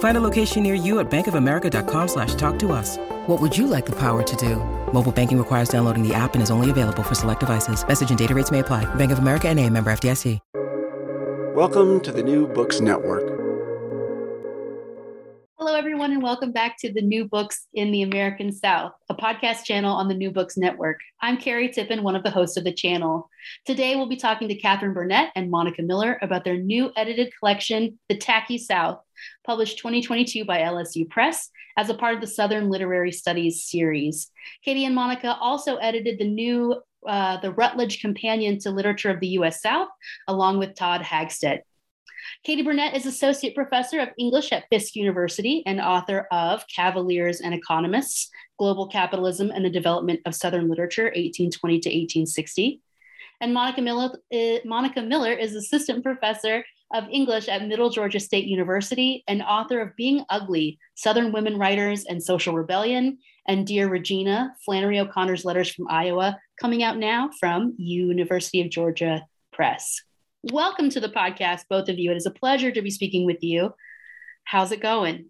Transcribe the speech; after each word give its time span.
Find 0.00 0.16
a 0.16 0.20
location 0.20 0.62
near 0.62 0.74
you 0.74 0.98
at 0.98 1.10
bankofamerica.com 1.10 2.08
slash 2.08 2.34
talk 2.34 2.58
to 2.60 2.72
us. 2.72 2.96
What 3.26 3.38
would 3.40 3.56
you 3.56 3.66
like 3.66 3.86
the 3.86 3.96
power 3.96 4.22
to 4.22 4.36
do? 4.36 4.56
Mobile 4.92 5.12
banking 5.12 5.38
requires 5.38 5.68
downloading 5.68 6.06
the 6.06 6.14
app 6.14 6.34
and 6.34 6.42
is 6.42 6.50
only 6.50 6.70
available 6.70 7.02
for 7.02 7.14
select 7.14 7.40
devices. 7.40 7.86
Message 7.86 8.08
and 8.10 8.18
data 8.18 8.34
rates 8.34 8.50
may 8.50 8.58
apply. 8.60 8.92
Bank 8.96 9.12
of 9.12 9.18
America 9.18 9.48
and 9.48 9.58
a 9.58 9.68
member 9.68 9.90
FDIC. 9.92 10.38
Welcome 11.54 12.00
to 12.00 12.12
the 12.12 12.22
New 12.22 12.46
Books 12.46 12.80
Network. 12.80 13.40
Hello, 15.58 15.74
everyone, 15.74 16.12
and 16.12 16.22
welcome 16.22 16.52
back 16.52 16.78
to 16.78 16.90
the 16.90 17.02
New 17.02 17.26
Books 17.26 17.66
in 17.74 17.92
the 17.92 18.00
American 18.00 18.50
South, 18.50 18.92
a 19.10 19.14
podcast 19.14 19.64
channel 19.64 19.94
on 19.94 20.08
the 20.08 20.14
New 20.14 20.30
Books 20.30 20.56
Network. 20.56 21.00
I'm 21.20 21.36
Carrie 21.36 21.68
Tippen, 21.68 22.00
one 22.00 22.16
of 22.16 22.22
the 22.22 22.30
hosts 22.30 22.56
of 22.56 22.64
the 22.64 22.72
channel. 22.72 23.28
Today, 23.66 23.94
we'll 23.94 24.08
be 24.08 24.16
talking 24.16 24.48
to 24.48 24.54
Catherine 24.54 24.94
Burnett 24.94 25.32
and 25.34 25.50
Monica 25.50 25.82
Miller 25.82 26.18
about 26.22 26.44
their 26.44 26.56
new 26.56 26.90
edited 26.96 27.30
collection, 27.38 27.98
The 28.08 28.16
Tacky 28.16 28.56
South, 28.56 29.00
published 29.50 29.78
2022 29.78 30.44
by 30.44 30.58
LSU 30.58 31.10
Press 31.10 31.50
as 31.76 31.90
a 31.90 31.94
part 31.94 32.14
of 32.14 32.20
the 32.20 32.26
Southern 32.28 32.70
Literary 32.70 33.10
Studies 33.10 33.64
series. 33.64 34.30
Katie 34.64 34.84
and 34.84 34.94
Monica 34.94 35.36
also 35.40 35.74
edited 35.78 36.20
the 36.20 36.28
new 36.28 36.80
uh, 37.04 37.38
the 37.38 37.50
Routledge 37.50 38.00
Companion 38.00 38.60
to 38.60 38.70
Literature 38.70 39.10
of 39.10 39.18
the 39.18 39.26
U.S. 39.38 39.60
South, 39.60 39.88
along 40.28 40.60
with 40.60 40.76
Todd 40.76 41.02
Hagstette. 41.02 41.64
Katie 42.44 42.62
Burnett 42.62 42.94
is 42.94 43.06
Associate 43.06 43.52
Professor 43.52 43.98
of 43.98 44.10
English 44.16 44.52
at 44.52 44.66
Fisk 44.70 44.94
University 44.94 45.64
and 45.66 45.80
author 45.80 46.28
of 46.30 46.62
Cavaliers 46.68 47.40
and 47.40 47.52
Economists 47.52 48.30
Global 48.56 48.86
Capitalism 48.86 49.50
and 49.50 49.64
the 49.64 49.70
Development 49.70 50.20
of 50.26 50.36
Southern 50.36 50.68
Literature, 50.68 51.06
1820 51.06 51.80
to 51.80 51.88
1860. 51.88 52.80
And 53.40 53.52
Monica 53.52 53.82
Miller, 53.82 54.16
uh, 54.32 54.58
Monica 54.64 55.02
Miller 55.02 55.32
is 55.32 55.56
Assistant 55.56 56.04
Professor 56.04 56.62
of 56.92 57.08
English 57.10 57.48
at 57.48 57.66
Middle 57.66 57.90
Georgia 57.90 58.20
State 58.20 58.46
University 58.46 59.22
and 59.28 59.42
author 59.42 59.80
of 59.80 59.96
Being 59.96 60.24
Ugly 60.28 60.78
Southern 60.94 61.32
Women 61.32 61.58
Writers 61.58 62.04
and 62.04 62.22
Social 62.22 62.54
Rebellion, 62.54 63.18
and 63.46 63.66
Dear 63.66 63.88
Regina, 63.88 64.54
Flannery 64.64 64.98
O'Connor's 64.98 65.44
Letters 65.44 65.70
from 65.70 65.86
Iowa, 65.88 66.38
coming 66.60 66.82
out 66.82 66.98
now 66.98 67.30
from 67.38 67.74
University 67.78 68.60
of 68.60 68.70
Georgia 68.70 69.22
Press. 69.52 70.02
Welcome 70.42 70.90
to 70.90 71.00
the 71.00 71.08
podcast, 71.08 71.62
both 71.68 71.88
of 71.88 71.98
you. 71.98 72.10
It 72.10 72.16
is 72.16 72.26
a 72.26 72.30
pleasure 72.30 72.70
to 72.70 72.82
be 72.82 72.90
speaking 72.90 73.26
with 73.26 73.42
you. 73.42 73.74
How's 74.44 74.72
it 74.72 74.80
going? 74.80 75.26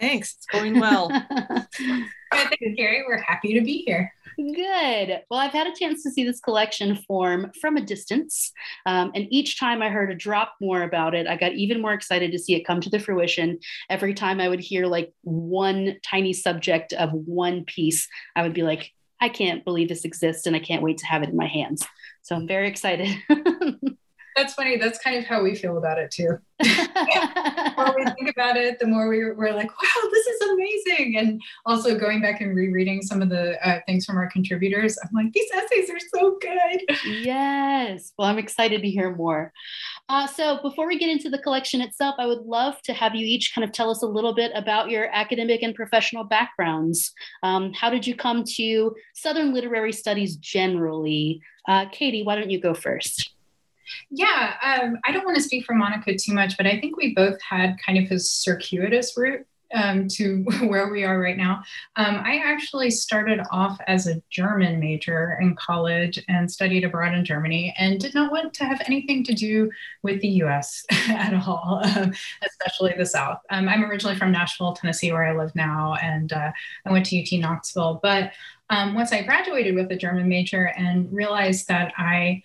Thanks. 0.00 0.36
It's 0.36 0.46
going 0.46 0.80
well. 0.80 1.08
Thank 2.32 2.60
you, 2.60 2.74
Carrie. 2.76 3.04
We're 3.06 3.22
happy 3.22 3.54
to 3.54 3.60
be 3.60 3.84
here. 3.86 4.12
Good. 4.36 5.20
Well, 5.30 5.38
I've 5.38 5.52
had 5.52 5.68
a 5.68 5.74
chance 5.74 6.02
to 6.02 6.10
see 6.10 6.24
this 6.24 6.40
collection 6.40 6.96
form 7.06 7.52
from 7.60 7.76
a 7.76 7.80
distance. 7.80 8.52
Um, 8.86 9.12
and 9.14 9.26
each 9.30 9.58
time 9.58 9.82
I 9.82 9.90
heard 9.90 10.10
a 10.10 10.14
drop 10.14 10.54
more 10.60 10.82
about 10.82 11.14
it, 11.14 11.26
I 11.26 11.36
got 11.36 11.52
even 11.52 11.80
more 11.80 11.92
excited 11.92 12.32
to 12.32 12.38
see 12.38 12.56
it 12.56 12.66
come 12.66 12.80
to 12.80 12.90
the 12.90 12.98
fruition. 12.98 13.60
Every 13.88 14.14
time 14.14 14.40
I 14.40 14.48
would 14.48 14.60
hear 14.60 14.86
like 14.86 15.12
one 15.22 15.96
tiny 16.02 16.32
subject 16.32 16.92
of 16.92 17.12
one 17.12 17.64
piece, 17.64 18.08
I 18.34 18.42
would 18.42 18.54
be 18.54 18.62
like, 18.62 18.90
I 19.20 19.28
can't 19.28 19.64
believe 19.64 19.88
this 19.88 20.04
exists 20.04 20.46
and 20.46 20.56
I 20.56 20.60
can't 20.60 20.82
wait 20.82 20.98
to 20.98 21.06
have 21.06 21.22
it 21.22 21.30
in 21.30 21.36
my 21.36 21.46
hands. 21.46 21.86
So 22.22 22.34
I'm 22.34 22.48
very 22.48 22.68
excited. 22.68 23.08
That's 24.36 24.54
funny. 24.54 24.76
That's 24.76 24.98
kind 24.98 25.16
of 25.16 25.24
how 25.24 25.42
we 25.42 25.54
feel 25.54 25.78
about 25.78 25.98
it 25.98 26.10
too. 26.10 26.38
the 26.58 27.74
more 27.76 27.94
we 27.96 28.04
think 28.04 28.30
about 28.30 28.56
it, 28.56 28.78
the 28.78 28.86
more 28.86 29.08
we, 29.08 29.30
we're 29.32 29.52
like, 29.52 29.70
wow, 29.70 30.08
this 30.10 30.26
is 30.26 30.40
amazing. 30.50 31.16
And 31.18 31.40
also 31.66 31.98
going 31.98 32.20
back 32.20 32.40
and 32.40 32.54
rereading 32.54 33.02
some 33.02 33.22
of 33.22 33.28
the 33.28 33.56
uh, 33.66 33.80
things 33.86 34.04
from 34.04 34.16
our 34.16 34.28
contributors, 34.30 34.98
I'm 35.02 35.10
like, 35.12 35.32
these 35.32 35.50
essays 35.54 35.90
are 35.90 36.00
so 36.14 36.38
good. 36.40 36.96
Yes. 37.04 38.12
Well, 38.18 38.28
I'm 38.28 38.38
excited 38.38 38.82
to 38.82 38.90
hear 38.90 39.14
more. 39.14 39.52
Uh, 40.08 40.26
so 40.26 40.60
before 40.62 40.86
we 40.86 40.98
get 40.98 41.10
into 41.10 41.30
the 41.30 41.38
collection 41.38 41.80
itself, 41.80 42.16
I 42.18 42.26
would 42.26 42.42
love 42.42 42.80
to 42.82 42.92
have 42.92 43.14
you 43.14 43.24
each 43.24 43.54
kind 43.54 43.64
of 43.64 43.72
tell 43.72 43.90
us 43.90 44.02
a 44.02 44.06
little 44.06 44.34
bit 44.34 44.52
about 44.54 44.90
your 44.90 45.08
academic 45.12 45.62
and 45.62 45.74
professional 45.74 46.24
backgrounds. 46.24 47.12
Um, 47.42 47.72
how 47.72 47.90
did 47.90 48.06
you 48.06 48.14
come 48.14 48.44
to 48.56 48.94
Southern 49.14 49.54
literary 49.54 49.92
studies 49.92 50.36
generally? 50.36 51.40
Uh, 51.68 51.86
Katie, 51.90 52.22
why 52.22 52.36
don't 52.36 52.50
you 52.50 52.60
go 52.60 52.74
first? 52.74 53.33
Yeah, 54.10 54.54
um, 54.62 54.98
I 55.04 55.12
don't 55.12 55.24
want 55.24 55.36
to 55.36 55.42
speak 55.42 55.64
for 55.64 55.74
Monica 55.74 56.16
too 56.16 56.32
much, 56.32 56.56
but 56.56 56.66
I 56.66 56.80
think 56.80 56.96
we 56.96 57.14
both 57.14 57.40
had 57.42 57.76
kind 57.84 58.04
of 58.04 58.10
a 58.10 58.18
circuitous 58.18 59.16
route 59.16 59.46
um, 59.74 60.08
to 60.08 60.42
where 60.66 60.88
we 60.88 61.04
are 61.04 61.20
right 61.20 61.36
now. 61.36 61.62
Um, 61.96 62.16
I 62.24 62.40
actually 62.44 62.90
started 62.90 63.40
off 63.50 63.78
as 63.86 64.06
a 64.06 64.22
German 64.30 64.80
major 64.80 65.36
in 65.40 65.54
college 65.56 66.22
and 66.28 66.50
studied 66.50 66.84
abroad 66.84 67.14
in 67.14 67.24
Germany 67.24 67.74
and 67.78 68.00
did 68.00 68.14
not 68.14 68.32
want 68.32 68.54
to 68.54 68.64
have 68.64 68.80
anything 68.86 69.24
to 69.24 69.34
do 69.34 69.70
with 70.02 70.20
the 70.20 70.28
US 70.28 70.84
at 71.08 71.34
all, 71.34 71.82
um, 71.84 72.12
especially 72.46 72.94
the 72.96 73.06
South. 73.06 73.38
Um, 73.50 73.68
I'm 73.68 73.84
originally 73.84 74.16
from 74.16 74.32
Nashville, 74.32 74.74
Tennessee, 74.74 75.12
where 75.12 75.24
I 75.24 75.36
live 75.36 75.54
now, 75.54 75.94
and 76.00 76.32
uh, 76.32 76.52
I 76.86 76.92
went 76.92 77.06
to 77.06 77.20
UT 77.20 77.40
Knoxville. 77.40 78.00
But 78.02 78.32
um, 78.70 78.94
once 78.94 79.12
I 79.12 79.22
graduated 79.22 79.74
with 79.74 79.90
a 79.90 79.96
German 79.96 80.28
major 80.28 80.72
and 80.76 81.12
realized 81.12 81.68
that 81.68 81.92
I 81.98 82.42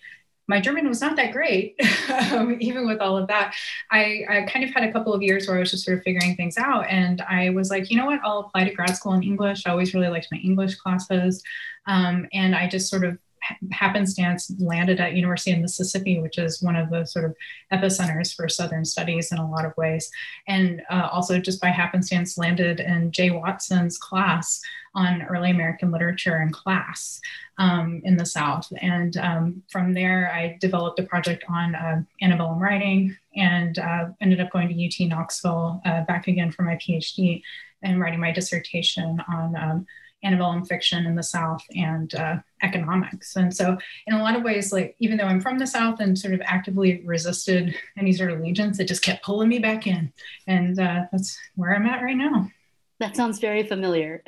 my 0.50 0.60
German 0.60 0.88
was 0.88 1.00
not 1.00 1.14
that 1.14 1.32
great, 1.32 1.80
um, 2.32 2.56
even 2.60 2.86
with 2.86 3.00
all 3.00 3.16
of 3.16 3.28
that. 3.28 3.54
I, 3.92 4.24
I, 4.28 4.42
kind 4.42 4.64
of 4.64 4.74
had 4.74 4.82
a 4.82 4.92
couple 4.92 5.14
of 5.14 5.22
years 5.22 5.46
where 5.46 5.56
I 5.56 5.60
was 5.60 5.70
just 5.70 5.84
sort 5.84 5.96
of 5.96 6.02
figuring 6.02 6.34
things 6.34 6.58
out. 6.58 6.86
And 6.88 7.22
I 7.22 7.50
was 7.50 7.70
like, 7.70 7.88
you 7.88 7.96
know 7.96 8.06
what, 8.06 8.18
I'll 8.24 8.40
apply 8.40 8.64
to 8.64 8.74
grad 8.74 8.96
school 8.96 9.12
in 9.14 9.22
English. 9.22 9.62
I 9.64 9.70
always 9.70 9.94
really 9.94 10.08
liked 10.08 10.26
my 10.32 10.38
English 10.38 10.74
classes. 10.74 11.40
Um, 11.86 12.26
and 12.32 12.56
I 12.56 12.68
just 12.68 12.90
sort 12.90 13.04
of 13.04 13.16
happenstance 13.72 14.52
landed 14.58 15.00
at 15.00 15.14
University 15.14 15.52
of 15.52 15.60
Mississippi, 15.60 16.20
which 16.20 16.38
is 16.38 16.62
one 16.62 16.76
of 16.76 16.90
the 16.90 17.04
sort 17.04 17.24
of 17.24 17.36
epicenters 17.72 18.34
for 18.34 18.48
Southern 18.48 18.84
studies 18.84 19.32
in 19.32 19.38
a 19.38 19.50
lot 19.50 19.64
of 19.64 19.76
ways. 19.76 20.10
And 20.48 20.82
uh, 20.90 21.08
also 21.10 21.38
just 21.38 21.60
by 21.60 21.68
happenstance 21.68 22.38
landed 22.38 22.80
in 22.80 23.12
Jay 23.12 23.30
Watson's 23.30 23.98
class 23.98 24.60
on 24.94 25.22
early 25.22 25.50
American 25.50 25.90
literature 25.90 26.42
in 26.42 26.50
class 26.50 27.20
um, 27.58 28.00
in 28.04 28.16
the 28.16 28.26
South. 28.26 28.72
And 28.80 29.16
um, 29.18 29.62
from 29.70 29.92
there, 29.94 30.32
I 30.32 30.56
developed 30.60 30.98
a 30.98 31.04
project 31.04 31.44
on 31.48 31.74
uh, 31.74 32.02
antebellum 32.22 32.58
writing 32.58 33.16
and 33.36 33.78
uh, 33.78 34.08
ended 34.20 34.40
up 34.40 34.50
going 34.50 34.68
to 34.68 34.86
UT 34.86 35.08
Knoxville 35.08 35.80
uh, 35.84 36.02
back 36.04 36.26
again 36.26 36.50
for 36.50 36.62
my 36.62 36.76
PhD 36.76 37.42
and 37.82 38.00
writing 38.00 38.20
my 38.20 38.32
dissertation 38.32 39.22
on 39.28 39.56
um, 39.56 39.86
antebellum 40.22 40.64
fiction 40.64 41.06
in 41.06 41.14
the 41.14 41.22
South 41.22 41.62
and 41.74 42.14
uh, 42.14 42.36
economics. 42.62 43.36
And 43.36 43.54
so, 43.54 43.76
in 44.06 44.14
a 44.14 44.22
lot 44.22 44.36
of 44.36 44.42
ways, 44.42 44.72
like 44.72 44.96
even 44.98 45.16
though 45.16 45.24
I'm 45.24 45.40
from 45.40 45.58
the 45.58 45.66
South 45.66 46.00
and 46.00 46.18
sort 46.18 46.34
of 46.34 46.42
actively 46.44 47.02
resisted 47.04 47.74
any 47.98 48.12
sort 48.12 48.30
of 48.30 48.40
allegiance, 48.40 48.78
it 48.78 48.88
just 48.88 49.02
kept 49.02 49.24
pulling 49.24 49.48
me 49.48 49.58
back 49.58 49.86
in. 49.86 50.12
And 50.46 50.78
uh, 50.78 51.02
that's 51.12 51.38
where 51.56 51.74
I'm 51.74 51.86
at 51.86 52.02
right 52.02 52.16
now. 52.16 52.50
That 52.98 53.16
sounds 53.16 53.38
very 53.38 53.62
familiar. 53.62 54.22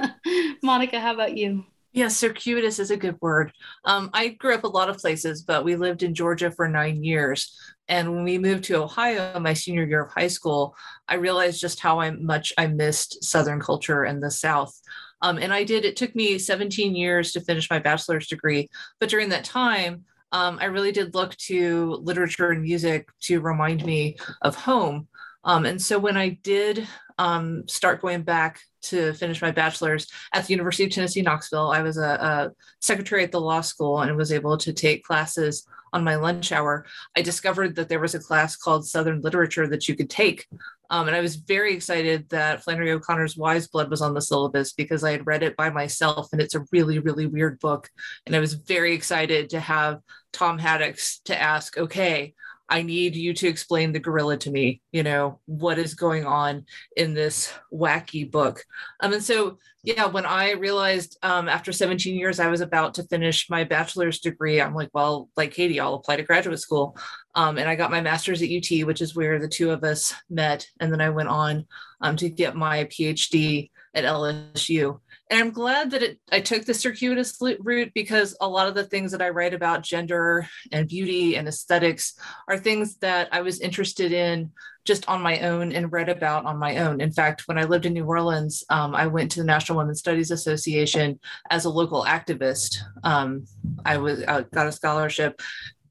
Monica, 0.62 1.00
how 1.00 1.14
about 1.14 1.36
you? 1.36 1.64
Yeah, 1.96 2.08
circuitous 2.08 2.78
is 2.78 2.90
a 2.90 2.96
good 2.98 3.16
word. 3.22 3.54
Um, 3.86 4.10
I 4.12 4.28
grew 4.28 4.54
up 4.54 4.64
a 4.64 4.68
lot 4.68 4.90
of 4.90 4.98
places, 4.98 5.40
but 5.40 5.64
we 5.64 5.76
lived 5.76 6.02
in 6.02 6.14
Georgia 6.14 6.50
for 6.50 6.68
nine 6.68 7.02
years. 7.02 7.58
And 7.88 8.14
when 8.14 8.22
we 8.22 8.36
moved 8.36 8.64
to 8.64 8.82
Ohio, 8.82 9.40
my 9.40 9.54
senior 9.54 9.84
year 9.84 10.02
of 10.02 10.12
high 10.12 10.26
school, 10.26 10.76
I 11.08 11.14
realized 11.14 11.58
just 11.58 11.80
how 11.80 11.98
I, 12.00 12.10
much 12.10 12.52
I 12.58 12.66
missed 12.66 13.24
Southern 13.24 13.60
culture 13.60 14.04
and 14.04 14.22
the 14.22 14.30
South. 14.30 14.78
Um, 15.26 15.38
and 15.38 15.52
I 15.52 15.64
did, 15.64 15.84
it 15.84 15.96
took 15.96 16.14
me 16.14 16.38
17 16.38 16.94
years 16.94 17.32
to 17.32 17.40
finish 17.40 17.68
my 17.68 17.80
bachelor's 17.80 18.28
degree. 18.28 18.70
But 19.00 19.08
during 19.08 19.30
that 19.30 19.42
time, 19.42 20.04
um, 20.30 20.56
I 20.60 20.66
really 20.66 20.92
did 20.92 21.14
look 21.14 21.34
to 21.48 21.98
literature 22.00 22.52
and 22.52 22.62
music 22.62 23.08
to 23.22 23.40
remind 23.40 23.84
me 23.84 24.18
of 24.42 24.54
home. 24.54 25.08
Um, 25.42 25.66
and 25.66 25.82
so 25.82 25.98
when 25.98 26.16
I 26.16 26.38
did 26.44 26.86
um, 27.18 27.66
start 27.66 28.02
going 28.02 28.22
back 28.22 28.60
to 28.82 29.14
finish 29.14 29.42
my 29.42 29.50
bachelor's 29.50 30.06
at 30.32 30.46
the 30.46 30.52
University 30.52 30.84
of 30.84 30.90
Tennessee, 30.90 31.22
Knoxville. 31.22 31.70
I 31.70 31.82
was 31.82 31.96
a, 31.98 32.02
a, 32.02 32.52
secretary 32.80 33.24
at 33.24 33.32
the 33.32 33.40
law 33.40 33.60
school 33.60 34.00
and 34.00 34.16
was 34.16 34.32
able 34.32 34.56
to 34.58 34.72
take 34.72 35.02
classes 35.02 35.66
on 35.92 36.04
my 36.04 36.14
lunch 36.14 36.52
hour. 36.52 36.86
I 37.16 37.22
discovered 37.22 37.74
that 37.76 37.88
there 37.88 38.00
was 38.00 38.14
a 38.14 38.20
class 38.20 38.54
called 38.54 38.86
Southern 38.86 39.22
Literature 39.22 39.66
that 39.68 39.88
you 39.88 39.96
could 39.96 40.10
take. 40.10 40.46
Um, 40.90 41.08
and 41.08 41.16
I 41.16 41.20
was 41.20 41.36
very 41.36 41.74
excited 41.74 42.28
that 42.30 42.62
Flannery 42.62 42.92
O'Connor's 42.92 43.36
Wise 43.36 43.68
Blood 43.68 43.90
was 43.90 44.02
on 44.02 44.14
the 44.14 44.20
syllabus 44.20 44.72
because 44.72 45.04
I 45.04 45.12
had 45.12 45.26
read 45.26 45.42
it 45.42 45.56
by 45.56 45.70
myself 45.70 46.28
and 46.32 46.40
it's 46.40 46.54
a 46.54 46.64
really, 46.72 46.98
really 46.98 47.26
weird 47.26 47.58
book. 47.58 47.88
And 48.26 48.34
I 48.34 48.40
was 48.40 48.54
very 48.54 48.94
excited 48.94 49.50
to 49.50 49.60
have 49.60 50.00
Tom 50.32 50.58
Haddox 50.58 51.22
to 51.24 51.40
ask, 51.40 51.76
okay, 51.78 52.34
I 52.68 52.82
need 52.82 53.14
you 53.14 53.32
to 53.34 53.48
explain 53.48 53.92
the 53.92 54.00
gorilla 54.00 54.36
to 54.38 54.50
me. 54.50 54.80
You 54.92 55.02
know, 55.02 55.40
what 55.46 55.78
is 55.78 55.94
going 55.94 56.26
on 56.26 56.66
in 56.96 57.14
this 57.14 57.52
wacky 57.72 58.30
book? 58.30 58.64
Um, 59.00 59.12
and 59.12 59.22
so, 59.22 59.58
yeah, 59.84 60.06
when 60.06 60.26
I 60.26 60.52
realized 60.52 61.16
um, 61.22 61.48
after 61.48 61.72
17 61.72 62.16
years 62.16 62.40
I 62.40 62.48
was 62.48 62.60
about 62.60 62.94
to 62.94 63.04
finish 63.04 63.48
my 63.48 63.62
bachelor's 63.62 64.18
degree, 64.18 64.60
I'm 64.60 64.74
like, 64.74 64.90
well, 64.92 65.28
like 65.36 65.52
Katie, 65.52 65.78
I'll 65.78 65.94
apply 65.94 66.16
to 66.16 66.22
graduate 66.24 66.58
school. 66.58 66.96
Um, 67.34 67.58
and 67.58 67.68
I 67.68 67.76
got 67.76 67.90
my 67.90 68.00
master's 68.00 68.42
at 68.42 68.50
UT, 68.50 68.86
which 68.86 69.00
is 69.00 69.14
where 69.14 69.38
the 69.38 69.48
two 69.48 69.70
of 69.70 69.84
us 69.84 70.14
met. 70.28 70.66
And 70.80 70.92
then 70.92 71.00
I 71.00 71.10
went 71.10 71.28
on 71.28 71.66
um, 72.00 72.16
to 72.16 72.28
get 72.28 72.56
my 72.56 72.84
PhD 72.84 73.70
at 73.96 74.04
LSU 74.04 75.00
and 75.28 75.40
I'm 75.40 75.50
glad 75.50 75.90
that 75.90 76.02
it, 76.02 76.20
I 76.30 76.40
took 76.40 76.64
the 76.64 76.74
circuitous 76.74 77.36
route 77.40 77.90
because 77.94 78.36
a 78.40 78.48
lot 78.48 78.68
of 78.68 78.74
the 78.74 78.84
things 78.84 79.10
that 79.10 79.22
I 79.22 79.30
write 79.30 79.54
about 79.54 79.82
gender 79.82 80.46
and 80.70 80.88
beauty 80.88 81.36
and 81.36 81.48
aesthetics 81.48 82.14
are 82.46 82.56
things 82.56 82.96
that 82.98 83.28
I 83.32 83.40
was 83.40 83.60
interested 83.60 84.12
in 84.12 84.52
just 84.84 85.08
on 85.08 85.20
my 85.20 85.40
own 85.40 85.72
and 85.72 85.90
read 85.90 86.08
about 86.08 86.44
on 86.44 86.58
my 86.58 86.76
own. 86.76 87.00
In 87.00 87.10
fact, 87.10 87.48
when 87.48 87.58
I 87.58 87.64
lived 87.64 87.86
in 87.86 87.92
New 87.92 88.04
Orleans, 88.04 88.62
um, 88.70 88.94
I 88.94 89.08
went 89.08 89.32
to 89.32 89.40
the 89.40 89.46
National 89.46 89.78
Women's 89.78 89.98
Studies 89.98 90.30
Association 90.30 91.18
as 91.50 91.64
a 91.64 91.70
local 91.70 92.04
activist. 92.04 92.76
Um, 93.02 93.46
I 93.84 93.96
was 93.96 94.22
I 94.22 94.42
got 94.42 94.68
a 94.68 94.72
scholarship 94.72 95.42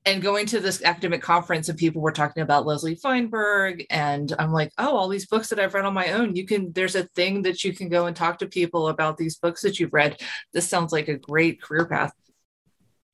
and 0.05 0.21
going 0.21 0.45
to 0.47 0.59
this 0.59 0.83
academic 0.83 1.21
conference 1.21 1.67
and 1.67 1.77
people 1.77 2.01
were 2.01 2.11
talking 2.11 2.43
about 2.43 2.65
Leslie 2.65 2.95
Feinberg 2.95 3.85
and 3.89 4.33
I'm 4.37 4.53
like, 4.53 4.71
oh, 4.77 4.95
all 4.95 5.07
these 5.07 5.25
books 5.25 5.49
that 5.49 5.59
I've 5.59 5.73
read 5.73 5.85
on 5.85 5.93
my 5.93 6.09
own, 6.09 6.35
you 6.35 6.45
can 6.45 6.71
there's 6.73 6.95
a 6.95 7.03
thing 7.03 7.41
that 7.43 7.63
you 7.63 7.73
can 7.73 7.89
go 7.89 8.05
and 8.05 8.15
talk 8.15 8.39
to 8.39 8.47
people 8.47 8.89
about 8.89 9.17
these 9.17 9.37
books 9.37 9.61
that 9.61 9.79
you've 9.79 9.93
read. 9.93 10.21
This 10.53 10.69
sounds 10.69 10.91
like 10.91 11.07
a 11.07 11.17
great 11.17 11.61
career 11.61 11.85
path. 11.85 12.13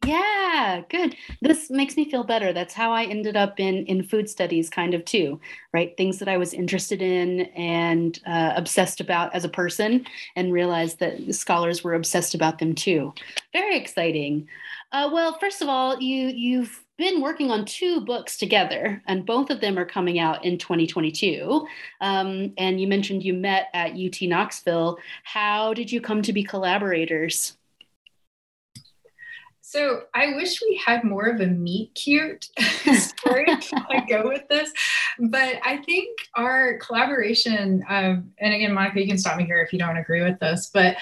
Yeah, 0.04 0.82
good. 0.90 1.16
This 1.42 1.70
makes 1.70 1.96
me 1.96 2.10
feel 2.10 2.24
better. 2.24 2.54
That's 2.54 2.74
how 2.74 2.92
I 2.92 3.04
ended 3.04 3.38
up 3.38 3.60
in 3.60 3.86
in 3.86 4.02
food 4.02 4.28
studies, 4.28 4.68
kind 4.68 4.96
of 4.96 5.06
too, 5.06 5.40
right? 5.74 5.96
Things 5.96 6.18
that 6.20 6.28
I 6.28 6.38
was 6.38 6.54
interested 6.56 7.04
in 7.04 7.42
and 7.56 8.20
uh, 8.26 8.54
obsessed 8.56 9.00
about 9.00 9.36
as 9.36 9.46
a 9.46 9.50
person, 9.50 10.08
and 10.36 10.52
realized 10.52 11.00
that 11.00 11.36
scholars 11.36 11.84
were 11.84 11.94
obsessed 11.94 12.34
about 12.34 12.58
them 12.58 12.74
too. 12.74 13.14
Very 13.54 13.78
exciting. 13.78 14.48
Uh, 14.92 15.10
well, 15.12 15.38
first 15.40 15.62
of 15.62 15.70
all, 15.70 16.00
you 16.02 16.28
you've 16.28 16.84
been 16.98 17.22
working 17.22 17.50
on 17.50 17.66
two 17.66 18.02
books 18.02 18.38
together, 18.38 19.02
and 19.08 19.26
both 19.26 19.50
of 19.50 19.62
them 19.62 19.80
are 19.80 19.86
coming 19.86 20.20
out 20.20 20.44
in 20.44 20.58
2022. 20.58 21.66
Um, 22.02 22.54
and 22.58 22.80
you 22.80 22.88
mentioned 22.88 23.24
you 23.24 23.34
met 23.34 23.68
at 23.74 23.94
UT 23.94 24.22
Knoxville. 24.24 24.98
How 25.24 25.74
did 25.74 25.92
you 25.92 26.02
come 26.02 26.22
to 26.24 26.34
be 26.34 26.44
collaborators? 26.44 27.58
So 29.72 30.02
I 30.14 30.36
wish 30.36 30.62
we 30.62 30.82
had 30.86 31.06
more 31.06 31.28
of 31.28 31.40
a 31.40 31.48
meet 31.48 31.96
cute 31.96 32.50
story 32.94 33.46
to 33.62 34.02
go 34.10 34.28
with 34.28 34.46
this, 34.50 34.70
but 35.18 35.60
I 35.64 35.78
think 35.86 36.10
our 36.36 36.78
collaboration, 36.80 37.82
um, 37.88 38.34
and 38.40 38.54
again, 38.54 38.74
Monica, 38.74 39.00
you 39.00 39.08
can 39.08 39.18
stop 39.18 39.38
me 39.38 39.46
here 39.46 39.62
if 39.64 39.72
you 39.72 39.80
don't 39.80 39.96
agree 39.96 40.24
with 40.24 40.38
this, 40.40 40.70
but 40.74 40.98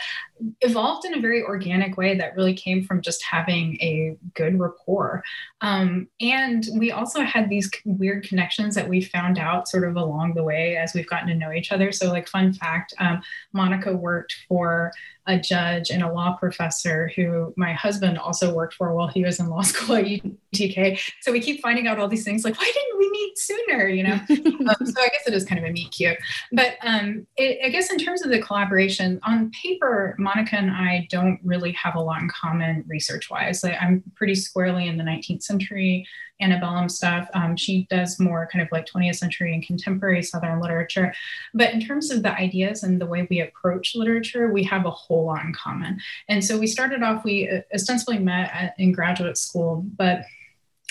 evolved 0.61 1.05
in 1.05 1.13
a 1.13 1.21
very 1.21 1.43
organic 1.43 1.97
way 1.97 2.17
that 2.17 2.35
really 2.35 2.53
came 2.53 2.83
from 2.83 3.01
just 3.01 3.23
having 3.23 3.75
a 3.81 4.15
good 4.33 4.59
rapport. 4.59 5.23
Um, 5.61 6.07
and 6.21 6.67
we 6.75 6.91
also 6.91 7.21
had 7.21 7.49
these 7.49 7.69
weird 7.85 8.23
connections 8.23 8.75
that 8.75 8.87
we 8.87 9.01
found 9.01 9.37
out 9.37 9.67
sort 9.67 9.83
of 9.83 9.95
along 9.95 10.33
the 10.33 10.43
way 10.43 10.77
as 10.77 10.93
we've 10.93 11.09
gotten 11.09 11.27
to 11.27 11.35
know 11.35 11.51
each 11.51 11.71
other. 11.71 11.91
So, 11.91 12.09
like, 12.09 12.27
fun 12.27 12.53
fact 12.53 12.93
um, 12.99 13.21
Monica 13.53 13.95
worked 13.95 14.35
for 14.47 14.91
a 15.27 15.37
judge 15.37 15.91
and 15.91 16.01
a 16.01 16.11
law 16.11 16.35
professor 16.37 17.11
who 17.15 17.53
my 17.55 17.73
husband 17.73 18.17
also 18.17 18.53
worked 18.53 18.73
for 18.73 18.95
while 18.95 19.07
he 19.07 19.23
was 19.23 19.39
in 19.39 19.47
law 19.47 19.61
school 19.63 19.97
at 19.97 20.05
UTK. 20.05 20.99
So, 21.21 21.31
we 21.31 21.41
keep 21.41 21.61
finding 21.61 21.87
out 21.87 21.99
all 21.99 22.07
these 22.07 22.23
things 22.23 22.45
like, 22.45 22.57
why 22.57 22.71
didn't 22.73 22.97
we 22.97 23.09
meet 23.09 23.37
sooner? 23.37 23.87
You 23.87 24.03
know? 24.03 24.13
um, 24.29 24.85
so, 24.85 25.01
I 25.01 25.09
guess 25.09 25.27
it 25.27 25.33
is 25.33 25.43
kind 25.43 25.59
of 25.59 25.69
a 25.69 25.73
meet 25.73 25.91
cute. 25.91 26.17
But 26.53 26.77
um, 26.83 27.27
it, 27.35 27.59
I 27.65 27.69
guess 27.69 27.91
in 27.91 27.97
terms 27.97 28.23
of 28.23 28.31
the 28.31 28.41
collaboration, 28.41 29.19
on 29.23 29.51
paper, 29.61 30.15
Monica 30.29 30.57
and 30.57 30.69
I 30.69 31.07
don't 31.09 31.39
really 31.43 31.71
have 31.71 31.95
a 31.95 31.99
lot 31.99 32.21
in 32.21 32.29
common 32.29 32.83
research 32.87 33.31
wise. 33.31 33.63
Like, 33.63 33.77
I'm 33.81 34.03
pretty 34.15 34.35
squarely 34.35 34.87
in 34.87 34.97
the 34.97 35.03
19th 35.03 35.41
century 35.41 36.07
antebellum 36.39 36.87
stuff. 36.87 37.27
Um, 37.33 37.55
she 37.57 37.87
does 37.89 38.19
more 38.19 38.47
kind 38.51 38.61
of 38.61 38.71
like 38.71 38.85
20th 38.85 39.15
century 39.15 39.53
and 39.53 39.65
contemporary 39.65 40.21
Southern 40.21 40.61
literature. 40.61 41.13
But 41.53 41.73
in 41.73 41.81
terms 41.81 42.11
of 42.11 42.21
the 42.21 42.33
ideas 42.33 42.83
and 42.83 43.01
the 43.01 43.07
way 43.07 43.27
we 43.29 43.41
approach 43.41 43.95
literature, 43.95 44.53
we 44.53 44.63
have 44.65 44.85
a 44.85 44.91
whole 44.91 45.25
lot 45.25 45.43
in 45.43 45.53
common. 45.53 45.99
And 46.27 46.45
so 46.45 46.57
we 46.59 46.67
started 46.67 47.01
off, 47.01 47.23
we 47.23 47.49
uh, 47.49 47.61
ostensibly 47.73 48.19
met 48.19 48.51
at, 48.53 48.75
in 48.77 48.91
graduate 48.91 49.37
school, 49.37 49.83
but 49.97 50.21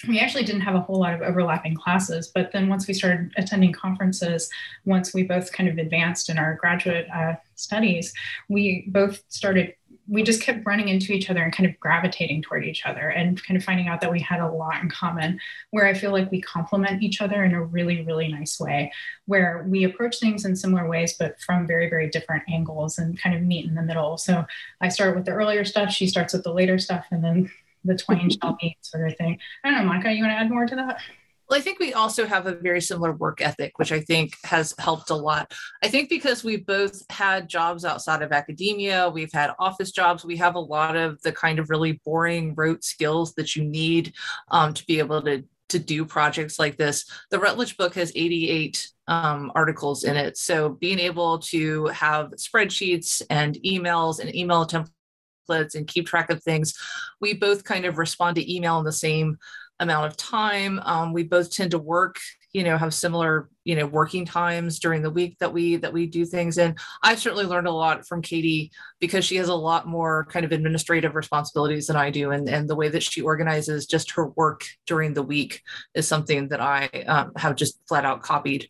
we 0.06 0.20
actually 0.20 0.44
didn't 0.44 0.60
have 0.62 0.74
a 0.74 0.80
whole 0.80 1.00
lot 1.00 1.12
of 1.12 1.22
overlapping 1.22 1.74
classes 1.74 2.28
but 2.32 2.52
then 2.52 2.68
once 2.68 2.86
we 2.86 2.94
started 2.94 3.32
attending 3.36 3.72
conferences 3.72 4.48
once 4.84 5.12
we 5.12 5.24
both 5.24 5.52
kind 5.52 5.68
of 5.68 5.76
advanced 5.76 6.30
in 6.30 6.38
our 6.38 6.54
graduate 6.54 7.08
uh, 7.12 7.34
studies 7.58 8.12
we 8.48 8.84
both 8.88 9.22
started 9.28 9.74
we 10.10 10.22
just 10.22 10.40
kept 10.42 10.64
running 10.64 10.88
into 10.88 11.12
each 11.12 11.28
other 11.28 11.42
and 11.42 11.52
kind 11.52 11.68
of 11.68 11.78
gravitating 11.80 12.40
toward 12.40 12.64
each 12.64 12.86
other 12.86 13.10
and 13.10 13.42
kind 13.44 13.58
of 13.58 13.64
finding 13.64 13.88
out 13.88 14.00
that 14.00 14.10
we 14.10 14.20
had 14.20 14.40
a 14.40 14.48
lot 14.50 14.82
in 14.82 14.88
common 14.88 15.38
where 15.70 15.86
i 15.86 15.94
feel 15.94 16.12
like 16.12 16.30
we 16.30 16.40
complement 16.40 17.02
each 17.02 17.20
other 17.20 17.44
in 17.44 17.52
a 17.52 17.62
really 17.62 18.02
really 18.02 18.28
nice 18.28 18.58
way 18.58 18.90
where 19.26 19.64
we 19.68 19.84
approach 19.84 20.18
things 20.18 20.44
in 20.44 20.56
similar 20.56 20.88
ways 20.88 21.14
but 21.18 21.40
from 21.40 21.66
very 21.66 21.90
very 21.90 22.08
different 22.08 22.42
angles 22.48 22.98
and 22.98 23.20
kind 23.20 23.36
of 23.36 23.42
meet 23.42 23.66
in 23.66 23.74
the 23.74 23.82
middle 23.82 24.16
so 24.16 24.44
i 24.80 24.88
start 24.88 25.14
with 25.14 25.24
the 25.24 25.30
earlier 25.30 25.64
stuff 25.64 25.90
she 25.90 26.06
starts 26.06 26.32
with 26.32 26.44
the 26.44 26.52
later 26.52 26.78
stuff 26.78 27.06
and 27.10 27.22
then 27.22 27.50
the 27.84 27.96
twain 27.96 28.30
shall 28.30 28.56
meet 28.62 28.76
sort 28.82 29.08
of 29.08 29.16
thing. 29.16 29.38
I 29.64 29.70
don't 29.70 29.78
know, 29.78 29.84
Monica, 29.84 30.12
you 30.12 30.22
want 30.22 30.32
to 30.32 30.36
add 30.36 30.50
more 30.50 30.66
to 30.66 30.76
that? 30.76 31.00
Well, 31.48 31.58
I 31.58 31.62
think 31.62 31.78
we 31.78 31.94
also 31.94 32.26
have 32.26 32.46
a 32.46 32.54
very 32.54 32.80
similar 32.80 33.12
work 33.12 33.40
ethic, 33.40 33.78
which 33.78 33.90
I 33.90 34.00
think 34.00 34.36
has 34.44 34.74
helped 34.78 35.08
a 35.08 35.14
lot. 35.14 35.54
I 35.82 35.88
think 35.88 36.10
because 36.10 36.44
we 36.44 36.58
both 36.58 37.02
had 37.10 37.48
jobs 37.48 37.86
outside 37.86 38.20
of 38.20 38.32
academia, 38.32 39.08
we've 39.08 39.32
had 39.32 39.54
office 39.58 39.90
jobs, 39.90 40.24
we 40.24 40.36
have 40.36 40.56
a 40.56 40.60
lot 40.60 40.94
of 40.94 41.20
the 41.22 41.32
kind 41.32 41.58
of 41.58 41.70
really 41.70 42.00
boring 42.04 42.54
rote 42.54 42.84
skills 42.84 43.32
that 43.34 43.56
you 43.56 43.64
need 43.64 44.12
um, 44.50 44.74
to 44.74 44.84
be 44.86 44.98
able 44.98 45.22
to 45.22 45.44
to 45.68 45.78
do 45.78 46.04
projects 46.04 46.58
like 46.58 46.78
this. 46.78 47.04
The 47.30 47.38
Routledge 47.38 47.76
book 47.76 47.94
has 47.94 48.10
88 48.14 48.88
um, 49.06 49.52
articles 49.54 50.04
in 50.04 50.16
it. 50.16 50.38
So 50.38 50.70
being 50.70 50.98
able 50.98 51.40
to 51.40 51.86
have 51.88 52.30
spreadsheets 52.32 53.20
and 53.28 53.54
emails 53.66 54.18
and 54.18 54.34
email 54.34 54.66
templates 54.66 55.74
and 55.74 55.86
keep 55.86 56.06
track 56.06 56.30
of 56.30 56.42
things. 56.42 56.74
We 57.20 57.34
both 57.34 57.64
kind 57.64 57.84
of 57.84 57.98
respond 57.98 58.36
to 58.36 58.54
email 58.54 58.78
in 58.78 58.84
the 58.84 58.92
same 58.92 59.38
amount 59.80 60.06
of 60.06 60.16
time. 60.16 60.80
Um, 60.84 61.12
we 61.12 61.22
both 61.22 61.50
tend 61.50 61.70
to 61.72 61.78
work, 61.78 62.18
you 62.52 62.64
know, 62.64 62.76
have 62.76 62.92
similar, 62.92 63.48
you 63.64 63.76
know, 63.76 63.86
working 63.86 64.24
times 64.24 64.78
during 64.78 65.02
the 65.02 65.10
week 65.10 65.36
that 65.38 65.52
we 65.52 65.76
that 65.76 65.92
we 65.92 66.06
do 66.06 66.24
things. 66.24 66.58
And 66.58 66.78
I've 67.02 67.20
certainly 67.20 67.44
learned 67.44 67.68
a 67.68 67.72
lot 67.72 68.06
from 68.06 68.22
Katie 68.22 68.70
because 69.00 69.24
she 69.24 69.36
has 69.36 69.48
a 69.48 69.54
lot 69.54 69.86
more 69.86 70.26
kind 70.30 70.44
of 70.44 70.52
administrative 70.52 71.14
responsibilities 71.14 71.86
than 71.86 71.96
I 71.96 72.10
do, 72.10 72.30
and 72.30 72.48
and 72.48 72.68
the 72.68 72.76
way 72.76 72.88
that 72.88 73.02
she 73.02 73.20
organizes 73.20 73.86
just 73.86 74.12
her 74.12 74.28
work 74.28 74.64
during 74.86 75.14
the 75.14 75.22
week 75.22 75.62
is 75.94 76.08
something 76.08 76.48
that 76.48 76.60
I 76.60 76.86
um, 77.06 77.32
have 77.36 77.56
just 77.56 77.80
flat 77.88 78.04
out 78.04 78.22
copied. 78.22 78.68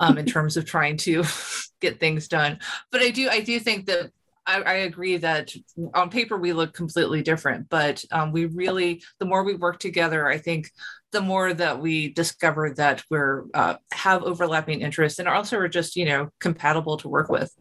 Um, 0.00 0.16
in 0.16 0.26
terms 0.34 0.56
of 0.56 0.64
trying 0.64 0.96
to 0.98 1.24
get 1.80 1.98
things 1.98 2.28
done, 2.28 2.60
but 2.92 3.02
I 3.02 3.10
do 3.10 3.28
I 3.28 3.40
do 3.40 3.58
think 3.58 3.86
that 3.86 4.12
I, 4.48 4.62
I, 4.62 4.74
agree 4.74 5.18
that 5.18 5.52
on 5.94 6.08
paper 6.08 6.38
we 6.38 6.54
look 6.54 6.72
completely 6.72 7.22
different, 7.22 7.68
but 7.68 8.02
um, 8.10 8.32
we 8.32 8.46
really, 8.46 9.02
the 9.20 9.26
more 9.26 9.44
we 9.44 9.54
work 9.54 9.78
together, 9.78 10.26
I 10.26 10.38
think 10.38 10.70
the 11.12 11.20
more 11.20 11.52
that 11.52 11.80
we 11.80 12.14
discover 12.14 12.72
that 12.76 13.04
we're 13.10 13.44
uh, 13.52 13.76
have 13.92 14.22
overlapping 14.24 14.80
interests 14.80 15.18
and 15.18 15.28
also 15.28 15.58
are 15.58 15.68
just, 15.68 15.96
you 15.96 16.06
know, 16.06 16.30
compatible 16.40 16.96
to 16.98 17.08
work 17.08 17.28
with. 17.28 17.54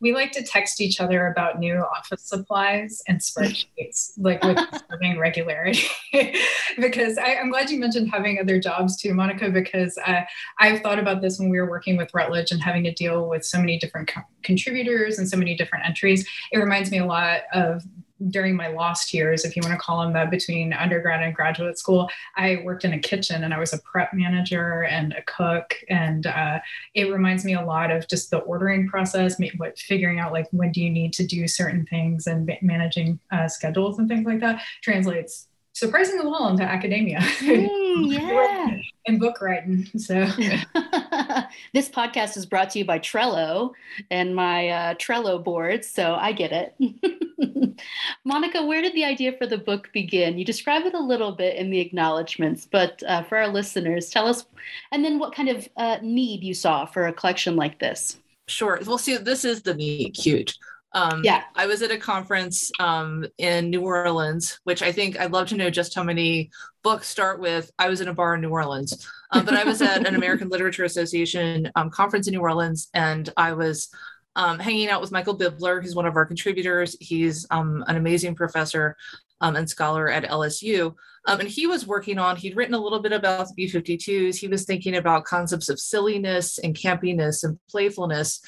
We 0.00 0.12
like 0.12 0.32
to 0.32 0.42
text 0.42 0.80
each 0.80 1.00
other 1.00 1.26
about 1.28 1.58
new 1.58 1.76
office 1.76 2.22
supplies 2.22 3.02
and 3.08 3.20
spreadsheets, 3.20 4.12
like 4.18 4.42
with 4.42 4.56
disturbing 4.72 5.18
regularity. 5.18 5.86
because 6.78 7.18
I, 7.18 7.34
am 7.34 7.50
glad 7.50 7.70
you 7.70 7.78
mentioned 7.78 8.10
having 8.10 8.38
other 8.38 8.58
jobs 8.58 9.00
too, 9.00 9.14
Monica, 9.14 9.50
because 9.50 9.98
uh, 10.06 10.22
I've 10.58 10.80
thought 10.80 10.98
about 10.98 11.22
this 11.22 11.38
when 11.38 11.48
we 11.48 11.58
were 11.58 11.68
working 11.68 11.96
with 11.96 12.12
Routledge 12.12 12.50
and 12.50 12.62
having 12.62 12.84
to 12.84 12.92
deal 12.92 13.28
with 13.28 13.44
so 13.44 13.58
many 13.58 13.78
different 13.78 14.08
co- 14.08 14.22
contributors 14.42 15.18
and 15.18 15.28
so 15.28 15.36
many 15.36 15.56
different 15.56 15.86
entries. 15.86 16.28
It 16.52 16.58
reminds 16.58 16.90
me 16.90 16.98
a 16.98 17.06
lot 17.06 17.42
of 17.52 17.82
during 18.28 18.56
my 18.56 18.68
lost 18.68 19.12
years, 19.12 19.44
if 19.44 19.56
you 19.56 19.62
want 19.62 19.72
to 19.72 19.78
call 19.78 20.02
them 20.02 20.12
that, 20.14 20.30
between 20.30 20.72
undergrad 20.72 21.22
and 21.22 21.34
graduate 21.34 21.78
school, 21.78 22.08
I 22.36 22.62
worked 22.64 22.84
in 22.84 22.92
a 22.92 22.98
kitchen 22.98 23.44
and 23.44 23.52
I 23.52 23.58
was 23.58 23.72
a 23.72 23.78
prep 23.78 24.12
manager 24.12 24.84
and 24.84 25.12
a 25.12 25.22
cook. 25.22 25.74
And 25.88 26.26
uh, 26.26 26.60
it 26.94 27.12
reminds 27.12 27.44
me 27.44 27.54
a 27.54 27.64
lot 27.64 27.90
of 27.90 28.08
just 28.08 28.30
the 28.30 28.38
ordering 28.38 28.88
process, 28.88 29.36
what 29.56 29.78
figuring 29.78 30.18
out 30.18 30.32
like 30.32 30.48
when 30.50 30.72
do 30.72 30.80
you 30.80 30.90
need 30.90 31.12
to 31.14 31.26
do 31.26 31.46
certain 31.48 31.86
things 31.86 32.26
and 32.26 32.50
managing 32.62 33.18
uh, 33.30 33.48
schedules 33.48 33.98
and 33.98 34.08
things 34.08 34.26
like 34.26 34.40
that 34.40 34.62
translates 34.82 35.48
surprisingly 35.74 36.26
well 36.26 36.48
into 36.48 36.62
academia. 36.62 37.18
Mm, 37.18 38.12
yeah. 38.12 38.78
and 39.06 39.20
book 39.20 39.40
writing. 39.40 39.86
So 39.98 40.14
this 41.74 41.88
podcast 41.88 42.36
is 42.36 42.46
brought 42.46 42.70
to 42.70 42.78
you 42.78 42.84
by 42.84 43.00
Trello 43.00 43.72
and 44.10 44.34
my 44.34 44.68
uh, 44.68 44.94
Trello 44.94 45.42
boards. 45.42 45.88
So 45.88 46.14
I 46.14 46.32
get 46.32 46.52
it. 46.52 47.80
Monica, 48.24 48.64
where 48.64 48.80
did 48.80 48.94
the 48.94 49.04
idea 49.04 49.32
for 49.36 49.46
the 49.46 49.58
book 49.58 49.90
begin? 49.92 50.38
You 50.38 50.44
describe 50.44 50.86
it 50.86 50.94
a 50.94 51.00
little 51.00 51.32
bit 51.32 51.56
in 51.56 51.70
the 51.70 51.80
acknowledgments, 51.80 52.66
but 52.70 53.02
uh, 53.06 53.24
for 53.24 53.36
our 53.36 53.48
listeners, 53.48 54.10
tell 54.10 54.28
us, 54.28 54.46
and 54.92 55.04
then 55.04 55.18
what 55.18 55.34
kind 55.34 55.48
of 55.48 55.68
uh, 55.76 55.98
need 56.02 56.44
you 56.44 56.54
saw 56.54 56.86
for 56.86 57.08
a 57.08 57.12
collection 57.12 57.56
like 57.56 57.80
this. 57.80 58.18
Sure. 58.46 58.78
Well, 58.86 58.98
see, 58.98 59.16
this 59.16 59.44
is 59.44 59.62
the 59.62 59.74
meet 59.74 60.14
cute. 60.14 60.56
Um, 60.94 61.22
yeah. 61.24 61.42
I 61.56 61.66
was 61.66 61.82
at 61.82 61.90
a 61.90 61.98
conference 61.98 62.70
um, 62.78 63.26
in 63.38 63.68
New 63.68 63.82
Orleans, 63.82 64.60
which 64.64 64.80
I 64.80 64.92
think 64.92 65.18
I'd 65.18 65.32
love 65.32 65.48
to 65.48 65.56
know 65.56 65.68
just 65.68 65.94
how 65.94 66.04
many 66.04 66.50
books 66.82 67.08
start 67.08 67.40
with 67.40 67.70
I 67.78 67.88
was 67.88 68.00
in 68.00 68.08
a 68.08 68.14
bar 68.14 68.36
in 68.36 68.40
New 68.40 68.50
Orleans. 68.50 69.06
Um, 69.32 69.44
but 69.44 69.54
I 69.54 69.64
was 69.64 69.82
at 69.82 70.06
an 70.06 70.14
American 70.14 70.48
Literature 70.48 70.84
Association 70.84 71.70
um, 71.74 71.90
conference 71.90 72.28
in 72.28 72.34
New 72.34 72.40
Orleans 72.40 72.88
and 72.94 73.28
I 73.36 73.52
was 73.52 73.88
um, 74.36 74.58
hanging 74.58 74.88
out 74.88 75.00
with 75.00 75.12
Michael 75.12 75.36
Bibler, 75.36 75.82
who's 75.82 75.94
one 75.94 76.06
of 76.06 76.16
our 76.16 76.26
contributors. 76.26 76.96
He's 77.00 77.46
um, 77.50 77.84
an 77.88 77.96
amazing 77.96 78.34
professor 78.34 78.96
and 79.40 79.68
scholar 79.68 80.08
at 80.10 80.24
LSU. 80.24 80.94
and 81.26 81.42
he 81.42 81.66
was 81.66 81.86
working 81.86 82.18
on, 82.18 82.36
he'd 82.36 82.56
written 82.56 82.74
a 82.74 82.80
little 82.80 83.00
bit 83.00 83.12
about 83.12 83.48
the 83.48 83.54
B 83.54 83.70
52s. 83.70 84.36
He 84.36 84.48
was 84.48 84.64
thinking 84.64 84.96
about 84.96 85.24
concepts 85.24 85.68
of 85.68 85.78
silliness 85.78 86.58
and 86.58 86.74
campiness 86.74 87.44
and 87.44 87.58
playfulness. 87.68 88.40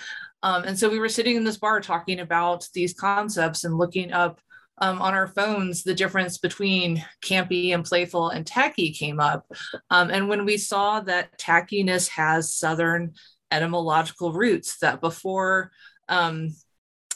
Um, 0.42 0.64
and 0.64 0.78
so 0.78 0.88
we 0.88 0.98
were 0.98 1.08
sitting 1.08 1.36
in 1.36 1.44
this 1.44 1.56
bar 1.56 1.80
talking 1.80 2.20
about 2.20 2.68
these 2.74 2.94
concepts 2.94 3.64
and 3.64 3.76
looking 3.76 4.12
up 4.12 4.40
um, 4.78 5.00
on 5.00 5.14
our 5.14 5.26
phones, 5.26 5.82
the 5.82 5.94
difference 5.94 6.38
between 6.38 7.02
campy 7.22 7.74
and 7.74 7.84
playful 7.84 8.28
and 8.28 8.46
tacky 8.46 8.92
came 8.92 9.20
up. 9.20 9.46
Um, 9.90 10.10
and 10.10 10.28
when 10.28 10.44
we 10.44 10.58
saw 10.58 11.00
that 11.00 11.38
tackiness 11.38 12.08
has 12.08 12.52
Southern 12.52 13.14
etymological 13.50 14.32
roots, 14.32 14.78
that 14.78 15.00
before 15.00 15.70
um, 16.08 16.54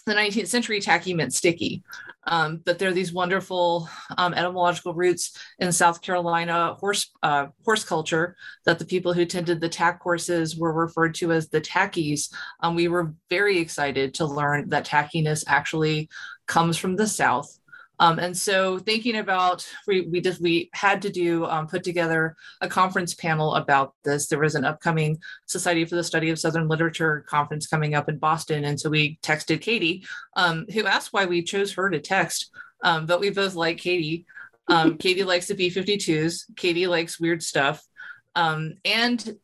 the 0.07 0.15
19th 0.15 0.47
century, 0.47 0.81
tacky 0.81 1.13
meant 1.13 1.35
sticky. 1.35 1.83
Um, 2.31 2.63
but 2.65 2.79
there 2.79 2.89
are 2.89 2.95
these 2.95 3.13
wonderful 3.13 3.89
um, 4.17 4.33
etymological 4.33 4.95
roots 4.95 5.37
in 5.59 5.73
South 5.73 6.01
Carolina 6.01 6.75
horse 6.79 7.11
uh, 7.23 7.49
horse 7.65 7.85
culture 7.85 8.37
that 8.65 8.79
the 8.79 8.87
people 8.87 9.13
who 9.13 9.27
tended 9.27 9.61
the 9.61 9.69
tack 9.69 10.01
horses 10.01 10.57
were 10.57 10.73
referred 10.73 11.15
to 11.17 11.33
as 11.33 11.49
the 11.49 11.61
tackies. 11.61 12.33
Um, 12.61 12.77
we 12.77 12.89
were 12.89 13.15
very 13.29 13.59
excited 13.59 14.15
to 14.15 14.25
learn 14.25 14.69
that 14.71 14.87
tackiness 14.87 15.45
actually 15.47 16.09
comes 16.47 16.77
from 16.77 16.97
the 16.97 17.07
South 17.07 17.60
um, 18.01 18.19
and 18.19 18.37
so 18.37 18.79
thinking 18.79 19.19
about, 19.19 19.69
we, 19.87 20.01
we 20.01 20.23
just, 20.23 20.41
we 20.41 20.71
had 20.73 21.03
to 21.03 21.11
do, 21.11 21.45
um, 21.45 21.67
put 21.67 21.85
together 21.85 22.35
a 22.63 22.69
conference 22.69 23.13
panel 23.13 23.55
about 23.57 23.95
this. 24.05 24.27
There 24.27 24.39
was 24.39 24.55
an 24.55 24.65
upcoming 24.65 25.19
Society 25.47 25.85
for 25.85 25.97
the 25.97 26.03
Study 26.03 26.31
of 26.31 26.39
Southern 26.39 26.67
Literature 26.67 27.27
conference 27.29 27.67
coming 27.67 27.95
up 27.95 28.09
in 28.09 28.17
Boston. 28.17 28.65
And 28.65 28.81
so 28.81 28.89
we 28.89 29.19
texted 29.23 29.61
Katie, 29.61 30.03
um, 30.35 30.65
who 30.73 30.87
asked 30.87 31.13
why 31.13 31.27
we 31.27 31.43
chose 31.43 31.75
her 31.75 31.91
to 31.91 32.01
text. 32.01 32.51
Um, 32.83 33.05
but 33.05 33.21
we 33.21 33.29
both 33.29 33.55
like 33.55 33.77
Katie. 33.77 34.25
Um, 34.67 34.97
Katie 34.99 35.23
likes 35.23 35.49
the 35.49 35.55
B-52s. 35.55 36.57
Katie 36.57 36.87
likes 36.87 37.21
weird 37.21 37.43
stuff. 37.43 37.87
Um, 38.35 38.77
and 38.87 39.37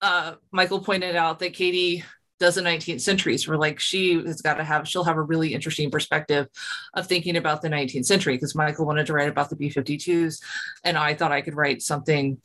uh, 0.00 0.36
Michael 0.50 0.80
pointed 0.80 1.14
out 1.14 1.40
that 1.40 1.52
Katie 1.52 2.04
does 2.38 2.54
the 2.54 2.60
19th 2.62 3.00
century. 3.00 3.36
So 3.38 3.50
we're 3.52 3.58
like, 3.58 3.80
she 3.80 4.14
has 4.14 4.42
got 4.42 4.54
to 4.54 4.64
have, 4.64 4.88
she'll 4.88 5.04
have 5.04 5.16
a 5.16 5.22
really 5.22 5.54
interesting 5.54 5.90
perspective 5.90 6.48
of 6.94 7.06
thinking 7.06 7.36
about 7.36 7.62
the 7.62 7.68
19th 7.68 8.06
century 8.06 8.34
because 8.34 8.54
Michael 8.54 8.86
wanted 8.86 9.06
to 9.06 9.12
write 9.12 9.28
about 9.28 9.50
the 9.50 9.56
B 9.56 9.70
52s. 9.70 10.40
And 10.84 10.96
I 10.96 11.14
thought 11.14 11.32
I 11.32 11.40
could 11.40 11.56
write 11.56 11.82
something 11.82 12.38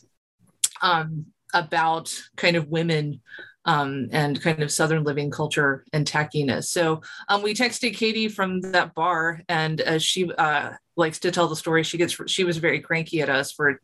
um, 0.81 1.27
about 1.53 2.13
kind 2.35 2.55
of 2.55 2.69
women 2.69 3.21
um, 3.65 4.09
and 4.11 4.41
kind 4.41 4.61
of 4.61 4.71
Southern 4.71 5.03
living 5.03 5.31
culture 5.31 5.85
and 5.93 6.05
tackiness. 6.05 6.65
So 6.65 7.01
um, 7.29 7.41
we 7.41 7.53
texted 7.53 7.95
Katie 7.95 8.27
from 8.27 8.61
that 8.61 8.93
bar, 8.93 9.41
and 9.47 9.79
uh, 9.81 9.99
she 9.99 10.31
uh, 10.33 10.71
likes 10.97 11.19
to 11.19 11.31
tell 11.31 11.47
the 11.47 11.55
story. 11.55 11.83
She 11.83 11.97
gets 11.97 12.17
she 12.27 12.43
was 12.43 12.57
very 12.57 12.81
cranky 12.81 13.21
at 13.21 13.29
us 13.29 13.51
for 13.51 13.79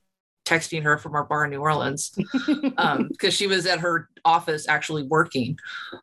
texting 0.50 0.82
her 0.82 0.98
from 0.98 1.14
our 1.14 1.24
bar 1.24 1.46
in 1.46 1.52
New 1.52 1.62
Orleans 1.62 2.10
because 2.10 2.74
um, 2.78 3.10
she 3.30 3.46
was 3.46 3.68
at 3.68 3.80
her 3.80 4.10
office 4.26 4.68
actually 4.68 5.04
working. 5.04 5.58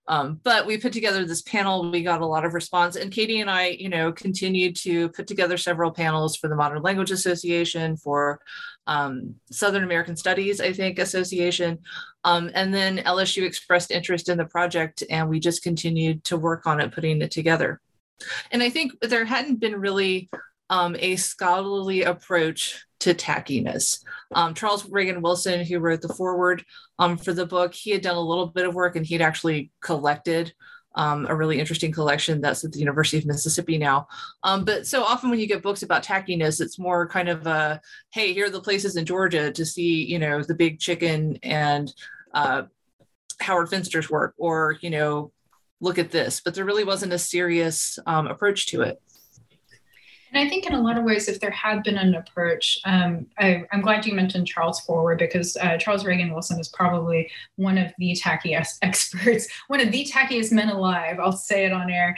Um, 0.07 0.41
but 0.45 0.67
we 0.67 0.79
put 0.79 0.93
together 0.93 1.25
this 1.25 1.43
panel. 1.43 1.91
We 1.91 2.03
got 2.03 2.21
a 2.21 2.27
lot 2.27 2.45
of 2.45 2.55
response, 2.55 2.95
and 2.95 3.11
Katie 3.11 3.41
and 3.41 3.51
I, 3.51 3.69
you 3.69 3.89
know, 3.89 4.13
continued 4.13 4.77
to 4.77 5.09
put 5.11 5.27
together 5.27 5.57
several 5.57 5.91
panels 5.91 6.37
for 6.37 6.49
the 6.49 6.55
Modern 6.55 6.83
Language 6.83 7.11
Association, 7.11 7.97
for 7.97 8.41
um, 8.87 9.35
Southern 9.51 9.83
American 9.83 10.17
Studies, 10.17 10.61
I 10.61 10.73
think, 10.73 10.99
Association. 11.01 11.79
Um, 12.23 12.51
and 12.55 12.73
then 12.73 12.99
LSU 12.99 13.45
expressed 13.45 13.91
interest 13.91 14.29
in 14.29 14.39
the 14.39 14.45
project, 14.45 15.03
and 15.11 15.29
we 15.29 15.41
just 15.41 15.63
continued 15.63 16.23
to 16.25 16.37
work 16.37 16.67
on 16.67 16.81
it, 16.81 16.93
putting 16.93 17.21
it 17.21 17.33
together. 17.33 17.81
And 18.53 18.63
I 18.63 18.71
think 18.71 18.93
there 19.01 19.25
hadn't 19.25 19.61
been 19.61 19.77
really 19.81 20.31
um, 20.71 20.97
a 20.99 21.17
scholarly 21.17 22.03
approach 22.03 22.86
to 23.01 23.15
tackiness. 23.15 24.03
Um, 24.35 24.55
Charles 24.55 24.89
Reagan 24.89 25.23
Wilson, 25.23 25.65
who 25.65 25.79
wrote 25.79 26.01
the 26.01 26.15
foreword 26.15 26.65
um, 26.99 27.17
for 27.19 27.33
the 27.33 27.47
book, 27.47 27.75
he 27.75 27.91
had 27.91 28.03
done 28.03 28.17
a 28.17 28.21
little 28.21 28.47
bit 28.47 28.67
of 28.67 28.75
work 28.75 28.97
and 28.97 29.07
he'd 29.07 29.23
actually 29.23 29.71
collected 29.83 30.53
um, 30.95 31.27
a 31.29 31.35
really 31.35 31.61
interesting 31.61 31.93
collection 31.93 32.41
that's 32.41 32.65
at 32.65 32.73
the 32.73 32.79
University 32.79 33.19
of 33.19 33.27
Mississippi 33.27 33.77
now. 33.77 34.09
Um, 34.43 34.65
but 34.65 34.87
so 34.87 35.05
often 35.05 35.29
when 35.29 35.39
you 35.39 35.47
get 35.47 35.63
books 35.63 35.83
about 35.83 36.03
tackiness, 36.03 36.61
it's 36.61 36.79
more 36.79 37.07
kind 37.07 37.29
of 37.29 37.47
a, 37.47 37.81
hey, 38.13 38.33
here 38.33 38.47
are 38.47 38.51
the 38.51 38.63
places 38.63 38.97
in 38.97 39.05
Georgia 39.05 39.53
to 39.53 39.67
see, 39.67 40.05
you 40.05 40.19
know, 40.19 40.43
the 40.43 40.55
big 40.55 40.79
chicken 40.79 41.39
and 41.43 41.93
uh, 42.33 42.63
Howard 43.41 43.69
Finster's 43.69 44.09
work, 44.09 44.35
or, 44.39 44.79
you 44.81 44.89
know, 44.89 45.33
look 45.81 45.99
at 45.99 46.11
this. 46.11 46.41
But 46.43 46.55
there 46.55 46.65
really 46.65 46.85
wasn't 46.85 47.13
a 47.13 47.19
serious 47.19 47.99
um, 48.07 48.27
approach 48.27 48.69
to 48.69 48.81
it. 48.81 49.01
And 50.33 50.45
I 50.45 50.49
think 50.49 50.67
in 50.67 50.75
a 50.75 50.81
lot 50.81 50.99
of 50.99 51.05
ways, 51.05 51.29
if 51.29 51.41
there 51.41 51.51
had 51.51 51.83
been 51.83 51.97
an 51.97 52.15
approach, 52.15 52.79
um, 52.85 53.27
I, 53.39 53.65
am 53.73 53.81
glad 53.81 54.05
you 54.07 54.15
mentioned 54.15 54.47
Charles 54.47 54.81
Forward 54.81 55.19
because 55.19 55.57
uh, 55.57 55.77
Charles 55.79 56.05
Reagan 56.05 56.33
Wilson 56.33 56.59
is 56.59 56.69
probably 56.69 57.31
one 57.57 57.79
of 57.79 57.93
the 57.99 58.13
tackiest 58.13 58.79
experts, 58.83 59.49
one 59.69 59.81
of 59.81 59.93
the 59.93 60.05
tackiest 60.05 60.53
men 60.53 60.69
alive. 60.69 61.19
I'll 61.21 61.33
say 61.33 61.65
it 61.65 61.73
on 61.73 61.91
air. 61.91 62.17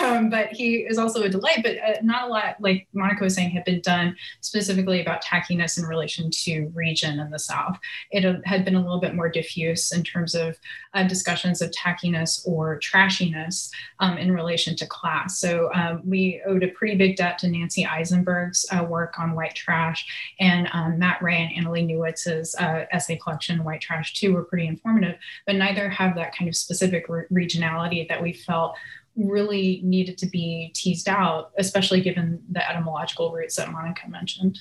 Um, 0.00 0.30
but 0.30 0.48
he 0.48 0.76
is 0.78 0.98
also 0.98 1.22
a 1.22 1.28
delight, 1.28 1.60
but 1.62 1.76
uh, 1.78 2.00
not 2.02 2.28
a 2.28 2.32
lot, 2.32 2.56
like 2.60 2.86
Monica 2.92 3.24
was 3.24 3.34
saying, 3.34 3.50
had 3.50 3.64
been 3.64 3.80
done 3.80 4.16
specifically 4.40 5.00
about 5.00 5.22
tackiness 5.22 5.78
in 5.78 5.84
relation 5.84 6.30
to 6.30 6.70
region 6.74 7.20
in 7.20 7.30
the 7.30 7.38
South. 7.38 7.78
It 8.10 8.24
had 8.44 8.64
been 8.64 8.74
a 8.74 8.82
little 8.82 9.00
bit 9.00 9.14
more 9.14 9.28
diffuse 9.28 9.92
in 9.92 10.02
terms 10.02 10.34
of 10.34 10.58
uh, 10.94 11.04
discussions 11.04 11.62
of 11.62 11.70
tackiness 11.70 12.46
or 12.46 12.78
trashiness 12.80 13.70
um, 14.00 14.18
in 14.18 14.32
relation 14.32 14.76
to 14.76 14.86
class. 14.86 15.38
So 15.38 15.70
um, 15.74 16.02
we 16.04 16.42
owed 16.46 16.62
a 16.62 16.68
pretty 16.68 16.96
big 16.96 17.16
debt 17.16 17.41
to 17.42 17.48
Nancy 17.48 17.84
Isenberg's 17.84 18.64
uh, 18.72 18.84
work 18.84 19.18
on 19.18 19.34
white 19.34 19.54
trash, 19.54 20.06
and 20.40 20.68
um, 20.72 20.98
Matt 20.98 21.22
Wray 21.22 21.52
and 21.54 21.66
Annalee 21.66 21.86
Newitz's 21.86 22.54
uh, 22.56 22.86
essay 22.90 23.16
collection, 23.16 23.64
White 23.64 23.80
Trash, 23.80 24.14
too, 24.14 24.32
were 24.32 24.44
pretty 24.44 24.66
informative, 24.66 25.16
but 25.46 25.56
neither 25.56 25.88
have 25.90 26.14
that 26.16 26.34
kind 26.36 26.48
of 26.48 26.56
specific 26.56 27.08
re- 27.08 27.24
regionality 27.30 28.08
that 28.08 28.22
we 28.22 28.32
felt 28.32 28.74
really 29.16 29.80
needed 29.84 30.16
to 30.18 30.26
be 30.26 30.72
teased 30.74 31.08
out, 31.08 31.52
especially 31.58 32.00
given 32.00 32.42
the 32.50 32.68
etymological 32.68 33.32
roots 33.32 33.56
that 33.56 33.70
Monica 33.70 34.08
mentioned. 34.08 34.60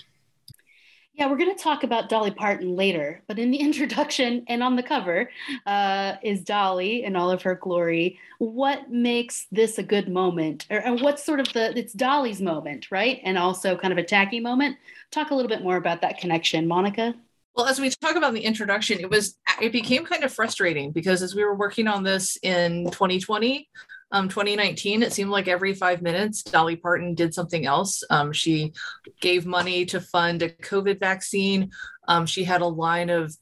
Yeah, 1.22 1.30
we're 1.30 1.38
going 1.38 1.56
to 1.56 1.64
talk 1.64 1.84
about 1.84 2.10
Dolly 2.10 2.32
Parton 2.32 2.76
later, 2.76 3.22
but 3.28 3.38
in 3.38 3.52
the 3.52 3.58
introduction 3.60 4.44
and 4.48 4.64
on 4.64 4.76
the 4.76 4.82
cover 4.82 5.30
uh, 5.68 6.16
is 6.24 6.42
Dolly 6.42 7.04
in 7.04 7.16
all 7.16 7.30
of 7.30 7.44
her 7.44 7.54
glory. 7.54 8.18
What 8.40 8.90
makes 8.90 9.46
this 9.52 9.78
a 9.78 9.84
good 9.84 10.10
moment? 10.10 10.66
Or, 10.72 10.84
or 10.84 10.96
what's 10.96 11.24
sort 11.24 11.40
of 11.40 11.54
the, 11.54 11.78
it's 11.78 11.94
Dolly's 11.94 12.42
moment, 12.42 12.90
right? 12.90 13.22
And 13.24 13.38
also 13.38 13.78
kind 13.78 13.92
of 13.92 14.00
a 14.00 14.04
tacky 14.04 14.40
moment. 14.40 14.78
Talk 15.12 15.30
a 15.30 15.36
little 15.36 15.48
bit 15.48 15.62
more 15.62 15.76
about 15.76 16.02
that 16.02 16.18
connection, 16.18 16.68
Monica. 16.68 17.14
Well, 17.56 17.68
as 17.68 17.80
we 17.80 17.92
talk 17.92 18.16
about 18.16 18.30
in 18.30 18.34
the 18.34 18.42
introduction, 18.42 19.00
it 19.00 19.12
was, 19.12 19.38
it 19.62 19.72
became 19.72 20.04
kind 20.06 20.24
of 20.24 20.34
frustrating 20.34 20.90
because 20.90 21.22
as 21.22 21.36
we 21.36 21.44
were 21.44 21.54
working 21.54 21.86
on 21.88 22.02
this 22.02 22.36
in 22.42 22.86
2020, 22.86 23.70
um, 24.12 24.28
2019, 24.28 25.04
it 25.04 25.14
seemed 25.14 25.30
like 25.30 25.48
every 25.48 25.74
five 25.74 26.02
minutes, 26.02 26.44
Dolly 26.44 26.76
Parton 26.76 27.16
did 27.16 27.34
something 27.34 27.66
else. 27.66 28.04
Um, 28.10 28.34
she 28.34 28.74
gave 29.22 29.46
money 29.46 29.86
to 29.86 30.02
fund 30.02 30.42
a 30.42 30.50
COVID 30.50 31.00
vaccine. 31.00 31.72
Um, 32.08 32.26
she 32.26 32.44
had 32.44 32.62
a 32.62 32.68
line 32.68 33.10
of 33.10 33.36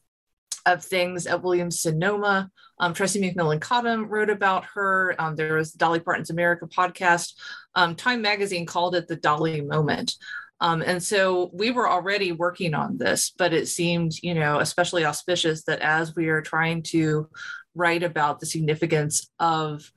of 0.65 0.83
things 0.83 1.25
at 1.25 1.41
Williams 1.41 1.81
Sonoma. 1.81 2.51
Um, 2.79 2.93
Tressie 2.93 3.21
McMillan 3.21 3.61
Cottom 3.61 4.07
wrote 4.07 4.29
about 4.29 4.65
her. 4.75 5.15
Um, 5.17 5.35
there 5.35 5.55
was 5.55 5.71
Dolly 5.71 5.99
Parton's 5.99 6.29
America 6.29 6.67
podcast. 6.67 7.33
Um, 7.75 7.95
Time 7.95 8.21
Magazine 8.21 8.65
called 8.65 8.95
it 8.95 9.07
the 9.07 9.15
Dolly 9.15 9.61
moment. 9.61 10.15
Um, 10.61 10.81
and 10.81 11.01
so 11.01 11.49
we 11.53 11.71
were 11.71 11.89
already 11.89 12.33
working 12.33 12.73
on 12.73 12.97
this, 12.97 13.31
but 13.37 13.53
it 13.53 13.67
seemed, 13.67 14.21
you 14.21 14.33
know, 14.33 14.59
especially 14.59 15.05
auspicious 15.05 15.63
that 15.63 15.79
as 15.79 16.15
we 16.15 16.27
are 16.27 16.41
trying 16.41 16.83
to 16.83 17.29
write 17.75 18.03
about 18.03 18.39
the 18.39 18.45
significance 18.45 19.29
of 19.39 19.89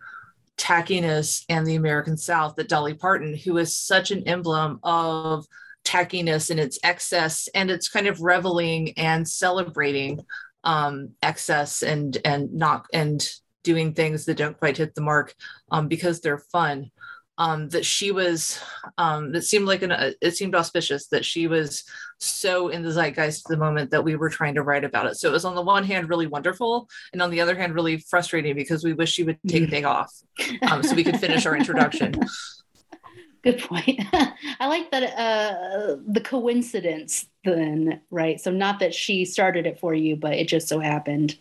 tackiness 0.59 1.45
and 1.49 1.67
the 1.67 1.77
American 1.77 2.17
South, 2.17 2.55
that 2.57 2.69
Dolly 2.69 2.95
Parton, 2.95 3.37
who 3.37 3.59
is 3.59 3.77
such 3.77 4.11
an 4.11 4.23
emblem 4.27 4.81
of 4.83 5.47
tackiness 5.85 6.51
and 6.51 6.61
its 6.61 6.79
excess 6.85 7.49
and 7.55 7.71
its 7.71 7.89
kind 7.89 8.07
of 8.07 8.21
reveling 8.21 8.97
and 8.97 9.29
celebrating 9.29 10.21
um, 10.65 11.11
excess 11.23 11.83
and 11.83 12.19
and 12.25 12.53
not 12.53 12.87
and 12.93 13.29
doing 13.65 13.95
things 13.95 14.25
that 14.25 14.37
don't 14.37 14.59
quite 14.59 14.77
hit 14.77 14.95
the 14.95 15.01
mark 15.01 15.35
um, 15.71 15.89
because 15.89 16.21
they're 16.21 16.39
fun 16.39 16.91
um, 17.43 17.69
that 17.71 17.85
she 17.85 18.13
was 18.13 18.61
um, 18.99 19.33
that 19.33 19.43
seemed 19.43 19.67
like 19.67 19.83
an 19.83 19.91
uh, 19.91 20.13
it 20.21 20.37
seemed 20.37 20.55
auspicious 20.55 21.09
that 21.09 21.25
she 21.25 21.49
was 21.49 21.83
so 22.19 22.69
in 22.69 22.85
the 22.85 22.93
zeitgeist 22.93 23.45
at 23.45 23.51
the 23.51 23.57
moment 23.57 23.91
that 23.91 24.05
we 24.05 24.15
were 24.15 24.31
trying 24.31 24.55
to 24.55 24.63
write 24.63 24.85
about 24.85 25.07
it. 25.07 25.17
So 25.17 25.29
it 25.29 25.33
was 25.33 25.45
on 25.45 25.57
the 25.57 25.63
one 25.63 25.83
hand 25.83 26.09
really 26.09 26.29
wonderful 26.29 26.89
and 27.13 27.21
on 27.21 27.31
the 27.31 27.41
other 27.41 27.57
hand 27.57 27.75
really 27.75 27.99
frustrating 27.99 28.55
because 28.55 28.85
we 28.85 28.93
wish 28.93 29.11
she 29.11 29.25
would 29.25 29.39
take 29.49 29.65
a 29.65 29.67
day 29.67 29.83
off 29.83 30.15
um, 30.71 30.85
so 30.85 30.95
we 30.95 31.03
could 31.03 31.19
finish 31.19 31.45
our 31.45 31.57
introduction. 31.57 32.15
Good 33.43 33.59
point. 33.59 34.01
I 34.61 34.69
like 34.69 34.93
that 34.93 35.03
uh, 35.19 35.97
the 36.07 36.21
coincidence 36.21 37.27
then 37.43 38.03
right? 38.13 38.41
So 38.41 38.53
not 38.53 38.79
that 38.79 38.95
she 38.95 39.25
started 39.25 39.67
it 39.67 39.81
for 39.81 39.95
you 39.95 40.15
but 40.15 40.35
it 40.35 40.47
just 40.47 40.69
so 40.69 40.79
happened 40.79 41.37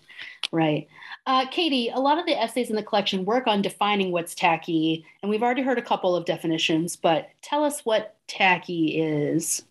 right 0.51 0.87
uh, 1.25 1.47
Katie, 1.49 1.89
a 1.89 1.99
lot 1.99 2.17
of 2.17 2.25
the 2.25 2.39
essays 2.39 2.69
in 2.69 2.75
the 2.75 2.83
collection 2.83 3.25
work 3.25 3.47
on 3.47 3.61
defining 3.61 4.11
what's 4.11 4.33
tacky, 4.33 5.05
and 5.21 5.29
we've 5.29 5.43
already 5.43 5.61
heard 5.61 5.77
a 5.77 5.83
couple 5.83 6.15
of 6.15 6.25
definitions, 6.25 6.95
but 6.95 7.29
tell 7.41 7.63
us 7.63 7.81
what 7.85 8.15
tacky 8.27 8.99
is. 8.99 9.63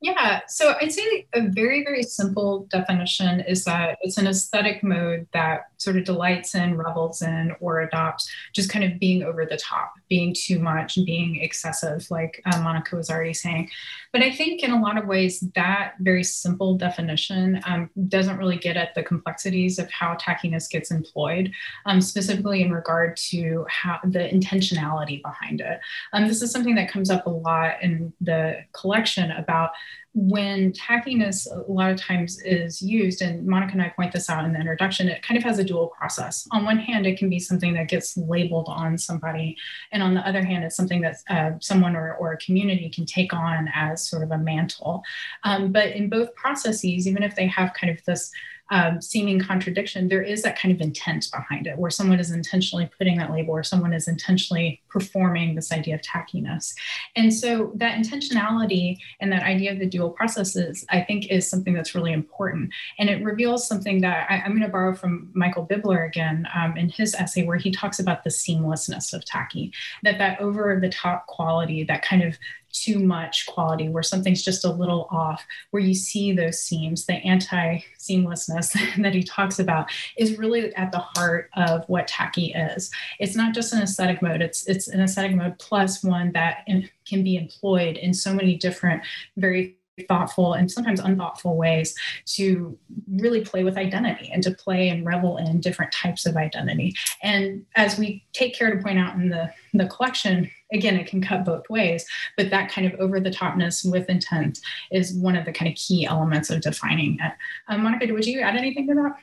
Yeah, 0.00 0.40
so 0.48 0.74
I'd 0.82 0.92
say 0.92 1.26
a 1.32 1.48
very, 1.48 1.82
very 1.82 2.02
simple 2.02 2.66
definition 2.70 3.40
is 3.40 3.64
that 3.64 3.96
it's 4.02 4.18
an 4.18 4.26
aesthetic 4.26 4.82
mode 4.82 5.26
that 5.32 5.62
sort 5.84 5.96
of 5.96 6.04
delights 6.04 6.54
in, 6.54 6.76
revels 6.76 7.22
in, 7.22 7.54
or 7.60 7.82
adopts 7.82 8.30
just 8.52 8.70
kind 8.70 8.84
of 8.84 8.98
being 8.98 9.22
over 9.22 9.46
the 9.46 9.56
top, 9.56 9.92
being 10.08 10.34
too 10.34 10.58
much, 10.58 10.98
being 11.04 11.36
excessive, 11.40 12.10
like 12.10 12.42
uh, 12.46 12.60
Monica 12.60 12.96
was 12.96 13.10
already 13.10 13.34
saying. 13.34 13.70
But 14.12 14.22
I 14.22 14.30
think 14.30 14.62
in 14.62 14.70
a 14.70 14.80
lot 14.80 14.96
of 14.96 15.06
ways, 15.06 15.40
that 15.54 15.94
very 16.00 16.24
simple 16.24 16.76
definition 16.76 17.60
um, 17.66 17.90
doesn't 18.08 18.38
really 18.38 18.56
get 18.56 18.76
at 18.76 18.94
the 18.94 19.02
complexities 19.02 19.78
of 19.78 19.90
how 19.90 20.16
tackiness 20.16 20.70
gets 20.70 20.90
employed, 20.90 21.52
um, 21.86 22.00
specifically 22.00 22.62
in 22.62 22.72
regard 22.72 23.16
to 23.16 23.66
how 23.68 24.00
the 24.04 24.20
intentionality 24.20 25.22
behind 25.22 25.60
it. 25.60 25.80
Um, 26.12 26.26
this 26.26 26.42
is 26.42 26.50
something 26.50 26.74
that 26.76 26.90
comes 26.90 27.10
up 27.10 27.26
a 27.26 27.30
lot 27.30 27.82
in 27.82 28.12
the 28.20 28.64
collection 28.72 29.30
about 29.32 29.70
when 30.14 30.72
tackiness 30.72 31.46
a 31.50 31.70
lot 31.70 31.90
of 31.90 31.96
times 31.96 32.40
is 32.42 32.80
used, 32.80 33.20
and 33.20 33.44
Monica 33.44 33.72
and 33.72 33.82
I 33.82 33.88
point 33.88 34.12
this 34.12 34.30
out 34.30 34.44
in 34.44 34.52
the 34.52 34.60
introduction, 34.60 35.08
it 35.08 35.22
kind 35.22 35.36
of 35.36 35.42
has 35.42 35.58
a 35.58 35.64
dual 35.64 35.88
process. 35.88 36.46
On 36.52 36.64
one 36.64 36.78
hand, 36.78 37.04
it 37.04 37.18
can 37.18 37.28
be 37.28 37.40
something 37.40 37.74
that 37.74 37.88
gets 37.88 38.16
labeled 38.16 38.66
on 38.68 38.96
somebody, 38.96 39.56
and 39.90 40.04
on 40.04 40.14
the 40.14 40.26
other 40.26 40.42
hand, 40.42 40.64
it's 40.64 40.76
something 40.76 41.00
that 41.00 41.16
uh, 41.28 41.50
someone 41.60 41.96
or, 41.96 42.14
or 42.14 42.32
a 42.32 42.38
community 42.38 42.88
can 42.88 43.06
take 43.06 43.34
on 43.34 43.68
as 43.74 44.08
sort 44.08 44.22
of 44.22 44.30
a 44.30 44.38
mantle. 44.38 45.02
Um, 45.42 45.72
but 45.72 45.88
in 45.90 46.08
both 46.08 46.32
processes, 46.36 47.08
even 47.08 47.24
if 47.24 47.34
they 47.34 47.48
have 47.48 47.74
kind 47.74 47.90
of 47.90 48.04
this 48.04 48.30
um, 48.70 49.00
seeming 49.00 49.40
contradiction, 49.40 50.08
there 50.08 50.22
is 50.22 50.42
that 50.42 50.58
kind 50.58 50.74
of 50.74 50.80
intent 50.80 51.28
behind 51.30 51.66
it, 51.66 51.78
where 51.78 51.90
someone 51.90 52.18
is 52.18 52.30
intentionally 52.30 52.90
putting 52.96 53.18
that 53.18 53.30
label, 53.30 53.52
or 53.52 53.62
someone 53.62 53.92
is 53.92 54.08
intentionally 54.08 54.80
performing 54.88 55.54
this 55.54 55.70
idea 55.70 55.94
of 55.94 56.00
tackiness. 56.00 56.74
And 57.14 57.32
so 57.32 57.72
that 57.76 57.98
intentionality 57.98 58.98
and 59.20 59.30
that 59.32 59.42
idea 59.42 59.72
of 59.72 59.78
the 59.78 59.86
dual 59.86 60.10
processes, 60.10 60.84
I 60.88 61.02
think, 61.02 61.30
is 61.30 61.48
something 61.48 61.74
that's 61.74 61.94
really 61.94 62.12
important. 62.12 62.72
And 62.98 63.10
it 63.10 63.22
reveals 63.22 63.66
something 63.66 64.00
that 64.00 64.26
I, 64.30 64.36
am 64.36 64.52
going 64.52 64.62
to 64.62 64.68
borrow 64.68 64.94
from 64.94 65.30
Michael 65.34 65.66
Bibler 65.66 66.06
again 66.06 66.48
um, 66.54 66.76
in 66.76 66.88
his 66.88 67.14
essay, 67.14 67.44
where 67.44 67.58
he 67.58 67.70
talks 67.70 67.98
about 67.98 68.24
the 68.24 68.30
seamlessness 68.30 69.12
of 69.12 69.24
tacky, 69.24 69.72
that 70.02 70.18
that 70.18 70.40
over 70.40 70.78
the 70.80 70.88
top 70.88 71.26
quality, 71.26 71.84
that 71.84 72.02
kind 72.02 72.22
of 72.22 72.38
too 72.74 72.98
much 72.98 73.46
quality, 73.46 73.88
where 73.88 74.02
something's 74.02 74.42
just 74.42 74.64
a 74.64 74.70
little 74.70 75.08
off, 75.10 75.44
where 75.70 75.82
you 75.82 75.94
see 75.94 76.32
those 76.32 76.60
seams, 76.60 77.06
the 77.06 77.14
anti 77.14 77.78
seamlessness 77.98 78.72
that 79.02 79.14
he 79.14 79.22
talks 79.22 79.58
about 79.58 79.90
is 80.18 80.38
really 80.38 80.74
at 80.74 80.92
the 80.92 80.98
heart 80.98 81.48
of 81.56 81.84
what 81.88 82.08
tacky 82.08 82.52
is. 82.52 82.90
It's 83.18 83.36
not 83.36 83.54
just 83.54 83.72
an 83.72 83.82
aesthetic 83.82 84.20
mode, 84.20 84.42
it's, 84.42 84.66
it's 84.66 84.88
an 84.88 85.00
aesthetic 85.00 85.34
mode 85.34 85.58
plus 85.58 86.02
one 86.02 86.32
that 86.32 86.64
in, 86.66 86.88
can 87.06 87.22
be 87.22 87.36
employed 87.36 87.96
in 87.96 88.12
so 88.12 88.34
many 88.34 88.56
different, 88.56 89.02
very 89.36 89.76
thoughtful 90.08 90.54
and 90.54 90.70
sometimes 90.70 91.00
unthoughtful 91.00 91.56
ways 91.56 91.94
to 92.26 92.76
really 93.08 93.44
play 93.44 93.64
with 93.64 93.76
identity 93.76 94.30
and 94.32 94.42
to 94.42 94.50
play 94.52 94.88
and 94.88 95.06
revel 95.06 95.36
in 95.36 95.60
different 95.60 95.92
types 95.92 96.26
of 96.26 96.36
identity. 96.36 96.94
And 97.22 97.64
as 97.76 97.98
we 97.98 98.24
take 98.32 98.54
care 98.54 98.74
to 98.74 98.82
point 98.82 98.98
out 98.98 99.14
in 99.16 99.28
the, 99.28 99.52
the 99.72 99.86
collection, 99.86 100.50
again, 100.72 100.96
it 100.96 101.06
can 101.06 101.22
cut 101.22 101.44
both 101.44 101.68
ways, 101.70 102.04
but 102.36 102.50
that 102.50 102.70
kind 102.70 102.86
of 102.86 102.98
over 103.00 103.20
the 103.20 103.30
topness 103.30 103.88
with 103.88 104.08
intent 104.08 104.60
is 104.90 105.14
one 105.14 105.36
of 105.36 105.44
the 105.44 105.52
kind 105.52 105.70
of 105.70 105.76
key 105.76 106.06
elements 106.06 106.50
of 106.50 106.60
defining 106.60 107.18
it. 107.20 107.32
Um, 107.68 107.82
Monica, 107.82 108.12
would 108.12 108.26
you 108.26 108.40
add 108.40 108.56
anything 108.56 108.88
to 108.88 108.94
that? 108.94 109.16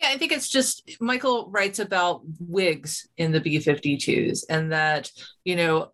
Yeah, 0.00 0.08
I 0.12 0.16
think 0.16 0.32
it's 0.32 0.48
just 0.48 0.90
Michael 1.00 1.50
writes 1.50 1.78
about 1.78 2.22
wigs 2.38 3.06
in 3.18 3.32
the 3.32 3.40
B 3.40 3.58
52s 3.58 4.44
and 4.48 4.72
that, 4.72 5.10
you 5.44 5.56
know, 5.56 5.92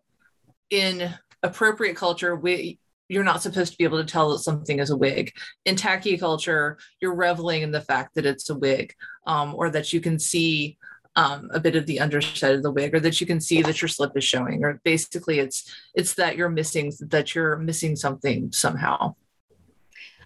in 0.69 1.13
appropriate 1.43 1.97
culture, 1.97 2.35
we, 2.35 2.79
you're 3.09 3.23
not 3.23 3.41
supposed 3.41 3.71
to 3.71 3.77
be 3.77 3.83
able 3.83 4.03
to 4.03 4.11
tell 4.11 4.31
that 4.31 4.39
something 4.39 4.79
is 4.79 4.89
a 4.89 4.97
wig. 4.97 5.33
In 5.65 5.75
tacky 5.75 6.17
culture, 6.17 6.77
you're 7.01 7.15
reveling 7.15 7.61
in 7.61 7.71
the 7.71 7.81
fact 7.81 8.15
that 8.15 8.25
it's 8.25 8.49
a 8.49 8.57
wig 8.57 8.93
um, 9.25 9.55
or 9.55 9.69
that 9.69 9.93
you 9.93 10.01
can 10.01 10.19
see 10.19 10.77
um, 11.15 11.49
a 11.51 11.59
bit 11.59 11.75
of 11.75 11.85
the 11.85 11.99
underside 11.99 12.55
of 12.55 12.63
the 12.63 12.71
wig 12.71 12.93
or 12.93 12.99
that 12.99 13.19
you 13.19 13.25
can 13.25 13.41
see 13.41 13.61
that 13.63 13.81
your 13.81 13.89
slip 13.89 14.15
is 14.15 14.23
showing 14.23 14.63
or 14.63 14.79
basically 14.83 15.39
it's 15.39 15.75
it's 15.95 16.13
that 16.13 16.37
you're 16.37 16.47
missing 16.47 16.93
that 16.99 17.33
you're 17.33 17.57
missing 17.57 17.95
something 17.95 18.51
somehow 18.51 19.15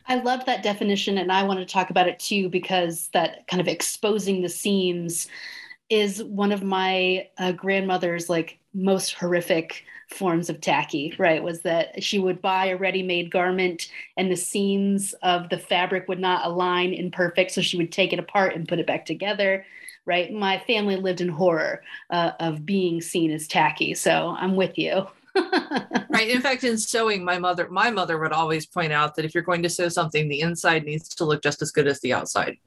I 0.08 0.16
love 0.16 0.46
that 0.46 0.64
definition, 0.64 1.20
and 1.20 1.32
I 1.32 1.44
want 1.44 1.60
to 1.60 1.66
talk 1.66 1.90
about 1.90 2.08
it 2.08 2.20
too 2.20 2.50
because 2.50 3.10
that 3.14 3.48
kind 3.48 3.62
of 3.62 3.68
exposing 3.68 4.42
the 4.42 4.50
seams 4.50 5.28
is 5.90 6.24
one 6.24 6.52
of 6.52 6.64
my 6.64 7.28
uh, 7.38 7.52
grandmother's 7.52 8.30
like 8.30 8.60
most 8.74 9.14
horrific 9.14 9.86
forms 10.08 10.50
of 10.50 10.62
tacky, 10.62 11.14
right? 11.18 11.42
Was 11.42 11.62
that 11.62 12.04
she 12.04 12.20
would 12.20 12.42
buy 12.42 12.68
a 12.68 12.78
ready 12.78 13.04
made 13.04 13.32
garment 13.32 13.90
and 14.18 14.30
the 14.32 14.36
seams 14.36 15.14
of 15.24 15.50
the 15.50 15.58
fabric 15.58 16.08
would 16.08 16.20
not 16.20 16.46
align 16.46 16.94
in 16.94 17.12
perfect. 17.12 17.52
So 17.52 17.62
she 17.62 17.78
would 17.78 17.92
take 17.92 18.14
it 18.14 18.20
apart 18.20 18.56
and 18.56 18.68
put 18.68 18.80
it 18.80 18.88
back 18.88 19.06
together, 19.06 19.66
right? 20.06 20.32
My 20.32 20.60
family 20.60 20.98
lived 20.98 21.22
in 21.22 21.30
horror 21.30 21.82
uh, 22.10 22.32
of 22.40 22.66
being 22.66 23.02
seen 23.02 23.32
as 23.32 23.48
tacky. 23.48 23.94
So 23.94 24.36
I'm 24.38 24.56
with 24.56 24.78
you. 24.78 25.08
Right. 25.36 26.30
In 26.30 26.42
fact, 26.42 26.64
in 26.64 26.78
sewing, 26.78 27.24
my 27.24 27.38
mother, 27.38 27.68
my 27.70 27.90
mother 27.90 28.18
would 28.18 28.32
always 28.32 28.66
point 28.66 28.92
out 28.92 29.16
that 29.16 29.26
if 29.26 29.34
you're 29.34 29.44
going 29.44 29.64
to 29.64 29.70
sew 29.70 29.90
something, 29.90 30.28
the 30.28 30.42
inside 30.42 30.84
needs 30.84 31.08
to 31.10 31.26
look 31.26 31.42
just 31.42 31.62
as 31.62 31.72
good 31.72 31.88
as 31.88 32.00
the 32.02 32.14
outside. 32.14 32.58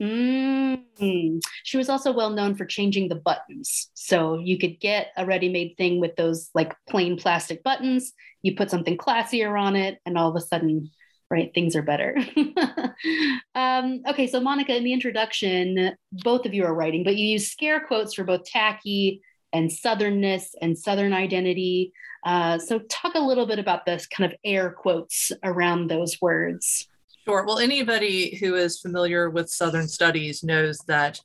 Mm-hmm. 0.00 1.38
She 1.64 1.76
was 1.76 1.88
also 1.88 2.12
well 2.12 2.30
known 2.30 2.54
for 2.54 2.64
changing 2.64 3.08
the 3.08 3.16
buttons. 3.16 3.90
So 3.94 4.38
you 4.38 4.58
could 4.58 4.80
get 4.80 5.08
a 5.16 5.26
ready-made 5.26 5.76
thing 5.76 6.00
with 6.00 6.16
those 6.16 6.50
like 6.54 6.74
plain 6.88 7.16
plastic 7.16 7.62
buttons. 7.62 8.12
You 8.42 8.56
put 8.56 8.70
something 8.70 8.98
classier 8.98 9.60
on 9.60 9.76
it, 9.76 9.98
and 10.06 10.18
all 10.18 10.30
of 10.30 10.36
a 10.36 10.40
sudden, 10.40 10.90
right, 11.30 11.52
things 11.54 11.74
are 11.74 11.82
better. 11.82 12.16
um, 13.54 14.02
okay, 14.08 14.26
so 14.26 14.40
Monica, 14.40 14.76
in 14.76 14.84
the 14.84 14.92
introduction, 14.92 15.96
both 16.12 16.46
of 16.46 16.54
you 16.54 16.64
are 16.64 16.74
writing, 16.74 17.04
but 17.04 17.16
you 17.16 17.26
use 17.26 17.50
scare 17.50 17.80
quotes 17.80 18.14
for 18.14 18.24
both 18.24 18.44
tacky 18.44 19.22
and 19.52 19.70
southernness 19.70 20.54
and 20.60 20.78
southern 20.78 21.12
identity. 21.12 21.92
Uh, 22.24 22.58
so, 22.58 22.78
talk 22.78 23.14
a 23.14 23.20
little 23.20 23.46
bit 23.46 23.58
about 23.58 23.84
this 23.84 24.06
kind 24.06 24.30
of 24.30 24.38
air 24.44 24.70
quotes 24.70 25.32
around 25.42 25.88
those 25.88 26.20
words. 26.20 26.88
Sure. 27.24 27.44
Well, 27.44 27.58
anybody 27.58 28.36
who 28.36 28.56
is 28.56 28.80
familiar 28.80 29.30
with 29.30 29.48
Southern 29.48 29.86
studies 29.86 30.42
knows 30.42 30.78
that 30.88 31.20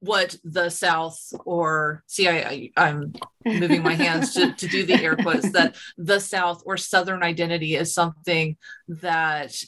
what 0.00 0.36
the 0.44 0.70
South, 0.70 1.32
or 1.44 2.02
see, 2.06 2.28
I, 2.28 2.70
I 2.76 2.88
am 2.88 3.12
moving 3.44 3.82
my 3.82 3.94
hands 3.94 4.32
to, 4.34 4.52
to 4.52 4.68
do 4.68 4.86
the 4.86 5.02
air 5.02 5.16
quotes, 5.16 5.50
that 5.52 5.76
the 5.98 6.20
South 6.20 6.62
or 6.64 6.76
Southern 6.76 7.22
identity 7.22 7.76
is 7.76 7.92
something 7.92 8.56
that 8.88 9.62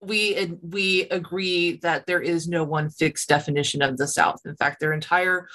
we 0.00 0.52
we 0.62 1.02
agree 1.10 1.76
that 1.82 2.06
there 2.06 2.20
is 2.20 2.48
no 2.48 2.64
one 2.64 2.90
fixed 2.90 3.28
definition 3.28 3.82
of 3.82 3.98
the 3.98 4.08
South. 4.08 4.40
In 4.44 4.56
fact, 4.56 4.80
their 4.80 4.92
entire 4.92 5.48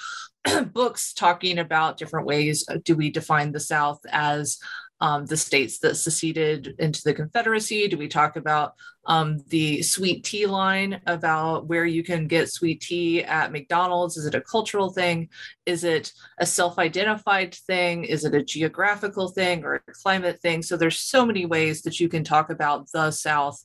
books 0.72 1.12
talking 1.12 1.58
about 1.58 1.96
different 1.96 2.26
ways 2.26 2.64
uh, 2.68 2.78
do 2.84 2.96
we 2.96 3.10
define 3.10 3.52
the 3.52 3.60
South 3.60 4.00
as 4.10 4.58
um, 5.00 5.26
the 5.26 5.36
states 5.36 5.78
that 5.78 5.96
seceded 5.96 6.74
into 6.78 7.02
the 7.04 7.14
Confederacy? 7.14 7.88
Do 7.88 7.96
we 7.96 8.08
talk 8.08 8.36
about 8.36 8.74
um, 9.06 9.42
the 9.48 9.80
sweet 9.82 10.24
tea 10.24 10.46
line 10.46 11.00
about 11.06 11.66
where 11.66 11.86
you 11.86 12.02
can 12.02 12.26
get 12.26 12.50
sweet 12.50 12.80
tea 12.80 13.22
at 13.22 13.52
McDonald's? 13.52 14.16
Is 14.16 14.26
it 14.26 14.34
a 14.34 14.40
cultural 14.40 14.90
thing? 14.90 15.28
Is 15.66 15.84
it 15.84 16.12
a 16.38 16.46
self 16.46 16.78
identified 16.78 17.54
thing? 17.54 18.04
Is 18.04 18.24
it 18.24 18.34
a 18.34 18.44
geographical 18.44 19.28
thing 19.28 19.64
or 19.64 19.76
a 19.76 19.92
climate 20.02 20.40
thing? 20.40 20.62
So 20.62 20.76
there's 20.76 20.98
so 20.98 21.24
many 21.24 21.46
ways 21.46 21.82
that 21.82 22.00
you 22.00 22.08
can 22.08 22.24
talk 22.24 22.50
about 22.50 22.90
the 22.92 23.10
South 23.10 23.62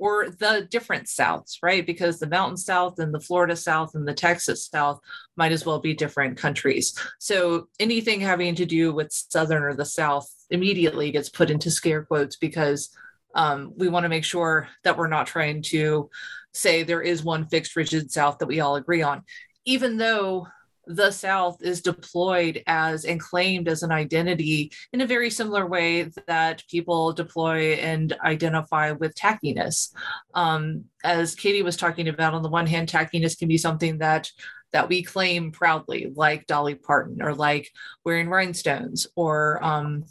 or 0.00 0.30
the 0.30 0.66
different 0.70 1.06
Souths, 1.06 1.58
right? 1.62 1.84
Because 1.84 2.18
the 2.18 2.26
Mountain 2.26 2.56
South 2.56 2.98
and 2.98 3.12
the 3.12 3.20
Florida 3.20 3.54
South 3.54 3.94
and 3.94 4.08
the 4.08 4.14
Texas 4.14 4.66
South 4.66 4.98
might 5.36 5.52
as 5.52 5.66
well 5.66 5.78
be 5.78 5.92
different 5.92 6.38
countries. 6.38 6.98
So 7.18 7.68
anything 7.78 8.18
having 8.18 8.54
to 8.54 8.64
do 8.64 8.94
with 8.94 9.12
Southern 9.12 9.62
or 9.62 9.74
the 9.74 9.84
South 9.84 10.26
immediately 10.48 11.10
gets 11.10 11.28
put 11.28 11.50
into 11.50 11.70
scare 11.70 12.02
quotes 12.02 12.36
because 12.36 12.88
um, 13.34 13.74
we 13.76 13.90
want 13.90 14.04
to 14.04 14.08
make 14.08 14.24
sure 14.24 14.68
that 14.84 14.96
we're 14.96 15.06
not 15.06 15.26
trying 15.26 15.60
to 15.64 16.08
say 16.54 16.82
there 16.82 17.02
is 17.02 17.22
one 17.22 17.46
fixed 17.46 17.76
rigid 17.76 18.10
South 18.10 18.38
that 18.38 18.48
we 18.48 18.60
all 18.60 18.76
agree 18.76 19.02
on, 19.02 19.22
even 19.66 19.98
though 19.98 20.48
the 20.94 21.10
South 21.12 21.62
is 21.62 21.82
deployed 21.82 22.62
as 22.66 23.04
and 23.04 23.20
claimed 23.20 23.68
as 23.68 23.82
an 23.82 23.92
identity 23.92 24.72
in 24.92 25.00
a 25.00 25.06
very 25.06 25.30
similar 25.30 25.66
way 25.66 26.10
that 26.26 26.64
people 26.68 27.12
deploy 27.12 27.74
and 27.74 28.16
identify 28.24 28.90
with 28.92 29.14
tackiness. 29.14 29.94
Um, 30.34 30.84
as 31.04 31.36
Katie 31.36 31.62
was 31.62 31.76
talking 31.76 32.08
about, 32.08 32.34
on 32.34 32.42
the 32.42 32.48
one 32.48 32.66
hand, 32.66 32.88
tackiness 32.88 33.38
can 33.38 33.48
be 33.48 33.58
something 33.58 33.98
that 33.98 34.30
that 34.72 34.88
we 34.88 35.02
claim 35.02 35.50
proudly, 35.50 36.12
like 36.14 36.46
Dolly 36.46 36.76
Parton, 36.76 37.22
or 37.22 37.34
like 37.34 37.68
wearing 38.04 38.28
rhinestones, 38.28 39.06
or 39.16 39.62
um, 39.64 40.04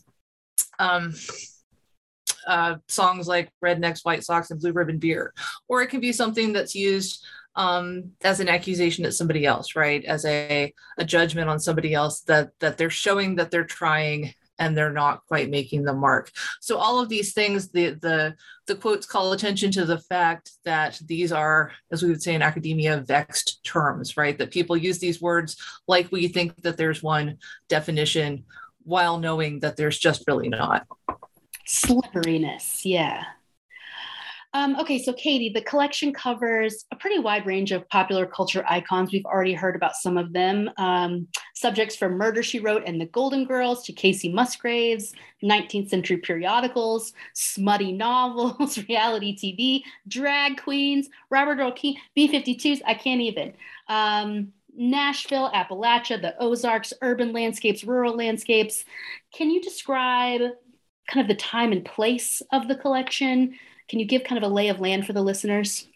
um, 0.80 1.14
uh, 2.46 2.76
songs 2.88 3.28
like 3.28 3.52
Rednecks, 3.64 4.04
White 4.04 4.24
Socks, 4.24 4.52
and 4.52 4.60
Blue 4.60 4.74
Ribbon 4.74 4.98
Beer. 4.98 5.34
Or 5.68 5.82
it 5.82 5.88
can 5.88 6.02
be 6.02 6.12
something 6.12 6.52
that's 6.52 6.76
used 6.76 7.26
um, 7.56 8.12
as 8.24 8.40
an 8.40 8.50
accusation 8.50 9.06
at 9.06 9.14
somebody 9.14 9.46
else, 9.46 9.76
right? 9.76 10.04
As 10.06 10.26
a, 10.26 10.74
a 10.98 11.06
judgment 11.06 11.50
on 11.50 11.60
somebody 11.60 11.94
else 11.94 12.22
that 12.22 12.52
that 12.60 12.78
they're 12.78 12.90
showing 12.90 13.36
that 13.36 13.52
they're 13.52 13.66
trying 13.66 14.34
and 14.60 14.78
they're 14.78 14.92
not 14.92 15.26
quite 15.26 15.50
making 15.50 15.84
the 15.84 15.94
mark. 15.94 16.32
So 16.60 16.78
all 16.78 17.00
of 17.00 17.10
these 17.10 17.34
things, 17.34 17.70
the 17.70 17.92
the 17.92 18.36
the 18.68 18.76
quotes 18.76 19.06
call 19.06 19.32
attention 19.32 19.72
to 19.72 19.86
the 19.86 19.98
fact 19.98 20.52
that 20.66 21.00
these 21.06 21.32
are, 21.32 21.72
as 21.92 22.04
we 22.04 22.10
would 22.10 22.22
say 22.22 22.36
in 22.36 22.42
academia, 22.42 22.98
vexed 23.02 23.64
terms, 23.64 24.18
right? 24.18 24.38
That 24.38 24.52
people 24.52 24.78
use 24.78 25.00
these 25.00 25.22
words 25.22 25.56
like 25.88 26.12
we 26.12 26.28
think 26.28 26.62
that 26.62 26.78
there's 26.78 27.02
one 27.02 27.38
definition 27.68 28.44
while 28.84 29.18
knowing 29.18 29.60
that 29.62 29.78
there's 29.78 29.98
just 29.98 30.24
really 30.28 30.50
not. 30.50 30.86
Slipperiness, 31.66 32.86
yeah. 32.86 33.24
Um, 34.54 34.76
okay, 34.78 35.02
so 35.02 35.14
Katie, 35.14 35.52
the 35.54 35.62
collection 35.62 36.12
covers 36.12 36.86
a 36.92 36.96
pretty 36.96 37.20
wide 37.20 37.46
range 37.46 37.72
of 37.72 37.88
popular 37.90 38.26
culture 38.26 38.66
icons. 38.68 39.12
We've 39.12 39.26
already 39.26 39.54
heard 39.54 39.76
about 39.76 39.96
some 39.96 40.18
of 40.18 40.34
them. 40.34 40.72
Um, 40.78 41.28
subjects 41.54 41.96
from 41.96 42.14
Murder 42.14 42.42
She 42.42 42.60
Wrote 42.60 42.82
and 42.88 43.00
the 43.00 43.06
Golden 43.06 43.46
Girls 43.46 43.84
to 43.84 43.94
Kacey 43.94 44.34
Musgraves, 44.34 45.14
19th 45.44 45.90
century 45.90 46.18
periodicals, 46.18 47.14
smutty 47.34 47.92
novels, 47.92 48.80
reality 48.90 49.38
TV, 49.38 49.84
drag 50.08 50.60
queens, 50.60 51.10
Robert 51.30 51.60
Earl 51.60 51.74
Keen, 51.74 51.98
B 52.16 52.28
52s, 52.28 52.82
I 52.88 52.96
can't 52.96 53.22
even. 53.22 53.54
Um, 53.88 54.54
Nashville, 54.76 55.52
Appalachia, 55.52 56.20
the 56.20 56.36
Ozarks, 56.40 56.94
urban 57.02 57.34
landscapes, 57.34 57.84
rural 57.84 58.16
landscapes. 58.16 58.84
Can 59.32 59.52
you 59.52 59.62
describe 59.62 60.42
kind 61.08 61.22
of 61.22 61.28
the 61.28 61.36
time 61.36 61.72
and 61.72 61.86
place 61.86 62.42
of 62.52 62.68
the 62.68 62.76
collection? 62.76 63.56
Can 63.90 64.00
you 64.00 64.06
give 64.06 64.24
kind 64.24 64.42
of 64.42 64.50
a 64.50 64.54
lay 64.54 64.70
of 64.70 64.80
land 64.80 65.06
for 65.06 65.14
the 65.14 65.22
listeners? 65.22 65.88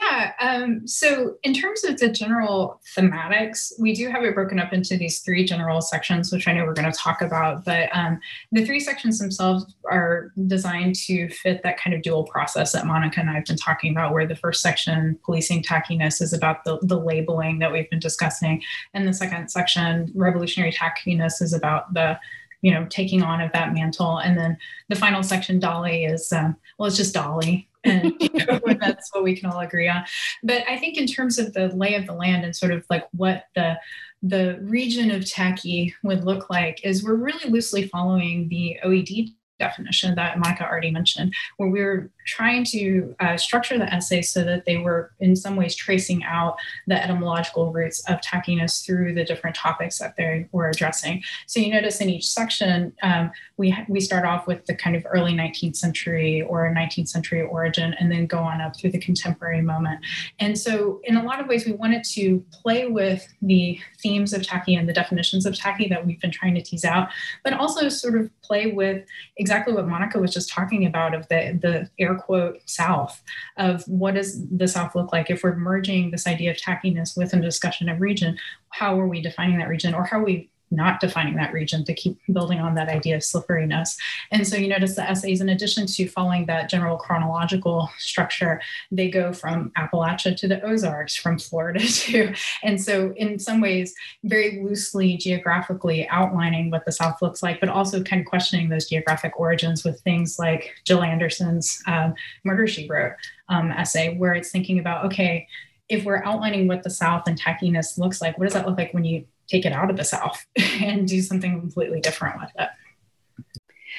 Yeah. 0.00 0.32
Um, 0.40 0.86
so, 0.86 1.38
in 1.42 1.54
terms 1.54 1.82
of 1.82 1.98
the 1.98 2.08
general 2.08 2.80
thematics, 2.96 3.72
we 3.80 3.94
do 3.94 4.08
have 4.08 4.22
it 4.22 4.34
broken 4.34 4.60
up 4.60 4.72
into 4.72 4.96
these 4.96 5.20
three 5.20 5.44
general 5.44 5.80
sections, 5.80 6.30
which 6.30 6.46
I 6.46 6.52
know 6.52 6.64
we're 6.64 6.74
going 6.74 6.90
to 6.90 6.96
talk 6.96 7.20
about. 7.20 7.64
But 7.64 7.88
um, 7.92 8.20
the 8.52 8.64
three 8.64 8.78
sections 8.78 9.18
themselves 9.18 9.74
are 9.90 10.32
designed 10.46 10.94
to 11.06 11.28
fit 11.30 11.64
that 11.64 11.80
kind 11.80 11.94
of 11.94 12.02
dual 12.02 12.24
process 12.24 12.72
that 12.72 12.86
Monica 12.86 13.18
and 13.20 13.28
I 13.28 13.34
have 13.34 13.46
been 13.46 13.56
talking 13.56 13.90
about, 13.90 14.12
where 14.12 14.26
the 14.26 14.36
first 14.36 14.62
section, 14.62 15.18
policing 15.24 15.64
tackiness, 15.64 16.22
is 16.22 16.32
about 16.32 16.62
the, 16.62 16.78
the 16.82 16.98
labeling 16.98 17.58
that 17.58 17.72
we've 17.72 17.90
been 17.90 17.98
discussing. 17.98 18.62
And 18.94 19.06
the 19.06 19.12
second 19.14 19.50
section, 19.50 20.12
revolutionary 20.14 20.72
tackiness, 20.72 21.42
is 21.42 21.52
about 21.52 21.92
the 21.92 22.20
you 22.62 22.72
know 22.72 22.86
taking 22.90 23.22
on 23.22 23.40
of 23.40 23.52
that 23.52 23.72
mantle. 23.72 24.18
And 24.18 24.36
then 24.36 24.56
the 24.88 24.96
final 24.96 25.22
section 25.22 25.58
dolly 25.58 26.04
is 26.04 26.32
um, 26.32 26.56
well 26.78 26.88
it's 26.88 26.96
just 26.96 27.14
dolly. 27.14 27.68
And 27.84 28.12
that's 28.80 29.14
what 29.14 29.22
we 29.22 29.36
can 29.36 29.50
all 29.50 29.60
agree 29.60 29.88
on. 29.88 30.04
But 30.42 30.64
i 30.68 30.76
think 30.76 30.96
in 30.96 31.06
terms 31.06 31.38
of 31.38 31.52
the 31.52 31.68
lay 31.68 31.94
of 31.94 32.06
the 32.06 32.14
land 32.14 32.44
and 32.44 32.54
sort 32.54 32.72
of 32.72 32.84
like 32.90 33.06
what 33.12 33.44
the 33.54 33.78
the 34.22 34.58
region 34.62 35.10
of 35.12 35.24
tacky 35.24 35.94
would 36.02 36.24
look 36.24 36.50
like 36.50 36.84
is 36.84 37.04
we're 37.04 37.14
really 37.14 37.48
loosely 37.48 37.86
following 37.86 38.48
the 38.48 38.76
oed 38.84 39.32
definition 39.58 40.14
that 40.14 40.38
Monica 40.38 40.66
already 40.66 40.90
mentioned, 40.90 41.34
where 41.56 41.68
we 41.68 41.80
are 41.80 42.10
trying 42.28 42.62
to 42.62 43.16
uh, 43.20 43.36
structure 43.38 43.78
the 43.78 43.92
essay 43.92 44.20
so 44.20 44.44
that 44.44 44.66
they 44.66 44.76
were 44.76 45.10
in 45.18 45.34
some 45.34 45.56
ways 45.56 45.74
tracing 45.74 46.22
out 46.24 46.56
the 46.86 47.02
etymological 47.02 47.72
roots 47.72 48.06
of 48.08 48.20
tackiness 48.20 48.84
through 48.84 49.14
the 49.14 49.24
different 49.24 49.56
topics 49.56 49.98
that 49.98 50.14
they 50.16 50.46
were 50.52 50.68
addressing. 50.68 51.22
So 51.46 51.58
you 51.58 51.72
notice 51.72 52.02
in 52.02 52.10
each 52.10 52.28
section, 52.28 52.92
um, 53.02 53.30
we, 53.56 53.74
we 53.88 54.00
start 54.00 54.26
off 54.26 54.46
with 54.46 54.66
the 54.66 54.74
kind 54.74 54.94
of 54.94 55.06
early 55.08 55.32
19th 55.32 55.76
century 55.76 56.42
or 56.42 56.72
19th 56.72 57.08
century 57.08 57.40
origin 57.42 57.94
and 57.98 58.12
then 58.12 58.26
go 58.26 58.38
on 58.38 58.60
up 58.60 58.76
through 58.76 58.90
the 58.90 58.98
contemporary 58.98 59.62
moment. 59.62 60.04
And 60.38 60.56
so 60.58 61.00
in 61.04 61.16
a 61.16 61.22
lot 61.22 61.40
of 61.40 61.48
ways, 61.48 61.64
we 61.64 61.72
wanted 61.72 62.04
to 62.12 62.44
play 62.52 62.86
with 62.88 63.26
the 63.40 63.80
themes 64.02 64.34
of 64.34 64.46
tacky 64.46 64.74
and 64.74 64.86
the 64.86 64.92
definitions 64.92 65.46
of 65.46 65.56
tacky 65.56 65.88
that 65.88 66.06
we've 66.06 66.20
been 66.20 66.30
trying 66.30 66.54
to 66.56 66.62
tease 66.62 66.84
out, 66.84 67.08
but 67.42 67.54
also 67.54 67.88
sort 67.88 68.16
of 68.16 68.30
play 68.42 68.72
with 68.72 69.06
exactly 69.38 69.72
what 69.72 69.88
Monica 69.88 70.18
was 70.18 70.32
just 70.32 70.50
talking 70.50 70.84
about 70.84 71.14
of 71.14 71.26
the, 71.28 71.58
the 71.62 71.88
air 71.98 72.17
quote 72.18 72.60
South, 72.66 73.22
of 73.56 73.84
what 73.84 74.14
does 74.14 74.46
the 74.48 74.68
South 74.68 74.94
look 74.94 75.12
like? 75.12 75.30
If 75.30 75.42
we're 75.42 75.56
merging 75.56 76.10
this 76.10 76.26
idea 76.26 76.50
of 76.50 76.56
tackiness 76.56 77.16
with 77.16 77.32
a 77.32 77.40
discussion 77.40 77.88
of 77.88 78.00
region, 78.00 78.38
how 78.70 78.98
are 79.00 79.08
we 79.08 79.22
defining 79.22 79.58
that 79.58 79.68
region? 79.68 79.94
Or 79.94 80.04
how 80.04 80.22
we 80.22 80.50
not 80.70 81.00
defining 81.00 81.34
that 81.36 81.52
region 81.52 81.84
to 81.84 81.94
keep 81.94 82.18
building 82.32 82.58
on 82.58 82.74
that 82.74 82.88
idea 82.88 83.16
of 83.16 83.22
slipperiness. 83.22 83.96
And 84.30 84.46
so 84.46 84.56
you 84.56 84.68
notice 84.68 84.94
the 84.94 85.08
essays, 85.08 85.40
in 85.40 85.48
addition 85.48 85.86
to 85.86 86.08
following 86.08 86.46
that 86.46 86.68
general 86.68 86.96
chronological 86.96 87.90
structure, 87.98 88.60
they 88.90 89.10
go 89.10 89.32
from 89.32 89.70
Appalachia 89.76 90.36
to 90.36 90.48
the 90.48 90.62
Ozarks, 90.62 91.16
from 91.16 91.38
Florida 91.38 91.80
to, 91.86 92.34
and 92.62 92.80
so 92.80 93.12
in 93.16 93.38
some 93.38 93.60
ways, 93.60 93.94
very 94.24 94.62
loosely 94.62 95.16
geographically 95.16 96.08
outlining 96.08 96.70
what 96.70 96.84
the 96.84 96.92
South 96.92 97.20
looks 97.22 97.42
like, 97.42 97.60
but 97.60 97.68
also 97.68 98.02
kind 98.02 98.20
of 98.20 98.26
questioning 98.26 98.68
those 98.68 98.88
geographic 98.88 99.38
origins 99.38 99.84
with 99.84 100.00
things 100.00 100.38
like 100.38 100.74
Jill 100.84 101.02
Anderson's 101.02 101.82
um, 101.86 102.14
Murder 102.44 102.66
She 102.66 102.86
Wrote 102.88 103.12
um, 103.48 103.70
essay, 103.70 104.16
where 104.16 104.34
it's 104.34 104.50
thinking 104.50 104.78
about, 104.78 105.04
okay, 105.06 105.46
if 105.88 106.04
we're 106.04 106.22
outlining 106.24 106.68
what 106.68 106.82
the 106.82 106.90
South 106.90 107.24
and 107.26 107.40
tackiness 107.40 107.98
looks 107.98 108.20
like, 108.20 108.38
what 108.38 108.44
does 108.44 108.54
that 108.54 108.66
look 108.66 108.76
like 108.76 108.92
when 108.92 109.04
you 109.04 109.24
take 109.48 109.64
it 109.64 109.72
out 109.72 109.90
of 109.90 109.96
the 109.96 110.04
South 110.04 110.44
and 110.80 111.08
do 111.08 111.20
something 111.20 111.58
completely 111.60 112.00
different 112.00 112.40
with 112.40 112.50
it. 112.58 112.68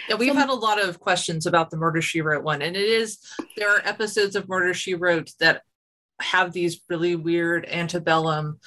Yeah, 0.07 0.15
we've 0.15 0.35
had 0.35 0.49
a 0.49 0.53
lot 0.53 0.81
of 0.81 0.99
questions 0.99 1.45
about 1.45 1.69
the 1.69 1.77
Murder 1.77 2.01
She 2.01 2.21
Wrote 2.21 2.43
one, 2.43 2.61
and 2.61 2.75
it 2.75 2.87
is 2.87 3.19
there 3.57 3.69
are 3.69 3.81
episodes 3.83 4.35
of 4.35 4.47
Murder 4.47 4.73
She 4.73 4.95
Wrote 4.95 5.31
that 5.39 5.63
have 6.21 6.51
these 6.51 6.81
really 6.89 7.15
weird 7.15 7.65
antebellum 7.69 8.59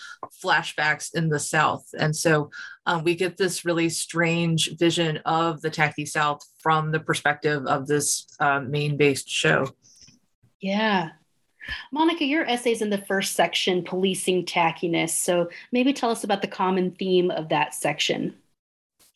flashbacks 0.43 1.15
in 1.15 1.29
the 1.29 1.39
South, 1.39 1.87
and 1.99 2.15
so 2.15 2.51
um, 2.87 3.03
we 3.05 3.15
get 3.15 3.37
this 3.37 3.65
really 3.65 3.89
strange 3.89 4.77
vision 4.79 5.19
of 5.25 5.63
the 5.63 5.71
tacky 5.71 6.07
South 6.07 6.41
from 6.59 6.93
the 6.93 7.01
perspective 7.01 7.65
of 7.67 7.87
this 7.87 8.27
uh, 8.41 8.61
Maine-based 8.61 9.29
show. 9.29 9.69
Yeah, 10.61 11.11
Monica, 11.91 12.25
your 12.25 12.45
essay's 12.49 12.83
in 12.83 12.91
the 12.91 12.99
first 12.99 13.35
section, 13.35 13.83
policing 13.83 14.45
tackiness. 14.45 15.11
So 15.11 15.49
maybe 15.71 15.93
tell 15.93 16.11
us 16.11 16.25
about 16.25 16.43
the 16.43 16.49
common 16.49 16.91
theme 16.93 17.31
of 17.31 17.49
that 17.51 17.75
section. 17.75 18.35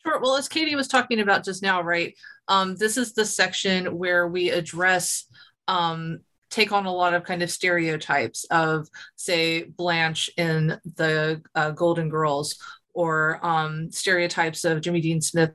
Sure. 0.02 0.20
Well, 0.20 0.36
as 0.36 0.48
Katie 0.48 0.76
was 0.76 0.88
talking 0.88 1.20
about 1.20 1.44
just 1.44 1.62
now, 1.62 1.82
right? 1.82 2.14
Um, 2.48 2.76
this 2.76 2.96
is 2.96 3.12
the 3.12 3.24
section 3.24 3.98
where 3.98 4.28
we 4.28 4.50
address, 4.50 5.24
um, 5.66 6.20
take 6.48 6.70
on 6.70 6.86
a 6.86 6.92
lot 6.92 7.12
of 7.12 7.24
kind 7.24 7.42
of 7.42 7.50
stereotypes 7.50 8.44
of, 8.44 8.88
say, 9.16 9.64
Blanche 9.64 10.30
in 10.36 10.78
the 10.94 11.42
uh, 11.56 11.72
Golden 11.72 12.08
Girls, 12.08 12.56
or 12.94 13.44
um, 13.44 13.90
stereotypes 13.90 14.64
of 14.64 14.80
Jimmy 14.80 15.00
Dean 15.00 15.20
Smith 15.20 15.50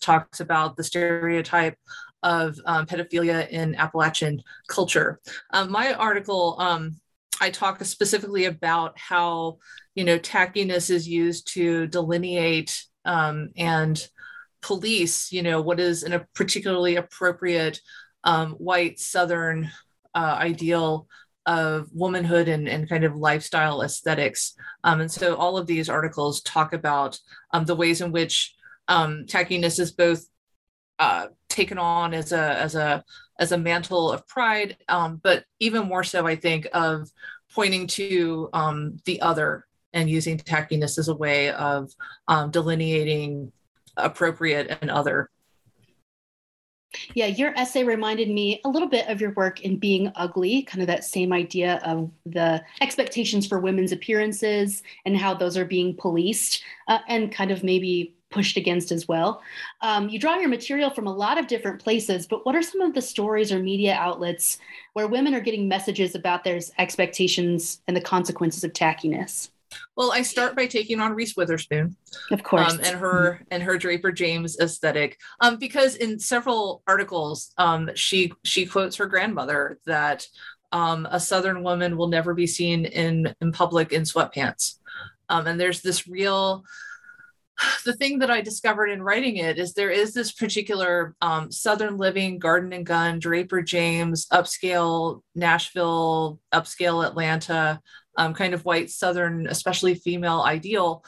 talks 0.00 0.40
about 0.40 0.76
the 0.76 0.82
stereotype 0.82 1.76
of 2.22 2.58
um, 2.66 2.86
pedophilia 2.86 3.48
in 3.48 3.74
Appalachian 3.74 4.42
culture. 4.68 5.20
Um, 5.50 5.70
my 5.70 5.94
article, 5.94 6.56
um, 6.58 7.00
I 7.40 7.50
talk 7.50 7.82
specifically 7.84 8.44
about 8.44 8.98
how 8.98 9.58
you 9.94 10.04
know 10.04 10.18
tackiness 10.18 10.90
is 10.90 11.08
used 11.08 11.52
to 11.54 11.86
delineate 11.86 12.84
um, 13.04 13.50
and 13.56 14.06
police, 14.62 15.32
you 15.32 15.42
know, 15.42 15.60
what 15.60 15.80
is 15.80 16.04
in 16.04 16.12
a 16.12 16.26
particularly 16.34 16.96
appropriate 16.96 17.80
um, 18.24 18.52
white 18.52 18.98
Southern 18.98 19.70
uh, 20.14 20.36
ideal 20.38 21.08
of 21.44 21.88
womanhood 21.92 22.46
and, 22.48 22.68
and 22.68 22.88
kind 22.88 23.04
of 23.04 23.16
lifestyle 23.16 23.82
aesthetics. 23.82 24.54
Um, 24.84 25.00
and 25.00 25.10
so 25.10 25.34
all 25.34 25.58
of 25.58 25.66
these 25.66 25.88
articles 25.88 26.40
talk 26.42 26.72
about 26.72 27.18
um, 27.52 27.64
the 27.64 27.74
ways 27.74 28.00
in 28.00 28.12
which 28.12 28.54
um, 28.86 29.24
tackiness 29.26 29.80
is 29.80 29.90
both 29.90 30.24
uh, 31.00 31.26
taken 31.52 31.78
on 31.78 32.14
as 32.14 32.32
a 32.32 32.58
as 32.58 32.74
a 32.74 33.04
as 33.38 33.52
a 33.52 33.58
mantle 33.58 34.10
of 34.12 34.26
pride, 34.26 34.76
um, 34.88 35.20
but 35.22 35.44
even 35.60 35.86
more 35.86 36.04
so, 36.04 36.26
I 36.26 36.36
think, 36.36 36.66
of 36.72 37.10
pointing 37.54 37.86
to 37.88 38.48
um, 38.52 38.98
the 39.04 39.20
other 39.20 39.66
and 39.92 40.08
using 40.08 40.38
tackiness 40.38 40.98
as 40.98 41.08
a 41.08 41.14
way 41.14 41.50
of 41.50 41.90
um, 42.28 42.50
delineating 42.50 43.52
appropriate 43.96 44.78
and 44.80 44.90
other. 44.90 45.28
Yeah, 47.14 47.26
your 47.26 47.56
essay 47.56 47.84
reminded 47.84 48.28
me 48.28 48.60
a 48.64 48.68
little 48.68 48.88
bit 48.88 49.08
of 49.08 49.20
your 49.20 49.32
work 49.32 49.62
in 49.62 49.78
Being 49.78 50.12
Ugly, 50.14 50.62
kind 50.62 50.82
of 50.82 50.88
that 50.88 51.04
same 51.04 51.32
idea 51.32 51.80
of 51.84 52.10
the 52.26 52.62
expectations 52.80 53.46
for 53.46 53.58
women's 53.58 53.92
appearances 53.92 54.82
and 55.06 55.16
how 55.16 55.34
those 55.34 55.56
are 55.56 55.64
being 55.64 55.96
policed 55.96 56.62
uh, 56.88 56.98
and 57.08 57.32
kind 57.32 57.50
of 57.50 57.64
maybe 57.64 58.14
pushed 58.32 58.56
against 58.56 58.90
as 58.90 59.06
well. 59.06 59.42
Um, 59.80 60.08
you 60.08 60.18
draw 60.18 60.36
your 60.36 60.48
material 60.48 60.90
from 60.90 61.06
a 61.06 61.14
lot 61.14 61.38
of 61.38 61.46
different 61.46 61.82
places, 61.82 62.26
but 62.26 62.44
what 62.44 62.56
are 62.56 62.62
some 62.62 62.80
of 62.80 62.94
the 62.94 63.02
stories 63.02 63.52
or 63.52 63.58
media 63.58 63.94
outlets 63.94 64.58
where 64.94 65.06
women 65.06 65.34
are 65.34 65.40
getting 65.40 65.68
messages 65.68 66.14
about 66.14 66.42
their 66.44 66.60
expectations 66.78 67.80
and 67.86 67.96
the 67.96 68.00
consequences 68.00 68.64
of 68.64 68.72
tackiness? 68.72 69.50
Well, 69.96 70.12
I 70.12 70.22
start 70.22 70.56
by 70.56 70.66
taking 70.66 71.00
on 71.00 71.14
Reese 71.14 71.36
Witherspoon, 71.36 71.96
of 72.30 72.42
course, 72.42 72.72
um, 72.72 72.80
and 72.82 72.96
her 72.96 73.40
and 73.50 73.62
her 73.62 73.78
Draper 73.78 74.12
James 74.12 74.58
aesthetic, 74.58 75.18
um, 75.40 75.56
because 75.56 75.96
in 75.96 76.18
several 76.18 76.82
articles, 76.86 77.52
um, 77.58 77.90
she 77.94 78.32
she 78.44 78.66
quotes 78.66 78.96
her 78.96 79.06
grandmother 79.06 79.78
that 79.86 80.26
um, 80.72 81.06
a 81.10 81.20
Southern 81.20 81.62
woman 81.62 81.96
will 81.96 82.08
never 82.08 82.34
be 82.34 82.46
seen 82.46 82.84
in 82.84 83.34
in 83.40 83.52
public 83.52 83.92
in 83.92 84.02
sweatpants, 84.02 84.78
um, 85.28 85.46
and 85.46 85.60
there's 85.60 85.82
this 85.82 86.08
real. 86.08 86.64
The 87.84 87.94
thing 87.94 88.20
that 88.20 88.30
I 88.30 88.40
discovered 88.40 88.88
in 88.90 89.02
writing 89.02 89.38
it 89.38 89.58
is 89.58 89.74
there 89.74 89.90
is 89.90 90.14
this 90.14 90.30
particular 90.30 91.16
um, 91.20 91.50
Southern 91.50 91.96
living, 91.96 92.38
garden 92.38 92.72
and 92.72 92.86
gun, 92.86 93.18
Draper 93.18 93.60
James, 93.60 94.26
upscale 94.28 95.22
Nashville, 95.34 96.38
upscale 96.52 97.04
Atlanta, 97.04 97.80
um, 98.16 98.34
kind 98.34 98.54
of 98.54 98.64
white 98.64 98.90
southern 98.90 99.46
especially 99.46 99.94
female 99.94 100.42
ideal 100.42 101.04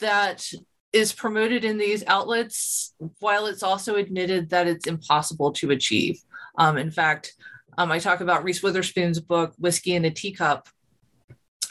that 0.00 0.46
is 0.92 1.12
promoted 1.12 1.64
in 1.64 1.78
these 1.78 2.04
outlets 2.06 2.94
while 3.18 3.46
it's 3.46 3.62
also 3.62 3.96
admitted 3.96 4.50
that 4.50 4.66
it's 4.66 4.86
impossible 4.86 5.52
to 5.52 5.70
achieve. 5.70 6.20
Um, 6.58 6.76
in 6.76 6.90
fact 6.90 7.34
um, 7.78 7.92
i 7.92 7.98
talk 7.98 8.20
about 8.20 8.44
reese 8.44 8.62
witherspoon's 8.62 9.20
book 9.20 9.52
whiskey 9.58 9.94
in 9.94 10.04
a 10.06 10.10
teacup 10.10 10.68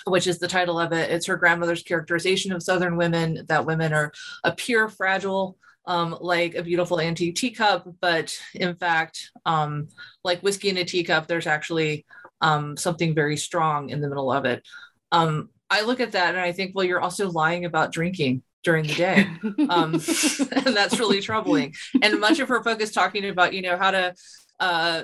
which 0.05 0.27
is 0.27 0.39
the 0.39 0.47
title 0.47 0.79
of 0.79 0.91
it 0.93 1.11
it's 1.11 1.25
her 1.25 1.37
grandmother's 1.37 1.83
characterization 1.83 2.51
of 2.51 2.63
southern 2.63 2.97
women 2.97 3.45
that 3.47 3.65
women 3.65 3.93
are 3.93 4.11
appear 4.43 4.87
fragile 4.87 5.57
um, 5.87 6.17
like 6.19 6.55
a 6.55 6.63
beautiful 6.63 6.99
antique 6.99 7.35
teacup, 7.35 7.87
but 8.01 8.35
in 8.53 8.75
fact, 8.75 9.31
um, 9.45 9.87
like 10.23 10.41
whiskey 10.41 10.69
in 10.69 10.77
a 10.77 10.83
teacup, 10.83 11.27
there's 11.27 11.47
actually 11.47 12.05
um, 12.41 12.77
something 12.77 13.13
very 13.13 13.37
strong 13.37 13.89
in 13.89 14.01
the 14.01 14.09
middle 14.09 14.31
of 14.31 14.45
it. 14.45 14.63
Um, 15.11 15.49
I 15.69 15.81
look 15.81 15.99
at 15.99 16.13
that 16.13 16.35
and 16.35 16.43
I 16.43 16.51
think, 16.51 16.75
well, 16.75 16.85
you're 16.85 17.01
also 17.01 17.29
lying 17.29 17.65
about 17.65 17.91
drinking 17.91 18.43
during 18.63 18.87
the 18.87 18.95
day. 18.95 19.27
Um, 19.69 19.93
and 20.65 20.75
that's 20.75 20.99
really 20.99 21.21
troubling. 21.21 21.75
And 22.01 22.19
much 22.19 22.39
of 22.39 22.49
her 22.49 22.63
focus 22.63 22.91
talking 22.91 23.25
about, 23.25 23.53
you 23.53 23.61
know, 23.61 23.77
how 23.77 23.91
to 23.91 24.15
uh, 24.59 25.03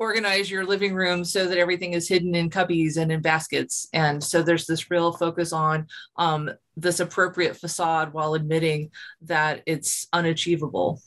organize 0.00 0.50
your 0.50 0.64
living 0.64 0.94
room 0.94 1.24
so 1.24 1.46
that 1.46 1.58
everything 1.58 1.92
is 1.92 2.08
hidden 2.08 2.34
in 2.34 2.48
cubbies 2.48 2.96
and 2.96 3.12
in 3.12 3.20
baskets. 3.20 3.86
And 3.92 4.24
so 4.24 4.42
there's 4.42 4.66
this 4.66 4.90
real 4.90 5.12
focus 5.12 5.52
on 5.52 5.86
um, 6.16 6.50
this 6.74 7.00
appropriate 7.00 7.58
facade 7.58 8.14
while 8.14 8.32
admitting 8.32 8.90
that 9.22 9.62
it's 9.66 10.08
unachievable. 10.14 11.02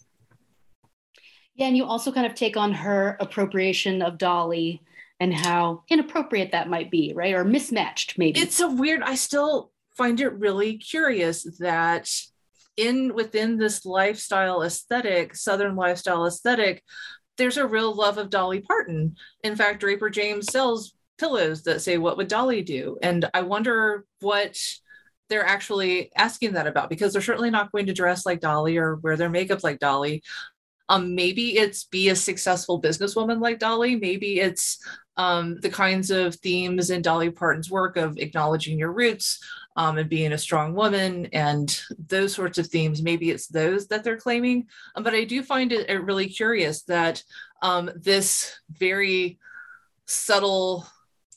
Yeah, 1.55 1.67
and 1.67 1.75
you 1.75 1.85
also 1.85 2.11
kind 2.11 2.27
of 2.27 2.35
take 2.35 2.55
on 2.55 2.71
her 2.71 3.17
appropriation 3.19 4.03
of 4.03 4.19
Dolly 4.19 4.83
and 5.19 5.33
how 5.33 5.83
inappropriate 5.89 6.51
that 6.51 6.69
might 6.69 6.91
be, 6.91 7.13
right? 7.15 7.33
Or 7.33 7.43
mismatched, 7.43 8.19
maybe. 8.19 8.39
It's 8.39 8.59
a 8.59 8.67
weird, 8.67 9.01
I 9.01 9.15
still 9.15 9.71
find 9.97 10.19
it 10.19 10.33
really 10.33 10.77
curious 10.77 11.43
that 11.59 12.09
in 12.77 13.13
within 13.13 13.57
this 13.57 13.85
lifestyle 13.85 14.63
aesthetic, 14.63 15.35
Southern 15.35 15.75
lifestyle 15.75 16.25
aesthetic, 16.25 16.83
there's 17.37 17.57
a 17.57 17.67
real 17.67 17.93
love 17.93 18.17
of 18.17 18.29
Dolly 18.29 18.61
Parton. 18.61 19.15
In 19.43 19.55
fact, 19.55 19.79
Draper 19.79 20.09
James 20.09 20.51
sells 20.51 20.93
pillows 21.17 21.63
that 21.63 21.81
say, 21.81 21.97
What 21.97 22.17
would 22.17 22.27
Dolly 22.27 22.61
do? 22.61 22.97
And 23.01 23.29
I 23.33 23.41
wonder 23.41 24.05
what 24.21 24.57
they're 25.29 25.45
actually 25.45 26.11
asking 26.15 26.53
that 26.53 26.67
about 26.67 26.89
because 26.89 27.13
they're 27.13 27.21
certainly 27.21 27.49
not 27.49 27.71
going 27.71 27.87
to 27.87 27.93
dress 27.93 28.25
like 28.25 28.39
Dolly 28.39 28.77
or 28.77 28.95
wear 28.95 29.17
their 29.17 29.29
makeup 29.29 29.63
like 29.63 29.79
Dolly. 29.79 30.21
Um, 30.89 31.15
maybe 31.15 31.57
it's 31.57 31.85
be 31.85 32.09
a 32.09 32.15
successful 32.15 32.81
businesswoman 32.81 33.41
like 33.41 33.57
Dolly. 33.57 33.95
Maybe 33.95 34.39
it's 34.39 34.79
um, 35.15 35.59
the 35.61 35.69
kinds 35.69 36.11
of 36.11 36.35
themes 36.35 36.89
in 36.89 37.01
Dolly 37.01 37.29
Parton's 37.29 37.71
work 37.71 37.97
of 37.97 38.17
acknowledging 38.17 38.77
your 38.77 38.91
roots 38.91 39.39
um, 39.75 39.97
and 39.97 40.09
being 40.09 40.33
a 40.33 40.37
strong 40.37 40.73
woman 40.73 41.27
and 41.33 41.81
those 42.07 42.33
sorts 42.33 42.57
of 42.57 42.67
themes. 42.67 43.01
Maybe 43.01 43.31
it's 43.31 43.47
those 43.47 43.87
that 43.87 44.03
they're 44.03 44.17
claiming. 44.17 44.67
Um, 44.95 45.03
but 45.03 45.13
I 45.13 45.23
do 45.23 45.41
find 45.43 45.71
it, 45.71 45.89
really 46.03 46.27
curious 46.27 46.83
that 46.83 47.23
um, 47.61 47.89
this 47.95 48.59
very 48.69 49.39
subtle 50.05 50.85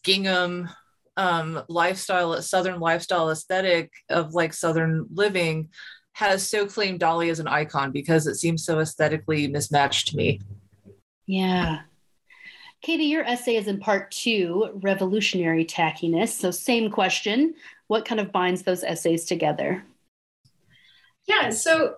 gingham 0.03 0.69
um, 1.17 1.63
lifestyle, 1.69 2.41
Southern 2.43 2.81
lifestyle 2.81 3.31
aesthetic 3.31 3.93
of 4.11 4.35
like 4.35 4.53
Southern 4.53 5.07
living 5.13 5.71
has 6.13 6.49
so 6.49 6.67
claimed 6.67 7.01
Dolly 7.01 7.31
as 7.31 7.41
an 7.41 7.49
icon 7.49 7.93
because 7.93 8.27
it 8.27 8.37
seems 8.37 8.65
so 8.65 8.81
aesthetically 8.81 9.49
mismatched 9.49 10.09
to 10.09 10.17
me. 10.17 10.41
Yeah. 11.27 11.81
Katie, 12.83 13.05
your 13.05 13.25
essay 13.25 13.57
is 13.57 13.67
in 13.67 13.81
part 13.81 14.11
two, 14.11 14.71
Revolutionary 14.75 15.65
Tackiness. 15.65 16.29
So, 16.29 16.51
same 16.51 16.91
question. 16.91 17.55
What 17.89 18.05
kind 18.05 18.21
of 18.21 18.33
binds 18.33 18.63
those 18.63 18.85
essays 18.85 19.25
together? 19.25 19.85
Yeah, 21.27 21.51
so 21.51 21.97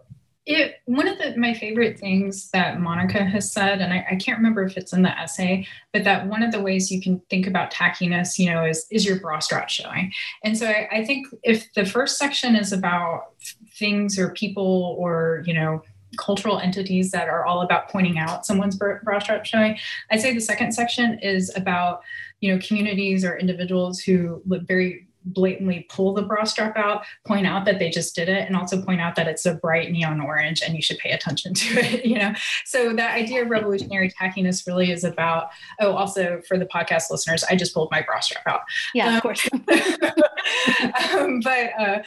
it 0.49 0.77
one 0.87 1.07
of 1.07 1.19
the, 1.19 1.37
my 1.37 1.53
favorite 1.53 1.99
things 1.99 2.51
that 2.53 2.81
Monica 2.81 3.23
has 3.23 3.53
said, 3.53 3.83
and 3.83 3.93
I, 3.93 4.07
I, 4.13 4.17
can't 4.17 4.39
remember 4.39 4.65
if 4.65 4.79
it's 4.79 4.95
in 4.95 5.03
the 5.03 5.11
essay, 5.11 5.67
but 5.93 6.05
that 6.05 6.27
one 6.27 6.43
of 6.43 6.53
the 6.53 6.63
ways 6.63 6.91
you 6.91 7.03
can 7.03 7.21
think 7.29 7.47
about 7.47 7.71
tackiness, 7.71 8.39
you 8.39 8.51
know, 8.51 8.65
is 8.65 8.87
is 8.91 9.05
your 9.05 9.21
bra 9.21 9.41
strap 9.41 9.69
showing. 9.69 10.11
And 10.43 10.57
so 10.57 10.67
I, 10.67 10.89
I 10.91 11.05
think 11.05 11.27
if 11.43 11.71
the 11.75 11.85
first 11.85 12.17
section 12.17 12.57
is 12.57 12.73
about 12.73 13.35
things 13.79 14.19
or 14.19 14.33
people 14.33 14.97
or 14.99 15.43
you 15.45 15.53
know 15.53 15.83
cultural 16.17 16.59
entities 16.59 17.11
that 17.11 17.29
are 17.29 17.45
all 17.45 17.63
about 17.63 17.89
pointing 17.89 18.19
out 18.19 18.47
someone's 18.47 18.77
bra 18.77 19.19
strap 19.19 19.45
showing. 19.45 19.77
I'd 20.11 20.21
say 20.21 20.33
the 20.33 20.41
second 20.41 20.73
section 20.73 21.19
is 21.19 21.55
about, 21.57 22.03
you 22.41 22.55
know, 22.55 22.61
communities 22.67 23.25
or 23.25 23.37
individuals 23.37 24.01
who 24.01 24.41
look 24.47 24.67
very 24.67 25.08
blatantly 25.25 25.87
pull 25.89 26.15
the 26.15 26.23
bra 26.23 26.45
strap 26.45 26.77
out, 26.77 27.05
point 27.27 27.47
out 27.47 27.65
that 27.65 27.79
they 27.79 27.91
just 27.91 28.15
did 28.15 28.29
it, 28.29 28.47
and 28.47 28.57
also 28.57 28.83
point 28.83 29.01
out 29.01 29.17
that 29.17 29.29
it's 29.29 29.47
a 29.47 29.55
bright 29.55 29.91
neon 29.91 30.21
orange 30.21 30.63
and 30.63 30.75
you 30.75 30.83
should 30.83 30.99
pay 30.99 31.11
attention 31.11 31.55
to 31.55 31.79
it. 31.79 32.05
You 32.05 32.19
know, 32.19 32.35
so 32.65 32.95
that 32.95 33.15
idea 33.15 33.43
of 33.43 33.51
revolutionary 33.51 34.11
tackiness 34.11 34.67
really 34.67 34.91
is 34.91 35.05
about. 35.05 35.49
Oh, 35.81 35.93
also 35.93 36.41
for 36.47 36.59
the 36.59 36.67
podcast 36.67 37.11
listeners, 37.11 37.45
I 37.45 37.57
just 37.57 37.75
pulled 37.75 37.91
my 37.91 38.03
bra 38.03 38.21
strap 38.21 38.47
out. 38.47 38.61
Yeah, 38.95 39.09
um, 39.09 39.17
of 39.17 39.23
course. 39.23 39.49
um, 41.13 41.41
but 41.41 41.71
uh, 41.79 42.03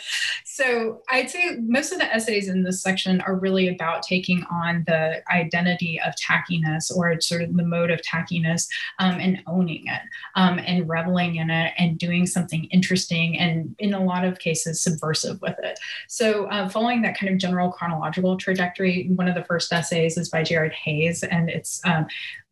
so 0.46 1.02
I'd 1.10 1.30
say 1.30 1.58
most 1.62 1.92
of 1.92 2.00
the 2.00 2.14
essays 2.14 2.48
in 2.48 2.64
this 2.64 2.82
section 2.82 3.22
are 3.22 3.36
really 3.36 3.68
about 3.68 4.04
taking 4.04 4.44
on 4.52 4.84
the 4.88 5.22
identity 5.32 6.00
of 6.06 6.14
tackiness 6.16 6.96
or 6.96 7.20
sort 7.22 7.42
of 7.42 7.56
the 7.56 7.64
mode 7.64 7.92
of 7.92 8.02
tackiness 8.02 8.68
um, 9.00 9.20
and 9.20 9.42
owning 9.48 9.88
it 9.88 10.02
um, 10.36 10.60
and 10.66 10.90
reveling 10.90 11.36
in 11.36 11.50
it 11.50 11.74
and 11.78 11.98
doing 11.98 12.26
something 12.26 12.66
interesting 12.66 13.01
and 13.10 13.76
in 13.80 13.94
a 13.94 14.04
lot 14.04 14.24
of 14.24 14.40
cases 14.40 14.82
subversive 14.82 15.42
with 15.42 15.56
it. 15.64 15.80
So 16.08 16.46
uh, 16.46 16.70
following 16.70 17.02
that 17.02 17.18
kind 17.18 17.32
of 17.32 17.40
general 17.40 17.72
chronological 17.72 18.38
trajectory, 18.38 19.10
one 19.16 19.28
of 19.28 19.36
the 19.36 19.46
first 19.46 19.72
essays 19.72 20.18
is 20.18 20.30
by 20.30 20.44
Jared 20.44 20.74
Hayes 20.74 21.24
and 21.24 21.50
it's 21.50 21.82
um, 21.86 22.08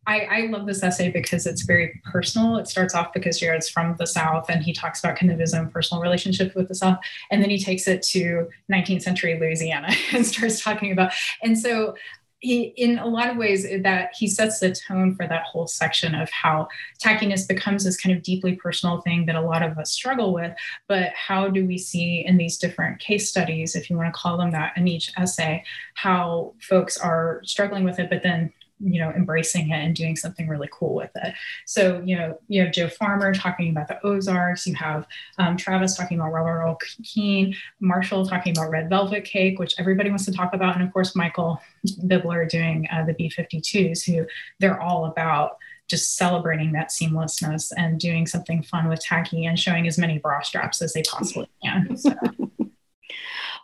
I, 0.06 0.20
I, 0.20 0.40
love 0.46 0.66
this 0.66 0.82
essay 0.82 1.10
because 1.10 1.46
it's 1.46 1.62
very 1.62 2.00
personal. 2.10 2.56
It 2.56 2.66
starts 2.66 2.94
off 2.94 3.12
because 3.12 3.38
Jared's 3.38 3.68
from 3.68 3.96
the 3.98 4.06
South 4.06 4.46
and 4.48 4.62
he 4.62 4.72
talks 4.72 4.98
about 5.00 5.16
kind 5.16 5.30
of 5.30 5.38
his 5.38 5.52
own 5.52 5.70
personal 5.70 6.02
relationship 6.02 6.54
with 6.54 6.68
the 6.68 6.74
South. 6.74 6.98
And 7.30 7.42
then 7.42 7.50
he 7.50 7.58
takes 7.58 7.86
it 7.86 8.02
to 8.04 8.48
19th 8.72 9.02
century 9.02 9.38
Louisiana 9.38 9.94
and 10.12 10.26
starts 10.26 10.64
talking 10.64 10.90
about. 10.90 11.12
And 11.42 11.58
so 11.58 11.94
he, 12.40 12.72
in 12.76 12.98
a 12.98 13.06
lot 13.06 13.30
of 13.30 13.36
ways 13.36 13.64
eh, 13.64 13.80
that 13.82 14.10
he 14.14 14.26
sets 14.26 14.60
the 14.60 14.74
tone 14.74 15.14
for 15.14 15.26
that 15.28 15.44
whole 15.44 15.66
section 15.66 16.14
of 16.14 16.30
how 16.30 16.68
tackiness 17.02 17.46
becomes 17.46 17.84
this 17.84 17.96
kind 17.96 18.16
of 18.16 18.22
deeply 18.22 18.56
personal 18.56 19.00
thing 19.02 19.26
that 19.26 19.36
a 19.36 19.40
lot 19.40 19.62
of 19.62 19.78
us 19.78 19.92
struggle 19.92 20.32
with. 20.32 20.52
But 20.88 21.10
how 21.14 21.48
do 21.48 21.66
we 21.66 21.78
see 21.78 22.24
in 22.26 22.36
these 22.36 22.56
different 22.56 22.98
case 23.00 23.28
studies 23.28 23.76
if 23.76 23.90
you 23.90 23.96
want 23.96 24.12
to 24.12 24.18
call 24.18 24.36
them 24.36 24.50
that 24.52 24.72
in 24.76 24.88
each 24.88 25.12
essay 25.16 25.62
how 25.94 26.54
folks 26.60 26.96
are 26.96 27.40
struggling 27.44 27.84
with 27.84 27.98
it 27.98 28.10
but 28.10 28.22
then 28.22 28.52
you 28.82 29.00
know 29.00 29.10
embracing 29.10 29.70
it 29.70 29.74
and 29.74 29.94
doing 29.94 30.16
something 30.16 30.48
really 30.48 30.68
cool 30.72 30.94
with 30.94 31.10
it 31.16 31.34
so 31.66 32.02
you 32.04 32.16
know 32.16 32.38
you 32.48 32.62
have 32.62 32.72
joe 32.72 32.88
farmer 32.88 33.32
talking 33.32 33.70
about 33.70 33.88
the 33.88 34.04
ozarks 34.04 34.66
you 34.66 34.74
have 34.74 35.06
um, 35.38 35.56
travis 35.56 35.96
talking 35.96 36.18
about 36.18 36.32
robert 36.32 36.60
earl 36.62 36.78
keen 37.02 37.54
marshall 37.80 38.26
talking 38.26 38.56
about 38.56 38.70
red 38.70 38.88
velvet 38.88 39.24
cake 39.24 39.58
which 39.58 39.74
everybody 39.78 40.08
wants 40.08 40.24
to 40.24 40.32
talk 40.32 40.54
about 40.54 40.74
and 40.76 40.84
of 40.84 40.92
course 40.92 41.14
michael 41.14 41.60
bibler 42.04 42.48
doing 42.48 42.86
uh, 42.92 43.04
the 43.04 43.14
b-52s 43.14 44.04
who 44.04 44.26
they're 44.58 44.80
all 44.80 45.06
about 45.06 45.58
just 45.88 46.16
celebrating 46.16 46.72
that 46.72 46.88
seamlessness 46.88 47.72
and 47.76 47.98
doing 47.98 48.24
something 48.24 48.62
fun 48.62 48.88
with 48.88 49.00
tacky 49.00 49.44
and 49.44 49.58
showing 49.58 49.88
as 49.88 49.98
many 49.98 50.18
bra 50.18 50.40
straps 50.40 50.80
as 50.80 50.92
they 50.92 51.02
possibly 51.02 51.48
can 51.62 51.96
so. 51.96 52.12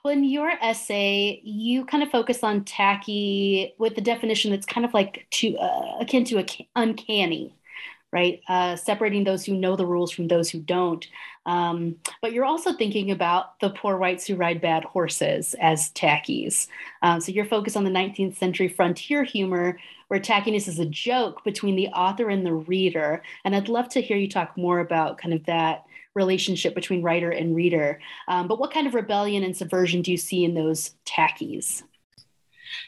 In 0.08 0.24
your 0.24 0.50
essay, 0.62 1.40
you 1.42 1.84
kind 1.84 2.02
of 2.02 2.10
focus 2.10 2.42
on 2.42 2.64
tacky 2.64 3.74
with 3.78 3.94
the 3.94 4.00
definition 4.00 4.50
that's 4.50 4.66
kind 4.66 4.84
of 4.84 4.94
like 4.94 5.26
to 5.32 5.56
uh, 5.56 5.98
akin 6.00 6.24
to 6.24 6.38
a 6.38 6.46
uncanny, 6.76 7.54
right? 8.12 8.40
Uh, 8.48 8.76
separating 8.76 9.24
those 9.24 9.44
who 9.44 9.54
know 9.54 9.76
the 9.76 9.86
rules 9.86 10.12
from 10.12 10.28
those 10.28 10.50
who 10.50 10.60
don't. 10.60 11.06
Um, 11.44 11.96
but 12.22 12.32
you're 12.32 12.44
also 12.44 12.72
thinking 12.72 13.10
about 13.10 13.58
the 13.60 13.70
poor 13.70 13.96
whites 13.96 14.26
who 14.26 14.36
ride 14.36 14.60
bad 14.60 14.84
horses 14.84 15.54
as 15.60 15.90
tackies. 15.92 16.68
Um, 17.02 17.20
so 17.20 17.32
you're 17.32 17.44
focused 17.44 17.76
on 17.76 17.84
the 17.84 17.90
19th 17.90 18.36
century 18.36 18.68
frontier 18.68 19.24
humor 19.24 19.78
where 20.08 20.20
tackiness 20.20 20.68
is 20.68 20.78
a 20.78 20.86
joke 20.86 21.42
between 21.44 21.76
the 21.76 21.88
author 21.88 22.28
and 22.28 22.46
the 22.46 22.54
reader. 22.54 23.22
And 23.44 23.56
I'd 23.56 23.68
love 23.68 23.88
to 23.90 24.00
hear 24.00 24.16
you 24.16 24.28
talk 24.28 24.56
more 24.56 24.80
about 24.80 25.18
kind 25.18 25.34
of 25.34 25.44
that 25.46 25.84
relationship 26.16 26.74
between 26.74 27.02
writer 27.02 27.30
and 27.30 27.54
reader. 27.54 28.00
Um, 28.26 28.48
but 28.48 28.58
what 28.58 28.72
kind 28.72 28.88
of 28.88 28.94
rebellion 28.94 29.44
and 29.44 29.56
subversion 29.56 30.02
do 30.02 30.10
you 30.10 30.16
see 30.16 30.44
in 30.44 30.54
those 30.54 30.96
tackies? 31.06 31.82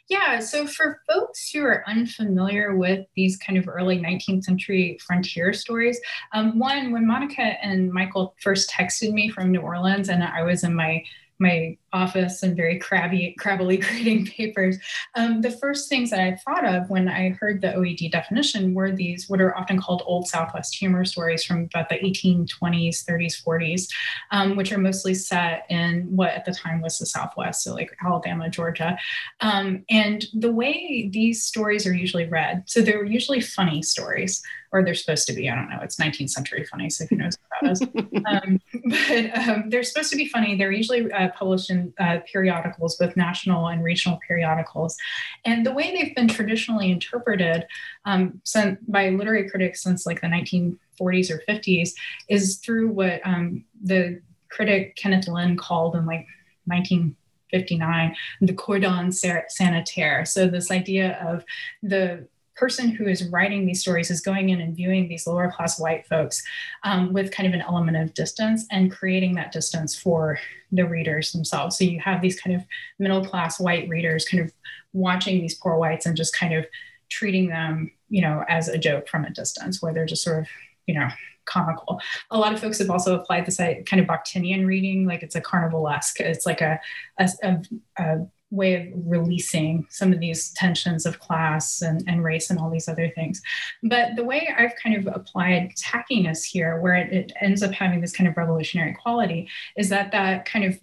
Yeah, 0.09 0.41
so 0.41 0.67
for 0.67 1.01
folks 1.09 1.51
who 1.51 1.63
are 1.63 1.85
unfamiliar 1.87 2.75
with 2.75 3.07
these 3.15 3.37
kind 3.37 3.59
of 3.59 3.69
early 3.69 3.99
19th 3.99 4.45
century 4.45 4.99
frontier 5.07 5.53
stories, 5.53 6.01
um, 6.33 6.59
one, 6.59 6.91
when 6.91 7.07
Monica 7.07 7.43
and 7.43 7.93
Michael 7.93 8.35
first 8.41 8.71
texted 8.71 9.13
me 9.13 9.29
from 9.29 9.53
New 9.53 9.61
Orleans 9.61 10.09
and 10.09 10.25
I 10.25 10.43
was 10.43 10.65
in 10.65 10.75
my 10.75 11.05
my 11.41 11.77
office 11.93 12.43
and 12.43 12.57
very 12.57 12.79
crabby, 12.79 13.35
crabbily 13.39 13.81
grading 13.87 14.27
papers. 14.27 14.79
Um, 15.15 15.41
the 15.41 15.51
first 15.51 15.89
things 15.89 16.11
that 16.11 16.21
I 16.21 16.37
thought 16.37 16.65
of 16.65 16.89
when 16.91 17.09
I 17.09 17.31
heard 17.31 17.61
the 17.61 17.69
OED 17.69 18.11
definition 18.11 18.75
were 18.75 18.93
these 18.93 19.29
what 19.29 19.41
are 19.41 19.57
often 19.57 19.81
called 19.81 20.03
Old 20.07 20.29
Southwest 20.29 20.75
humor 20.75 21.05
stories 21.05 21.45
from 21.45 21.65
about 21.65 21.89
the 21.89 21.99
1820s, 21.99 23.05
30s, 23.05 23.43
40s, 23.43 23.89
um, 24.31 24.57
which 24.57 24.73
are 24.73 24.79
mostly 24.79 25.15
set 25.15 25.67
in 25.69 26.05
what 26.15 26.31
at 26.31 26.45
the 26.45 26.53
time 26.53 26.81
was 26.81 26.99
the 26.99 27.07
Southwest, 27.07 27.63
so 27.63 27.75
like 27.75 27.97
Alabama, 28.05 28.49
Georgia. 28.49 28.99
Um, 29.41 29.85
and 29.91 30.27
the 30.35 30.53
way 30.53 31.09
these 31.13 31.43
stories 31.43 31.87
are 31.87 31.95
usually 31.95 32.27
read, 32.27 32.65
so 32.67 32.81
they're 32.81 33.05
usually 33.05 33.41
funny 33.41 33.83
stories 33.83 34.43
or 34.73 34.85
they're 34.85 34.95
supposed 34.95 35.27
to 35.27 35.33
be. 35.33 35.49
I 35.49 35.55
don't 35.55 35.71
know. 35.71 35.79
It's 35.83 35.97
19th 35.97 36.31
century 36.31 36.65
funny, 36.65 36.91
so 36.91 37.07
who 37.07 37.17
knows 37.17 37.37
what 37.39 37.63
that 37.63 37.73
is. 37.73 37.83
um, 38.27 38.61
but 38.91 39.49
um, 39.49 39.71
they're 39.71 39.83
supposed 39.83 40.11
to 40.11 40.17
be 40.17 40.29
funny. 40.29 40.57
They're 40.57 40.73
usually 40.73 41.11
uh, 41.11 41.29
published 41.31 41.71
in 41.71 41.78
uh, 41.99 42.19
periodicals, 42.31 42.97
both 42.97 43.17
national 43.17 43.69
and 43.69 43.83
regional 43.83 44.19
periodicals. 44.27 44.97
And 45.45 45.65
the 45.65 45.73
way 45.73 45.95
they've 45.95 46.15
been 46.15 46.29
traditionally 46.29 46.91
interpreted 46.91 47.67
um, 48.05 48.41
by 48.87 49.11
literary 49.11 49.49
critics 49.49 49.83
since 49.83 50.07
like 50.07 50.21
the 50.21 50.27
1940s 50.29 51.31
or 51.31 51.43
50s 51.49 51.91
is 52.29 52.57
through 52.57 52.91
what 52.91 53.21
um, 53.25 53.65
the 53.83 54.21
critic 54.49 54.97
Kenneth 54.97 55.29
Lynn 55.29 55.57
called 55.57 55.95
in 55.95 56.07
like 56.07 56.27
1959 56.67 58.17
the 58.41 58.55
cordon 58.55 59.13
sanitaire. 59.13 60.25
So 60.25 60.47
this 60.47 60.71
idea 60.71 61.19
of 61.27 61.45
the 61.83 62.27
person 62.59 62.89
who 62.89 63.07
is 63.07 63.29
writing 63.29 63.65
these 63.65 63.81
stories 63.81 64.11
is 64.11 64.21
going 64.21 64.51
in 64.51 64.61
and 64.61 64.75
viewing 64.75 65.09
these 65.09 65.27
lower 65.27 65.51
class 65.51 65.79
white 65.79 66.07
folks 66.07 66.43
um, 66.83 67.13
with 67.13 67.31
kind 67.31 67.47
of 67.47 67.55
an 67.55 67.63
element 67.63 67.97
of 67.97 68.15
distance 68.15 68.67
and 68.71 68.91
creating 68.91 69.35
that 69.35 69.53
distance 69.53 69.99
for 69.99 70.39
the 70.73 70.87
readers 70.87 71.33
themselves. 71.33 71.79
So 71.79 71.85
you 71.85 72.01
have 72.01 72.21
these 72.21 72.41
kind 72.41 72.57
of 72.57 72.65
middle 72.99 73.25
class 73.25 73.61
white 73.61 73.89
readers 73.89 74.25
kind 74.25 74.43
of 74.43 74.53
watching 74.93 75.41
these 75.41 75.55
poor 75.55 75.77
whites 75.77 76.07
and 76.07 76.17
just 76.17 76.35
kind 76.35 76.55
of 76.55 76.67
treating 77.09 77.49
them, 77.49 77.91
you 78.09 78.23
know, 78.23 78.45
as 78.49 78.69
a 78.69 78.79
joke 78.79 79.09
from 79.09 79.25
a 79.25 79.31
distance, 79.31 79.81
where 79.81 79.95
they're 79.95 80.07
just 80.07 80.25
sort 80.25 80.41
of, 80.41 80.49
you 80.87 80.95
know, 80.95 81.09
comical. 81.45 82.01
A 82.31 82.39
lot 82.39 82.53
of 82.53 82.61
folks 82.61 82.79
have 82.79 82.91
also 82.91 83.15
applied 83.15 83.47
this 83.47 83.61
uh, 83.61 83.75
kind 83.87 84.01
of 84.01 84.07
Bakhtinian 84.07 84.67
reading, 84.67 85.07
like 85.07 85.23
it's 85.23 85.35
a 85.37 85.41
carnivalesque. 85.41 86.21
It's 86.21 86.45
like 86.45 86.61
a, 86.61 86.79
a, 87.19 87.29
a, 87.43 87.63
a 87.99 88.27
way 88.51 88.75
of 88.75 88.87
releasing 89.07 89.87
some 89.91 90.13
of 90.13 90.21
these 90.21 90.53
tensions 90.53 91.05
of 91.05 91.19
class 91.21 91.83
and, 91.83 92.03
and 92.07 92.25
race 92.25 92.51
and 92.51 92.59
all 92.59 92.71
these 92.71 92.89
other 92.89 93.11
things. 93.15 93.43
But 93.83 94.17
the 94.17 94.25
way 94.25 94.49
I've 94.57 94.75
kind 94.83 94.97
of 94.97 95.15
applied 95.15 95.73
tackiness 95.77 96.45
here, 96.45 96.81
where 96.81 96.95
it, 96.95 97.13
it 97.13 97.33
ends 97.41 97.63
up 97.63 97.73
having 97.73 98.01
this 98.01 98.13
kind 98.13 98.29
of 98.29 98.37
revolutionary 98.37 98.95
quality, 98.95 99.49
is 99.77 99.89
that 99.91 100.13
that 100.13 100.47
kind 100.47 100.65
of, 100.65 100.79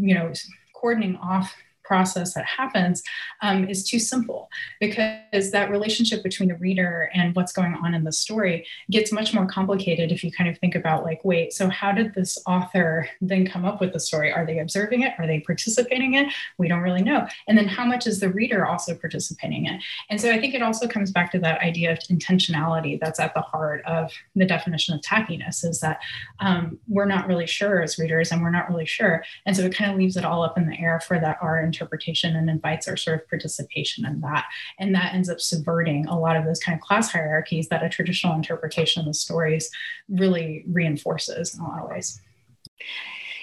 you 0.00 0.14
know, 0.14 0.32
cordoning 0.74 1.16
off 1.16 1.54
process 1.88 2.34
that 2.34 2.44
happens 2.44 3.02
um, 3.42 3.68
is 3.68 3.82
too 3.82 3.98
simple 3.98 4.48
because 4.80 5.50
that 5.50 5.70
relationship 5.70 6.22
between 6.22 6.50
the 6.50 6.56
reader 6.56 7.10
and 7.14 7.34
what's 7.34 7.52
going 7.52 7.74
on 7.82 7.94
in 7.94 8.04
the 8.04 8.12
story 8.12 8.66
gets 8.90 9.10
much 9.10 9.34
more 9.34 9.46
complicated 9.46 10.12
if 10.12 10.22
you 10.22 10.30
kind 10.30 10.50
of 10.50 10.58
think 10.58 10.74
about 10.74 11.04
like 11.04 11.20
wait 11.24 11.52
so 11.52 11.68
how 11.68 11.90
did 11.90 12.14
this 12.14 12.38
author 12.46 13.08
then 13.20 13.46
come 13.46 13.64
up 13.64 13.80
with 13.80 13.92
the 13.92 14.00
story? 14.00 14.30
Are 14.32 14.46
they 14.46 14.58
observing 14.58 15.02
it? 15.02 15.14
Are 15.18 15.26
they 15.26 15.40
participating 15.40 16.14
in 16.14 16.26
it? 16.26 16.34
We 16.58 16.68
don't 16.68 16.80
really 16.80 17.02
know. 17.02 17.26
And 17.46 17.56
then 17.56 17.66
how 17.66 17.84
much 17.84 18.06
is 18.06 18.20
the 18.20 18.28
reader 18.28 18.66
also 18.66 18.94
participating 18.94 19.66
in? 19.66 19.74
It 19.76 19.82
and 20.10 20.20
so 20.20 20.30
i 20.30 20.38
think 20.40 20.54
it 20.54 20.62
also 20.62 20.86
comes 20.86 21.10
back 21.10 21.30
to 21.32 21.38
that 21.38 21.60
idea 21.60 21.92
of 21.92 21.98
intentionality 22.10 22.98
that's 23.00 23.20
at 23.20 23.34
the 23.34 23.40
heart 23.40 23.82
of 23.86 24.12
the 24.34 24.44
definition 24.44 24.94
of 24.94 25.00
tackiness 25.00 25.64
is 25.64 25.80
that 25.80 26.00
um, 26.40 26.78
we're 26.88 27.04
not 27.04 27.26
really 27.26 27.46
sure 27.46 27.82
as 27.82 27.98
readers 27.98 28.32
and 28.32 28.42
we're 28.42 28.50
not 28.50 28.68
really 28.68 28.86
sure. 28.86 29.24
And 29.46 29.56
so 29.56 29.62
it 29.62 29.74
kind 29.74 29.90
of 29.90 29.98
leaves 29.98 30.16
it 30.16 30.24
all 30.24 30.42
up 30.42 30.56
in 30.56 30.68
the 30.68 30.78
air 30.78 31.00
for 31.00 31.18
that 31.18 31.38
our 31.40 31.62
interpretation 31.78 32.36
and 32.36 32.50
invites 32.50 32.88
our 32.88 32.96
sort 32.96 33.20
of 33.20 33.28
participation 33.28 34.04
in 34.04 34.20
that. 34.20 34.46
And 34.78 34.94
that 34.94 35.14
ends 35.14 35.28
up 35.28 35.40
subverting 35.40 36.06
a 36.06 36.18
lot 36.18 36.36
of 36.36 36.44
those 36.44 36.60
kind 36.60 36.76
of 36.76 36.82
class 36.82 37.12
hierarchies 37.12 37.68
that 37.68 37.84
a 37.84 37.88
traditional 37.88 38.34
interpretation 38.34 39.00
of 39.00 39.06
the 39.06 39.14
stories 39.14 39.70
really 40.08 40.64
reinforces 40.68 41.54
in 41.54 41.60
a 41.60 41.68
lot 41.68 41.82
of 41.82 41.90
ways. 41.90 42.20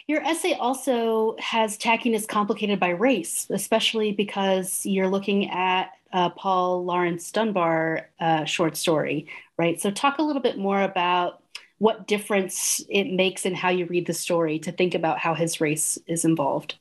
Your 0.07 0.21
essay 0.21 0.53
also 0.53 1.35
has 1.39 1.77
tackiness 1.77 2.27
complicated 2.27 2.79
by 2.79 2.89
race, 2.89 3.47
especially 3.49 4.11
because 4.11 4.85
you're 4.85 5.07
looking 5.07 5.49
at 5.49 5.91
uh, 6.13 6.29
Paul 6.29 6.85
Laurence 6.85 7.31
Dunbar 7.31 8.09
uh, 8.19 8.45
short 8.45 8.77
story, 8.77 9.27
right? 9.57 9.81
So, 9.81 9.89
talk 9.89 10.19
a 10.19 10.21
little 10.21 10.41
bit 10.41 10.57
more 10.57 10.81
about 10.83 11.41
what 11.79 12.07
difference 12.07 12.81
it 12.87 13.11
makes 13.11 13.45
in 13.45 13.55
how 13.55 13.69
you 13.69 13.85
read 13.87 14.05
the 14.05 14.13
story 14.13 14.59
to 14.59 14.71
think 14.71 14.93
about 14.93 15.19
how 15.19 15.33
his 15.33 15.59
race 15.59 15.97
is 16.07 16.23
involved. 16.23 16.75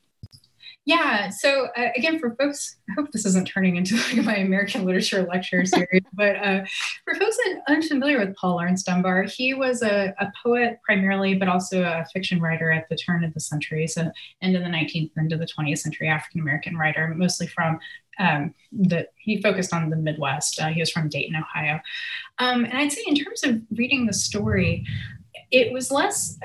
Yeah. 0.85 1.29
So 1.29 1.69
uh, 1.75 1.87
again, 1.95 2.19
for 2.19 2.35
folks, 2.35 2.77
I 2.87 2.93
hope 2.93 3.11
this 3.11 3.25
isn't 3.25 3.47
turning 3.47 3.75
into 3.75 3.95
like 3.95 4.23
my 4.23 4.35
American 4.35 4.85
literature 4.85 5.23
lecture 5.23 5.65
series, 5.65 6.03
but 6.13 6.35
uh, 6.35 6.63
for 7.03 7.15
folks 7.15 7.37
that 7.37 7.61
unfamiliar 7.67 8.19
with 8.19 8.35
Paul 8.35 8.57
Laurence 8.57 8.83
Dunbar, 8.83 9.23
he 9.23 9.55
was 9.55 9.81
a, 9.81 10.13
a, 10.19 10.31
poet 10.43 10.79
primarily, 10.85 11.33
but 11.33 11.47
also 11.47 11.81
a 11.81 12.05
fiction 12.13 12.39
writer 12.39 12.71
at 12.71 12.87
the 12.87 12.95
turn 12.95 13.23
of 13.23 13.33
the 13.33 13.39
century, 13.39 13.87
so 13.87 14.11
end 14.43 14.55
of 14.55 14.61
the 14.61 14.69
19th, 14.69 15.09
end 15.17 15.33
of 15.33 15.39
the 15.39 15.47
20th 15.47 15.79
century, 15.79 16.07
African 16.07 16.41
American 16.41 16.77
writer, 16.77 17.07
mostly 17.15 17.47
from 17.47 17.79
um, 18.19 18.53
the 18.71 19.07
he 19.17 19.41
focused 19.41 19.73
on 19.73 19.89
the 19.89 19.95
Midwest. 19.95 20.61
Uh, 20.61 20.67
he 20.67 20.81
was 20.81 20.91
from 20.91 21.09
Dayton, 21.09 21.35
Ohio, 21.35 21.79
um, 22.37 22.63
and 22.63 22.77
I'd 22.77 22.91
say 22.91 23.01
in 23.07 23.15
terms 23.15 23.43
of 23.43 23.59
reading 23.71 24.05
the 24.05 24.13
story, 24.13 24.85
it 25.49 25.73
was 25.73 25.89
less 25.89 26.37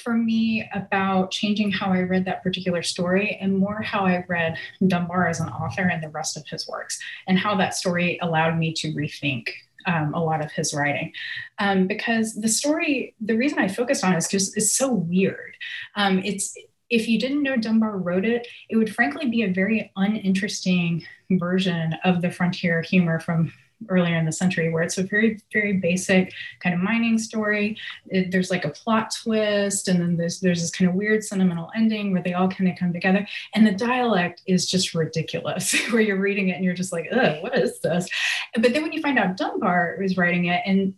for 0.00 0.14
me 0.14 0.68
about 0.74 1.30
changing 1.30 1.70
how 1.70 1.92
I 1.92 2.00
read 2.00 2.24
that 2.24 2.42
particular 2.42 2.82
story 2.82 3.38
and 3.40 3.56
more 3.56 3.82
how 3.82 4.06
I 4.06 4.24
read 4.28 4.56
Dunbar 4.86 5.28
as 5.28 5.40
an 5.40 5.48
author 5.48 5.82
and 5.82 6.02
the 6.02 6.08
rest 6.08 6.36
of 6.36 6.46
his 6.46 6.66
works, 6.68 6.98
and 7.26 7.38
how 7.38 7.56
that 7.56 7.74
story 7.74 8.18
allowed 8.22 8.58
me 8.58 8.72
to 8.74 8.92
rethink 8.92 9.48
um, 9.86 10.14
a 10.14 10.22
lot 10.22 10.44
of 10.44 10.50
his 10.52 10.74
writing. 10.74 11.12
Um, 11.58 11.86
because 11.86 12.34
the 12.34 12.48
story, 12.48 13.14
the 13.20 13.36
reason 13.36 13.58
I 13.58 13.68
focused 13.68 14.04
on 14.04 14.12
it 14.12 14.18
is 14.18 14.28
just 14.28 14.56
it's 14.56 14.72
so 14.72 14.92
weird. 14.92 15.54
Um, 15.94 16.20
it's 16.24 16.54
if 16.90 17.06
you 17.06 17.18
didn't 17.18 17.42
know 17.42 17.56
Dunbar 17.56 17.98
wrote 17.98 18.24
it, 18.24 18.46
it 18.70 18.76
would 18.76 18.94
frankly 18.94 19.28
be 19.28 19.42
a 19.42 19.52
very 19.52 19.92
uninteresting 19.96 21.04
version 21.32 21.94
of 22.04 22.22
the 22.22 22.30
frontier 22.30 22.80
humor 22.82 23.20
from 23.20 23.52
earlier 23.88 24.16
in 24.16 24.24
the 24.24 24.32
century, 24.32 24.72
where 24.72 24.82
it's 24.82 24.98
a 24.98 25.02
very, 25.02 25.40
very 25.52 25.74
basic 25.74 26.32
kind 26.60 26.74
of 26.74 26.80
mining 26.80 27.18
story. 27.18 27.76
It, 28.08 28.30
there's 28.30 28.50
like 28.50 28.64
a 28.64 28.70
plot 28.70 29.14
twist, 29.22 29.88
and 29.88 30.00
then 30.00 30.16
there's 30.16 30.40
there's 30.40 30.60
this 30.60 30.70
kind 30.70 30.88
of 30.88 30.94
weird 30.94 31.24
sentimental 31.24 31.70
ending 31.76 32.12
where 32.12 32.22
they 32.22 32.34
all 32.34 32.48
kind 32.48 32.70
of 32.70 32.78
come 32.78 32.92
together. 32.92 33.26
And 33.54 33.66
the 33.66 33.72
dialect 33.72 34.42
is 34.46 34.66
just 34.66 34.94
ridiculous, 34.94 35.74
where 35.90 36.02
you're 36.02 36.20
reading 36.20 36.48
it 36.48 36.56
and 36.56 36.64
you're 36.64 36.74
just 36.74 36.92
like, 36.92 37.08
ugh, 37.12 37.42
what 37.42 37.56
is 37.56 37.80
this? 37.80 38.08
But 38.54 38.72
then 38.72 38.82
when 38.82 38.92
you 38.92 39.02
find 39.02 39.18
out 39.18 39.36
Dunbar 39.36 39.96
was 40.00 40.16
writing 40.16 40.46
it, 40.46 40.62
and 40.66 40.94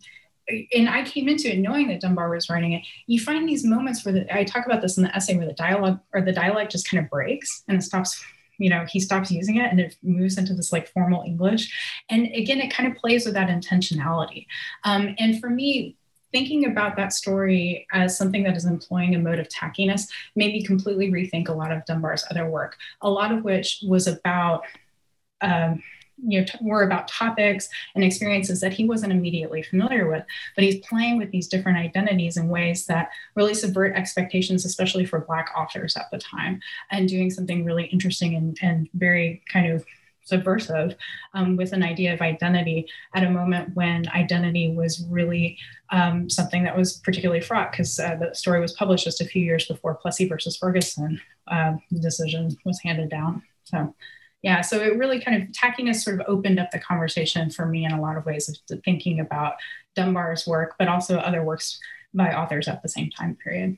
and 0.73 0.89
I 0.89 1.03
came 1.03 1.29
into 1.29 1.51
it 1.51 1.59
knowing 1.59 1.87
that 1.87 2.01
Dunbar 2.01 2.29
was 2.29 2.49
writing 2.49 2.73
it. 2.73 2.83
You 3.07 3.19
find 3.19 3.47
these 3.47 3.63
moments 3.63 4.03
where 4.03 4.13
the, 4.13 4.35
I 4.35 4.43
talk 4.43 4.65
about 4.65 4.81
this 4.81 4.97
in 4.97 5.03
the 5.03 5.15
essay 5.15 5.37
where 5.37 5.47
the 5.47 5.53
dialogue 5.53 5.99
or 6.13 6.21
the 6.21 6.33
dialect 6.33 6.71
just 6.71 6.89
kind 6.89 7.03
of 7.03 7.09
breaks 7.09 7.63
and 7.67 7.77
it 7.77 7.81
stops 7.81 8.21
you 8.61 8.69
know 8.69 8.85
he 8.87 8.99
stops 8.99 9.31
using 9.31 9.57
it 9.57 9.71
and 9.71 9.79
it 9.79 9.95
moves 10.03 10.37
into 10.37 10.53
this 10.53 10.71
like 10.71 10.87
formal 10.87 11.23
english. 11.23 11.71
And 12.09 12.27
again 12.27 12.59
it 12.59 12.73
kind 12.73 12.91
of 12.91 12.97
plays 12.97 13.25
with 13.25 13.33
that 13.33 13.49
intentionality. 13.49 14.45
Um, 14.83 15.15
and 15.19 15.39
for 15.39 15.49
me 15.49 15.95
thinking 16.31 16.65
about 16.65 16.95
that 16.95 17.11
story 17.11 17.85
as 17.91 18.17
something 18.17 18.43
that 18.43 18.55
is 18.55 18.65
employing 18.65 19.15
a 19.15 19.19
mode 19.19 19.39
of 19.39 19.49
tackiness 19.49 20.07
made 20.35 20.53
me 20.53 20.63
completely 20.63 21.11
rethink 21.11 21.49
a 21.49 21.53
lot 21.53 21.71
of 21.71 21.83
dunbar's 21.85 22.23
other 22.31 22.49
work 22.49 22.77
a 23.01 23.09
lot 23.09 23.33
of 23.33 23.43
which 23.43 23.83
was 23.85 24.07
about 24.07 24.63
um, 25.41 25.83
you 26.23 26.39
know, 26.39 26.45
t- 26.45 26.57
were 26.61 26.83
about 26.83 27.07
topics 27.07 27.69
and 27.95 28.03
experiences 28.03 28.61
that 28.61 28.73
he 28.73 28.85
wasn't 28.85 29.11
immediately 29.11 29.63
familiar 29.63 30.09
with. 30.09 30.23
But 30.55 30.63
he's 30.63 30.85
playing 30.85 31.17
with 31.17 31.31
these 31.31 31.47
different 31.47 31.77
identities 31.77 32.37
in 32.37 32.47
ways 32.47 32.85
that 32.87 33.09
really 33.35 33.53
subvert 33.53 33.95
expectations, 33.95 34.65
especially 34.65 35.05
for 35.05 35.19
Black 35.21 35.49
authors 35.57 35.95
at 35.97 36.09
the 36.11 36.17
time, 36.17 36.61
and 36.91 37.07
doing 37.07 37.29
something 37.29 37.65
really 37.65 37.85
interesting 37.85 38.35
and, 38.35 38.57
and 38.61 38.89
very 38.93 39.41
kind 39.51 39.71
of 39.71 39.85
subversive 40.23 40.95
um, 41.33 41.55
with 41.55 41.73
an 41.73 41.83
idea 41.83 42.13
of 42.13 42.21
identity 42.21 42.87
at 43.15 43.23
a 43.23 43.29
moment 43.29 43.75
when 43.75 44.07
identity 44.09 44.71
was 44.71 45.05
really 45.09 45.57
um, 45.91 46.29
something 46.29 46.63
that 46.63 46.77
was 46.77 46.97
particularly 46.97 47.41
fraught 47.41 47.71
because 47.71 47.99
uh, 47.99 48.15
the 48.15 48.33
story 48.33 48.61
was 48.61 48.73
published 48.73 49.03
just 49.03 49.21
a 49.21 49.25
few 49.25 49.43
years 49.43 49.65
before 49.65 49.95
Plessy 49.95 50.27
versus 50.27 50.55
Ferguson 50.55 51.19
uh, 51.47 51.73
decision 51.99 52.55
was 52.65 52.79
handed 52.81 53.09
down. 53.09 53.41
So 53.63 53.93
yeah 54.41 54.61
so 54.61 54.79
it 54.79 54.97
really 54.97 55.19
kind 55.19 55.41
of 55.41 55.49
tackiness 55.49 56.03
sort 56.03 56.19
of 56.19 56.25
opened 56.27 56.59
up 56.59 56.71
the 56.71 56.79
conversation 56.79 57.49
for 57.49 57.65
me 57.65 57.85
in 57.85 57.91
a 57.91 58.01
lot 58.01 58.17
of 58.17 58.25
ways 58.25 58.49
of 58.49 58.83
thinking 58.83 59.19
about 59.19 59.55
dunbar's 59.95 60.45
work 60.47 60.75
but 60.79 60.87
also 60.87 61.17
other 61.17 61.43
works 61.43 61.79
by 62.13 62.33
authors 62.33 62.67
at 62.67 62.81
the 62.81 62.89
same 62.89 63.09
time 63.09 63.37
period 63.43 63.77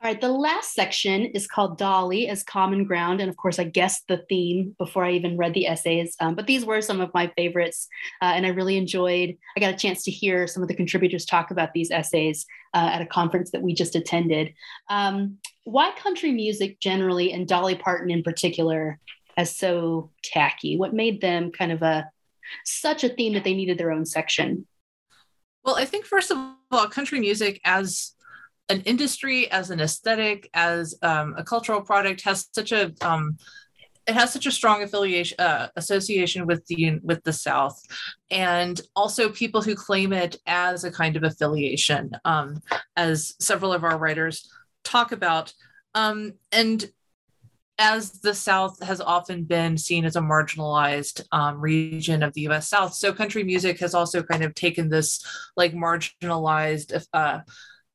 all 0.00 0.08
right, 0.12 0.20
the 0.20 0.28
last 0.28 0.74
section 0.74 1.24
is 1.24 1.48
called 1.48 1.76
Dolly 1.76 2.28
as 2.28 2.44
Common 2.44 2.84
Ground. 2.84 3.20
And 3.20 3.28
of 3.28 3.36
course, 3.36 3.58
I 3.58 3.64
guessed 3.64 4.06
the 4.06 4.24
theme 4.28 4.76
before 4.78 5.04
I 5.04 5.12
even 5.12 5.36
read 5.36 5.54
the 5.54 5.66
essays. 5.66 6.14
Um, 6.20 6.36
but 6.36 6.46
these 6.46 6.64
were 6.64 6.80
some 6.80 7.00
of 7.00 7.12
my 7.14 7.32
favorites. 7.36 7.88
Uh, 8.22 8.26
and 8.26 8.46
I 8.46 8.50
really 8.50 8.76
enjoyed, 8.76 9.36
I 9.56 9.60
got 9.60 9.74
a 9.74 9.76
chance 9.76 10.04
to 10.04 10.12
hear 10.12 10.46
some 10.46 10.62
of 10.62 10.68
the 10.68 10.76
contributors 10.76 11.24
talk 11.24 11.50
about 11.50 11.72
these 11.72 11.90
essays 11.90 12.46
uh, 12.74 12.90
at 12.92 13.02
a 13.02 13.06
conference 13.06 13.50
that 13.50 13.62
we 13.62 13.74
just 13.74 13.96
attended. 13.96 14.54
Um, 14.88 15.38
why 15.64 15.92
country 15.98 16.30
music 16.30 16.78
generally, 16.78 17.32
and 17.32 17.48
Dolly 17.48 17.74
Parton 17.74 18.10
in 18.10 18.22
particular, 18.22 19.00
as 19.38 19.56
so 19.56 20.10
tacky? 20.22 20.76
What 20.76 20.92
made 20.92 21.22
them 21.22 21.52
kind 21.52 21.72
of 21.72 21.80
a 21.80 22.10
such 22.64 23.04
a 23.04 23.08
theme 23.08 23.34
that 23.34 23.44
they 23.44 23.54
needed 23.54 23.78
their 23.78 23.92
own 23.92 24.04
section? 24.04 24.66
Well, 25.64 25.76
I 25.76 25.84
think 25.84 26.04
first 26.04 26.30
of 26.30 26.38
all, 26.70 26.88
country 26.88 27.20
music 27.20 27.60
as 27.64 28.12
an 28.68 28.80
industry, 28.82 29.50
as 29.50 29.70
an 29.70 29.80
aesthetic, 29.80 30.50
as 30.52 30.94
um, 31.02 31.34
a 31.38 31.44
cultural 31.44 31.80
product 31.80 32.22
has 32.22 32.48
such 32.52 32.72
a 32.72 32.92
um, 33.00 33.38
it 34.06 34.14
has 34.14 34.32
such 34.32 34.46
a 34.46 34.50
strong 34.50 34.82
affiliation 34.82 35.38
uh, 35.38 35.68
association 35.76 36.46
with 36.46 36.66
the 36.66 36.98
with 37.02 37.22
the 37.24 37.32
South, 37.32 37.80
and 38.30 38.80
also 38.96 39.28
people 39.28 39.62
who 39.62 39.74
claim 39.74 40.12
it 40.12 40.36
as 40.46 40.82
a 40.82 40.90
kind 40.90 41.16
of 41.16 41.22
affiliation, 41.22 42.10
um, 42.24 42.60
as 42.96 43.34
several 43.38 43.72
of 43.72 43.84
our 43.84 43.98
writers 43.98 44.50
talk 44.82 45.12
about. 45.12 45.52
Um, 45.94 46.34
and 46.52 46.90
as 47.78 48.10
the 48.20 48.34
South 48.34 48.82
has 48.82 49.00
often 49.00 49.44
been 49.44 49.78
seen 49.78 50.04
as 50.04 50.16
a 50.16 50.20
marginalized 50.20 51.24
um, 51.30 51.60
region 51.60 52.22
of 52.22 52.34
the 52.34 52.42
US 52.48 52.68
South. 52.68 52.92
So 52.94 53.12
country 53.12 53.44
music 53.44 53.78
has 53.80 53.94
also 53.94 54.22
kind 54.22 54.42
of 54.42 54.54
taken 54.54 54.88
this 54.88 55.24
like 55.56 55.72
marginalized 55.72 57.06
uh, 57.12 57.40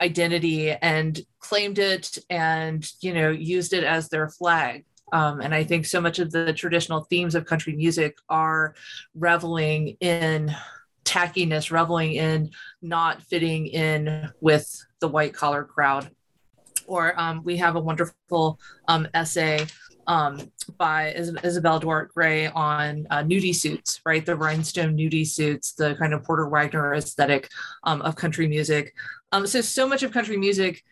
identity 0.02 0.72
and 0.72 1.20
claimed 1.40 1.80
it 1.80 2.18
and, 2.30 2.90
you 3.02 3.14
know, 3.14 3.30
used 3.30 3.74
it 3.74 3.84
as 3.84 4.10
their 4.10 4.30
flag. 4.30 4.86
Um, 5.12 5.42
and 5.42 5.54
I 5.54 5.64
think 5.64 5.86
so 5.86 6.02
much 6.02 6.20
of 6.20 6.32
the 6.32 6.54
traditional 6.54 7.04
themes 7.04 7.36
of 7.36 7.46
country 7.46 7.76
music 7.76 8.18
are 8.30 8.74
reveling 9.14 9.98
in 10.00 10.56
tackiness, 11.04 11.72
reveling 11.72 12.14
in 12.14 12.52
not 12.82 13.22
fitting 13.22 13.68
in 13.68 14.32
with 14.40 14.86
the 15.02 15.08
white 15.08 15.34
collar 15.34 15.66
crowd 15.66 16.10
or 16.88 17.20
um, 17.20 17.44
we 17.44 17.58
have 17.58 17.76
a 17.76 17.82
wonderful 17.82 18.60
um, 18.88 19.08
essay 19.14 19.66
um, 20.08 20.52
by 20.78 21.14
Isabel 21.14 21.80
Duarte 21.80 22.10
Gray 22.14 22.48
on 22.48 23.08
uh, 23.10 23.24
nudie 23.24 23.56
suits, 23.56 24.02
right? 24.06 24.26
The 24.26 24.36
rhinestone 24.36 24.98
nudie 24.98 25.28
suits, 25.28 25.74
the 25.74 25.96
kind 25.96 26.14
of 26.14 26.24
Porter 26.24 26.48
Wagoner 26.48 26.94
aesthetic 26.94 27.50
um, 27.84 28.02
of 28.02 28.16
country 28.16 28.48
music. 28.48 28.94
Um, 29.32 29.48
so, 29.48 29.62
so 29.62 29.88
much 29.88 30.04
of 30.04 30.12
country 30.12 30.38
music 30.38 30.84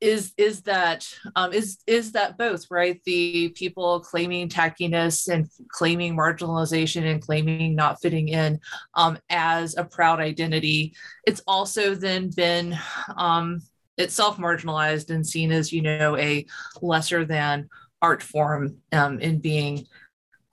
is 0.00 0.34
is 0.36 0.60
that 0.62 1.08
um, 1.34 1.52
is 1.52 1.78
is 1.86 2.12
that 2.12 2.36
both 2.36 2.70
right 2.70 3.00
the 3.04 3.48
people 3.50 4.00
claiming 4.00 4.48
tackiness 4.48 5.32
and 5.32 5.48
claiming 5.68 6.16
marginalization 6.16 7.10
and 7.10 7.22
claiming 7.22 7.74
not 7.74 8.00
fitting 8.02 8.28
in 8.28 8.60
um, 8.94 9.16
as 9.30 9.76
a 9.76 9.84
proud 9.84 10.20
identity 10.20 10.94
it's 11.26 11.40
also 11.46 11.94
then 11.94 12.28
been 12.36 12.76
um, 13.16 13.62
itself 13.98 14.38
marginalized 14.38 15.10
and 15.10 15.26
seen 15.26 15.52
as 15.52 15.72
you 15.72 15.82
know 15.82 16.16
a 16.16 16.46
lesser 16.80 17.24
than 17.24 17.68
art 18.02 18.22
form 18.22 18.76
um, 18.92 19.20
in 19.20 19.38
being 19.38 19.86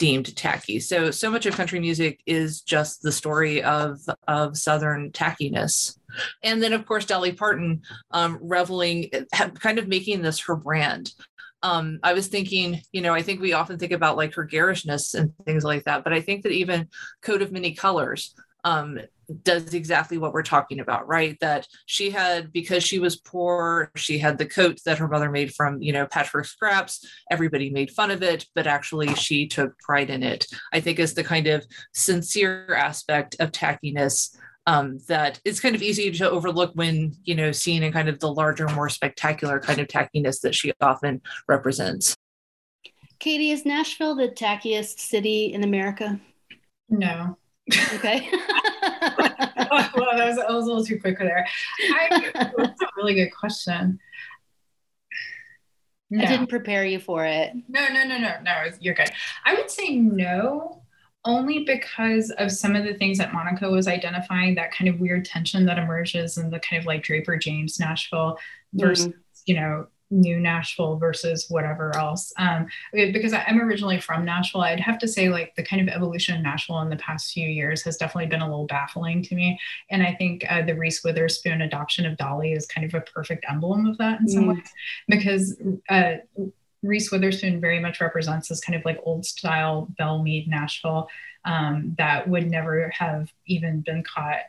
deemed 0.01 0.35
tacky. 0.35 0.79
So 0.79 1.11
so 1.11 1.29
much 1.29 1.45
of 1.45 1.55
country 1.55 1.79
music 1.79 2.21
is 2.25 2.61
just 2.61 3.03
the 3.03 3.11
story 3.11 3.61
of 3.61 3.99
of 4.27 4.57
southern 4.57 5.11
tackiness. 5.11 5.95
And 6.41 6.61
then 6.61 6.73
of 6.73 6.87
course 6.87 7.05
dolly 7.05 7.33
parton 7.33 7.83
um, 8.09 8.39
reveling 8.41 9.11
kind 9.31 9.77
of 9.77 9.87
making 9.87 10.23
this 10.23 10.39
her 10.39 10.55
brand. 10.55 11.13
Um, 11.61 11.99
I 12.01 12.13
was 12.13 12.27
thinking, 12.27 12.81
you 12.91 13.01
know, 13.01 13.13
I 13.13 13.21
think 13.21 13.39
we 13.39 13.53
often 13.53 13.77
think 13.77 13.91
about 13.91 14.17
like 14.17 14.33
her 14.33 14.43
garishness 14.43 15.13
and 15.13 15.33
things 15.45 15.63
like 15.63 15.83
that, 15.83 16.03
but 16.03 16.13
I 16.13 16.19
think 16.19 16.41
that 16.41 16.51
even 16.51 16.87
Coat 17.21 17.43
of 17.43 17.51
Many 17.51 17.75
Colors 17.75 18.33
um, 18.63 18.99
does 19.43 19.73
exactly 19.73 20.17
what 20.17 20.33
we're 20.33 20.43
talking 20.43 20.79
about, 20.79 21.07
right? 21.07 21.37
That 21.39 21.67
she 21.85 22.09
had, 22.09 22.51
because 22.51 22.83
she 22.83 22.99
was 22.99 23.15
poor, 23.15 23.91
she 23.95 24.17
had 24.17 24.37
the 24.37 24.45
coat 24.45 24.79
that 24.85 24.97
her 24.97 25.07
mother 25.07 25.29
made 25.29 25.53
from, 25.53 25.81
you 25.81 25.93
know, 25.93 26.05
patchwork 26.05 26.45
scraps. 26.45 27.05
Everybody 27.29 27.69
made 27.69 27.91
fun 27.91 28.11
of 28.11 28.23
it, 28.23 28.45
but 28.55 28.67
actually 28.67 29.13
she 29.15 29.47
took 29.47 29.77
pride 29.79 30.09
in 30.09 30.23
it. 30.23 30.45
I 30.73 30.79
think 30.79 30.99
is 30.99 31.13
the 31.13 31.23
kind 31.23 31.47
of 31.47 31.65
sincere 31.93 32.75
aspect 32.75 33.35
of 33.39 33.51
tackiness 33.51 34.35
um, 34.67 34.99
that 35.07 35.39
it's 35.43 35.59
kind 35.59 35.75
of 35.75 35.81
easy 35.81 36.11
to 36.11 36.29
overlook 36.29 36.71
when, 36.75 37.13
you 37.23 37.35
know, 37.35 37.51
seen 37.51 37.83
in 37.83 37.91
kind 37.91 38.09
of 38.09 38.19
the 38.19 38.31
larger, 38.31 38.67
more 38.69 38.89
spectacular 38.89 39.59
kind 39.59 39.79
of 39.79 39.87
tackiness 39.87 40.41
that 40.41 40.53
she 40.53 40.71
often 40.81 41.21
represents. 41.47 42.15
Katie, 43.19 43.51
is 43.51 43.65
Nashville 43.65 44.15
the 44.15 44.29
tackiest 44.29 44.99
city 44.99 45.53
in 45.53 45.63
America? 45.63 46.19
No. 46.89 47.37
Okay. 47.95 48.29
well, 48.31 50.15
that 50.15 50.25
was, 50.25 50.35
that 50.35 50.49
was 50.49 50.65
a 50.65 50.67
little 50.67 50.85
too 50.85 50.99
quick 50.99 51.17
there. 51.19 51.47
I, 51.93 52.31
that's 52.57 52.81
a 52.81 52.87
really 52.97 53.15
good 53.15 53.29
question. 53.29 53.99
No. 56.09 56.23
I 56.23 56.27
didn't 56.27 56.47
prepare 56.47 56.85
you 56.85 56.99
for 56.99 57.25
it. 57.25 57.53
No, 57.69 57.87
no, 57.87 58.03
no, 58.03 58.17
no, 58.17 58.33
no. 58.43 58.63
You're 58.81 58.93
good. 58.93 59.11
I 59.45 59.53
would 59.53 59.71
say 59.71 59.95
no, 59.95 60.83
only 61.23 61.63
because 61.63 62.31
of 62.31 62.51
some 62.51 62.75
of 62.75 62.83
the 62.83 62.95
things 62.95 63.17
that 63.19 63.33
Monica 63.33 63.69
was 63.69 63.87
identifying, 63.87 64.55
that 64.55 64.73
kind 64.73 64.89
of 64.89 64.99
weird 64.99 65.23
tension 65.23 65.65
that 65.67 65.77
emerges 65.77 66.37
in 66.37 66.49
the 66.49 66.59
kind 66.59 66.81
of 66.81 66.85
like 66.85 67.03
Draper 67.03 67.37
James 67.37 67.79
Nashville 67.79 68.37
versus, 68.73 69.07
mm-hmm. 69.07 69.19
you 69.45 69.55
know, 69.55 69.87
new 70.11 70.39
Nashville 70.39 70.97
versus 70.97 71.47
whatever 71.49 71.95
else. 71.95 72.33
Um, 72.37 72.67
because 72.93 73.33
I'm 73.33 73.59
originally 73.59 73.99
from 73.99 74.25
Nashville, 74.25 74.61
I'd 74.61 74.79
have 74.79 74.99
to 74.99 75.07
say 75.07 75.29
like 75.29 75.55
the 75.55 75.63
kind 75.63 75.81
of 75.81 75.93
evolution 75.93 76.35
of 76.35 76.43
Nashville 76.43 76.81
in 76.81 76.89
the 76.89 76.97
past 76.97 77.33
few 77.33 77.47
years 77.47 77.81
has 77.83 77.97
definitely 77.97 78.27
been 78.27 78.41
a 78.41 78.49
little 78.49 78.67
baffling 78.67 79.23
to 79.23 79.35
me. 79.35 79.59
And 79.89 80.03
I 80.03 80.13
think 80.13 80.45
uh, 80.49 80.63
the 80.63 80.75
Reese 80.75 81.03
Witherspoon 81.03 81.61
adoption 81.61 82.05
of 82.05 82.17
Dolly 82.17 82.53
is 82.53 82.65
kind 82.67 82.85
of 82.85 82.93
a 82.93 83.01
perfect 83.01 83.45
emblem 83.49 83.87
of 83.87 83.97
that 83.97 84.19
in 84.19 84.27
some 84.27 84.43
mm. 84.43 84.55
ways, 84.55 84.69
because 85.07 85.57
uh, 85.89 86.15
Reese 86.83 87.11
Witherspoon 87.11 87.61
very 87.61 87.79
much 87.79 88.01
represents 88.01 88.49
this 88.49 88.59
kind 88.59 88.77
of 88.77 88.85
like 88.85 88.99
old 89.03 89.25
style 89.25 89.87
Belle 89.97 90.21
Meade 90.21 90.47
Nashville 90.47 91.07
um, 91.45 91.95
that 91.97 92.27
would 92.27 92.49
never 92.49 92.89
have 92.89 93.31
even 93.47 93.81
been 93.81 94.03
caught 94.03 94.41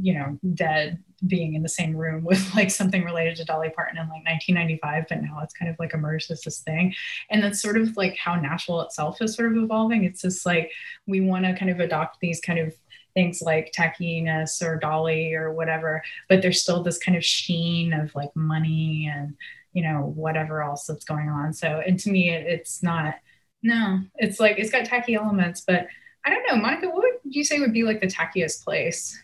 you 0.00 0.14
know, 0.14 0.38
dead 0.54 1.02
being 1.26 1.54
in 1.54 1.62
the 1.62 1.68
same 1.68 1.96
room 1.96 2.24
with 2.24 2.54
like 2.56 2.70
something 2.70 3.04
related 3.04 3.36
to 3.36 3.44
Dolly 3.44 3.70
Parton 3.70 3.98
in 3.98 4.04
like 4.04 4.24
1995, 4.24 5.06
but 5.08 5.22
now 5.22 5.40
it's 5.42 5.54
kind 5.54 5.70
of 5.70 5.78
like 5.78 5.94
emerged 5.94 6.30
as 6.30 6.42
this 6.42 6.60
thing. 6.60 6.94
And 7.30 7.42
that's 7.42 7.60
sort 7.60 7.76
of 7.76 7.96
like 7.96 8.16
how 8.16 8.34
Nashville 8.34 8.82
itself 8.82 9.20
is 9.20 9.34
sort 9.34 9.52
of 9.52 9.62
evolving. 9.62 10.04
It's 10.04 10.22
just 10.22 10.44
like 10.46 10.70
we 11.06 11.20
want 11.20 11.44
to 11.44 11.56
kind 11.56 11.70
of 11.70 11.80
adopt 11.80 12.20
these 12.20 12.40
kind 12.40 12.58
of 12.58 12.74
things 13.14 13.40
like 13.40 13.72
tackiness 13.72 14.60
or 14.60 14.76
dolly 14.76 15.34
or 15.34 15.52
whatever, 15.52 16.02
but 16.28 16.42
there's 16.42 16.60
still 16.60 16.82
this 16.82 16.98
kind 16.98 17.16
of 17.16 17.24
sheen 17.24 17.92
of 17.92 18.14
like 18.14 18.34
money 18.34 19.10
and 19.12 19.36
you 19.72 19.82
know 19.82 20.12
whatever 20.14 20.62
else 20.62 20.86
that's 20.86 21.04
going 21.04 21.28
on. 21.28 21.52
So 21.52 21.82
and 21.86 21.98
to 22.00 22.10
me, 22.10 22.30
it, 22.30 22.46
it's 22.46 22.82
not. 22.82 23.16
No, 23.62 24.00
it's 24.16 24.40
like 24.40 24.58
it's 24.58 24.70
got 24.70 24.84
tacky 24.84 25.14
elements, 25.14 25.62
but 25.66 25.86
I 26.24 26.30
don't 26.30 26.46
know, 26.48 26.56
Monica. 26.60 26.88
What 26.88 27.02
would 27.02 27.20
you 27.24 27.44
say 27.44 27.60
would 27.60 27.72
be 27.72 27.82
like 27.82 28.00
the 28.00 28.06
tackiest 28.06 28.64
place? 28.64 29.18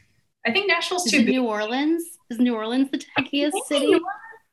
I 0.47 0.53
think 0.53 0.69
Nashville's 0.69 1.07
Is 1.07 1.13
too 1.13 1.19
big. 1.19 1.29
New 1.29 1.45
Orleans? 1.45 2.03
Is 2.31 2.39
New 2.39 2.55
Orleans 2.55 2.91
the 2.91 2.99
tackiest 2.99 3.53
city? 3.67 3.99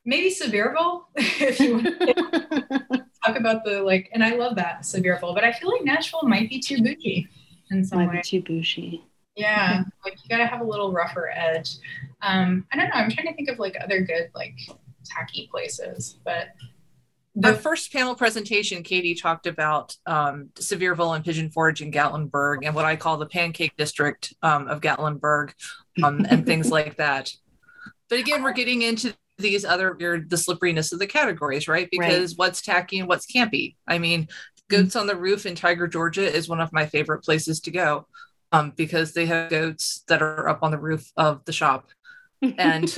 Maybe 0.04 0.30
Sevierville, 0.30 1.04
if 1.16 1.60
you 1.60 1.74
want 1.74 1.86
to 1.86 3.06
talk 3.24 3.36
about 3.36 3.64
the 3.64 3.82
like. 3.82 4.08
And 4.12 4.24
I 4.24 4.34
love 4.36 4.56
that 4.56 4.80
Sevierville, 4.82 5.34
but 5.34 5.44
I 5.44 5.52
feel 5.52 5.70
like 5.70 5.84
Nashville 5.84 6.22
might 6.22 6.48
be 6.48 6.60
too 6.60 6.82
bougie 6.82 7.28
in 7.70 7.84
some 7.84 7.98
Might 8.00 8.10
be 8.10 8.16
way. 8.18 8.22
too 8.22 8.42
bougie. 8.42 9.04
Yeah, 9.36 9.84
like 10.04 10.14
you 10.22 10.28
gotta 10.28 10.46
have 10.46 10.60
a 10.60 10.64
little 10.64 10.92
rougher 10.92 11.30
edge. 11.30 11.76
Um, 12.22 12.66
I 12.72 12.76
don't 12.76 12.86
know. 12.86 12.94
I'm 12.94 13.10
trying 13.10 13.26
to 13.28 13.34
think 13.34 13.48
of 13.50 13.58
like 13.58 13.76
other 13.82 14.00
good 14.02 14.30
like 14.34 14.54
tacky 15.04 15.48
places, 15.50 16.18
but 16.24 16.48
Our 17.44 17.52
the 17.52 17.58
first 17.58 17.92
panel 17.92 18.14
presentation, 18.14 18.82
Katie 18.82 19.14
talked 19.14 19.46
about 19.46 19.96
um, 20.06 20.50
Sevierville 20.54 21.14
and 21.14 21.24
Pigeon 21.24 21.50
Forge 21.50 21.82
and 21.82 21.92
Gatlinburg 21.92 22.64
and 22.64 22.74
what 22.74 22.84
I 22.84 22.96
call 22.96 23.16
the 23.16 23.26
pancake 23.26 23.76
district 23.76 24.34
um, 24.42 24.68
of 24.68 24.80
Gatlinburg 24.80 25.52
um, 26.02 26.26
and 26.28 26.44
things 26.44 26.70
like 26.70 26.96
that. 26.96 27.32
But 28.08 28.18
again, 28.18 28.42
we're 28.42 28.52
getting 28.52 28.82
into 28.82 29.14
these 29.38 29.64
other 29.64 29.92
weird, 29.92 30.30
the 30.30 30.36
slipperiness 30.36 30.92
of 30.92 30.98
the 30.98 31.06
categories, 31.06 31.68
right? 31.68 31.88
Because 31.90 32.36
what's 32.36 32.60
tacky 32.60 32.98
and 32.98 33.08
what's 33.08 33.30
campy. 33.30 33.76
I 33.86 33.98
mean, 33.98 34.28
Goats 34.68 34.96
on 34.96 35.06
the 35.06 35.16
Roof 35.16 35.46
in 35.46 35.54
Tiger, 35.54 35.86
Georgia 35.86 36.30
is 36.30 36.48
one 36.48 36.60
of 36.60 36.72
my 36.72 36.86
favorite 36.86 37.22
places 37.22 37.60
to 37.60 37.70
go 37.70 38.06
um, 38.52 38.72
because 38.76 39.12
they 39.12 39.26
have 39.26 39.50
goats 39.50 40.04
that 40.08 40.22
are 40.22 40.48
up 40.48 40.62
on 40.62 40.70
the 40.70 40.78
roof 40.78 41.10
of 41.16 41.44
the 41.44 41.52
shop 41.52 41.88
and 42.42 42.96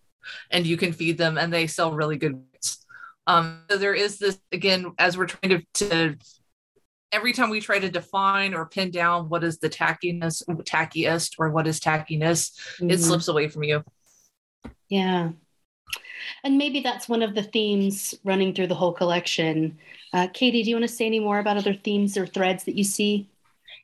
and 0.50 0.66
you 0.66 0.76
can 0.76 0.92
feed 0.92 1.18
them 1.18 1.38
and 1.38 1.52
they 1.52 1.66
sell 1.66 1.92
really 1.92 2.16
good. 2.16 2.42
Um 3.26 3.62
so 3.70 3.76
there 3.76 3.94
is 3.94 4.18
this 4.18 4.38
again 4.52 4.92
as 4.98 5.16
we're 5.18 5.26
trying 5.26 5.60
to, 5.74 5.88
to 5.88 6.16
every 7.12 7.32
time 7.32 7.50
we 7.50 7.60
try 7.60 7.78
to 7.78 7.90
define 7.90 8.54
or 8.54 8.66
pin 8.66 8.90
down 8.90 9.28
what 9.28 9.42
is 9.44 9.58
the 9.58 9.68
tackiness 9.68 10.42
tackiest 10.64 11.34
or 11.38 11.50
what 11.50 11.66
is 11.66 11.80
tackiness 11.80 12.52
it 12.80 12.84
Mhm. 12.84 12.98
slips 12.98 13.28
away 13.28 13.48
from 13.48 13.64
you 13.64 13.82
Yeah. 14.88 15.32
And 16.42 16.58
maybe 16.58 16.80
that's 16.80 17.08
one 17.08 17.22
of 17.22 17.34
the 17.34 17.42
themes 17.42 18.14
running 18.24 18.54
through 18.54 18.68
the 18.68 18.74
whole 18.74 18.92
collection. 18.92 19.78
Uh, 20.12 20.28
Katie, 20.32 20.62
do 20.62 20.70
you 20.70 20.76
want 20.76 20.88
to 20.88 20.94
say 20.94 21.06
any 21.06 21.20
more 21.20 21.38
about 21.38 21.56
other 21.56 21.74
themes 21.74 22.16
or 22.16 22.26
threads 22.26 22.64
that 22.64 22.76
you 22.76 22.84
see? 22.84 23.28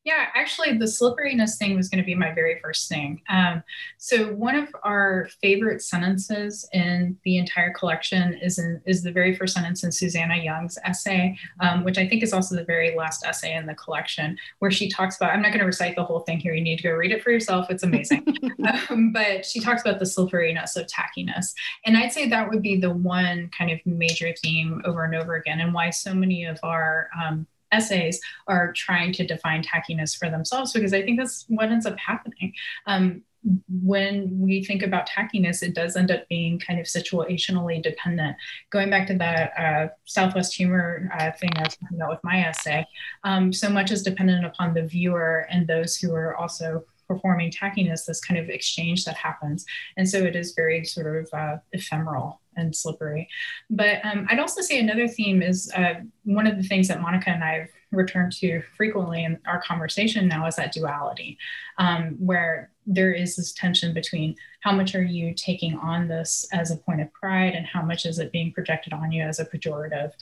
Yeah, 0.05 0.27
actually, 0.35 0.79
the 0.79 0.89
slipperiness 0.89 1.59
thing 1.59 1.77
was 1.77 1.89
going 1.89 2.03
to 2.03 2.05
be 2.05 2.17
my 2.17 2.33
very 2.33 2.59
first 2.61 2.89
thing. 2.89 3.23
Um, 3.29 3.63
so 3.99 4.33
one 4.33 4.57
of 4.57 4.75
our 4.83 5.29
favorite 5.41 5.81
sentences 5.81 6.69
in 6.73 7.17
the 7.25 7.39
entire 7.39 7.73
collection 7.73 8.35
is 8.35 8.59
in, 8.59 8.81
is 8.85 9.05
the 9.05 9.13
very 9.13 9.37
first 9.37 9.55
sentence 9.55 9.85
in 9.85 9.93
Susanna 9.93 10.39
Young's 10.39 10.77
essay, 10.85 11.39
um, 11.61 11.85
which 11.85 11.99
I 11.99 12.09
think 12.09 12.25
is 12.25 12.33
also 12.33 12.57
the 12.57 12.65
very 12.65 12.97
last 12.97 13.25
essay 13.25 13.55
in 13.55 13.65
the 13.67 13.77
collection, 13.77 14.37
where 14.59 14.73
she 14.73 14.89
talks 14.89 15.17
about. 15.17 15.31
I'm 15.31 15.41
not 15.41 15.51
going 15.51 15.61
to 15.61 15.67
recite 15.67 15.95
the 15.95 16.05
whole 16.05 16.21
thing 16.21 16.41
here. 16.41 16.53
You 16.53 16.63
need 16.63 16.79
to 16.79 16.83
go 16.83 16.95
read 16.95 17.13
it 17.13 17.23
for 17.23 17.31
yourself. 17.31 17.71
It's 17.71 17.85
amazing. 17.85 18.27
um, 18.91 19.13
but 19.13 19.47
she 19.47 19.61
talks 19.61 19.83
about 19.83 20.01
the 20.01 20.07
slipperiness 20.07 20.75
of 20.75 20.89
tackiness, 20.89 21.55
and 21.87 21.97
I'd 21.97 22.13
say 22.13 22.29
that 22.29 22.51
would 22.51 22.63
be 22.63 22.77
the 22.77 22.91
one 22.91 23.51
kind 23.57 23.71
of 23.71 23.79
major 23.87 24.35
theme 24.43 24.83
over 24.85 25.05
and 25.05 25.15
over 25.15 25.37
again, 25.37 25.61
and 25.61 25.73
why 25.73 25.91
so 25.91 26.13
many 26.13 26.45
of 26.45 26.59
our 26.65 27.09
um, 27.23 27.47
essays 27.73 28.20
are 28.47 28.73
trying 28.73 29.12
to 29.14 29.27
define 29.27 29.62
tackiness 29.62 30.16
for 30.16 30.31
themselves 30.31 30.73
because 30.73 30.95
I 30.95 31.03
think 31.03 31.18
that's 31.18 31.45
what 31.49 31.70
ends 31.70 31.87
up 31.87 31.99
happening. 31.99 32.53
Um, 32.87 33.23
when 33.68 34.39
we 34.39 34.62
think 34.62 34.83
about 34.83 35.09
tackiness, 35.09 35.62
it 35.62 35.75
does 35.75 35.97
end 35.97 36.12
up 36.12 36.29
being 36.29 36.61
kind 36.61 36.79
of 36.79 36.87
situationally 36.87 37.83
dependent. 37.83 38.37
Going 38.70 38.89
back 38.89 39.09
to 39.09 39.14
that 39.14 39.53
uh, 39.59 39.89
Southwest 40.05 40.55
humor 40.55 41.11
uh, 41.18 41.33
thing 41.33 41.51
I 41.57 41.62
was 41.62 41.77
talking 41.77 41.97
about 41.97 42.11
with 42.11 42.25
my 42.25 42.47
essay, 42.47 42.87
um, 43.25 43.53
so 43.53 43.68
much 43.68 43.91
is 43.91 44.03
dependent 44.03 44.47
upon 44.47 44.75
the 44.75 44.87
viewer 44.87 45.49
and 45.51 45.66
those 45.66 45.97
who 45.97 46.14
are 46.14 46.37
also 46.37 46.85
performing 47.09 47.51
tackiness, 47.51 48.07
this 48.07 48.20
kind 48.20 48.39
of 48.39 48.49
exchange 48.49 49.05
that 49.05 49.16
happens. 49.16 49.64
And 49.97 50.09
so 50.09 50.18
it 50.18 50.37
is 50.37 50.55
very 50.55 50.85
sort 50.85 51.16
of 51.16 51.29
uh, 51.33 51.57
ephemeral 51.73 52.41
and 52.57 52.75
slippery. 52.75 53.29
But 53.71 54.05
um, 54.05 54.27
I'd 54.31 54.41
also 54.41 54.61
say 54.61 54.79
another 54.79 55.09
theme 55.09 55.43
is 55.43 55.71
uh, 55.77 55.95
one 56.25 56.47
of 56.47 56.57
the 56.57 56.63
things 56.63 56.89
that 56.89 57.01
Monica 57.01 57.31
and 57.31 57.45
I 57.45 57.53
have 57.61 57.69
returned 57.91 58.33
to 58.33 58.63
frequently 58.77 59.25
in 59.25 59.39
our 59.47 59.61
conversation 59.63 60.27
now 60.27 60.47
is 60.47 60.57
that 60.57 60.73
duality, 60.73 61.39
um, 61.79 62.17
where 62.19 62.71
there 62.87 63.13
is 63.13 63.37
this 63.37 63.53
tension 63.53 63.95
between 63.95 64.35
how 64.61 64.73
much 64.73 64.95
are 64.95 65.03
you 65.03 65.35
taking 65.35 65.77
on 65.77 66.09
this 66.09 66.47
as 66.53 66.71
a 66.71 66.77
point 66.77 67.01
of 67.01 67.13
pride 67.13 67.55
and 67.55 67.67
how 67.67 67.83
much 67.83 68.07
is 68.07 68.19
it 68.19 68.33
being 68.33 68.53
projected 68.53 68.93
on 68.93 69.13
you 69.13 69.23
as 69.23 69.39
a 69.39 69.45
pejorative, 69.45 70.13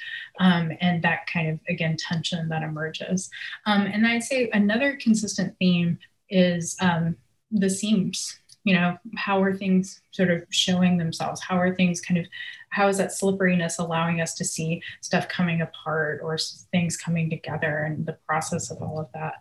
um, 0.40 0.72
and 0.80 1.02
that 1.02 1.26
kind 1.26 1.48
of, 1.48 1.60
again, 1.68 1.96
tension 1.96 2.48
that 2.48 2.62
emerges. 2.62 3.30
Um, 3.66 3.82
and 3.82 4.06
I'd 4.06 4.24
say 4.24 4.50
another 4.52 4.98
consistent 5.00 5.56
theme 5.58 5.98
is 6.28 6.76
um, 6.80 7.16
the 7.50 7.70
seams 7.70 8.38
you 8.64 8.74
know 8.74 8.98
how 9.16 9.42
are 9.42 9.54
things 9.54 10.00
sort 10.10 10.30
of 10.30 10.44
showing 10.50 10.98
themselves? 10.98 11.40
How 11.40 11.56
are 11.56 11.74
things 11.74 12.00
kind 12.00 12.18
of 12.18 12.26
how 12.70 12.88
is 12.88 12.98
that 12.98 13.12
slipperiness 13.12 13.78
allowing 13.78 14.20
us 14.20 14.34
to 14.34 14.44
see 14.44 14.82
stuff 15.00 15.28
coming 15.28 15.60
apart 15.60 16.20
or 16.22 16.38
things 16.70 16.96
coming 16.96 17.28
together 17.30 17.78
and 17.80 18.06
the 18.06 18.18
process 18.26 18.70
of 18.70 18.82
all 18.82 19.00
of 19.00 19.08
that? 19.12 19.34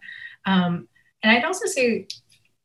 Um, 0.46 0.88
and 1.24 1.32
i'd 1.32 1.46
also 1.46 1.66
say 1.66 2.08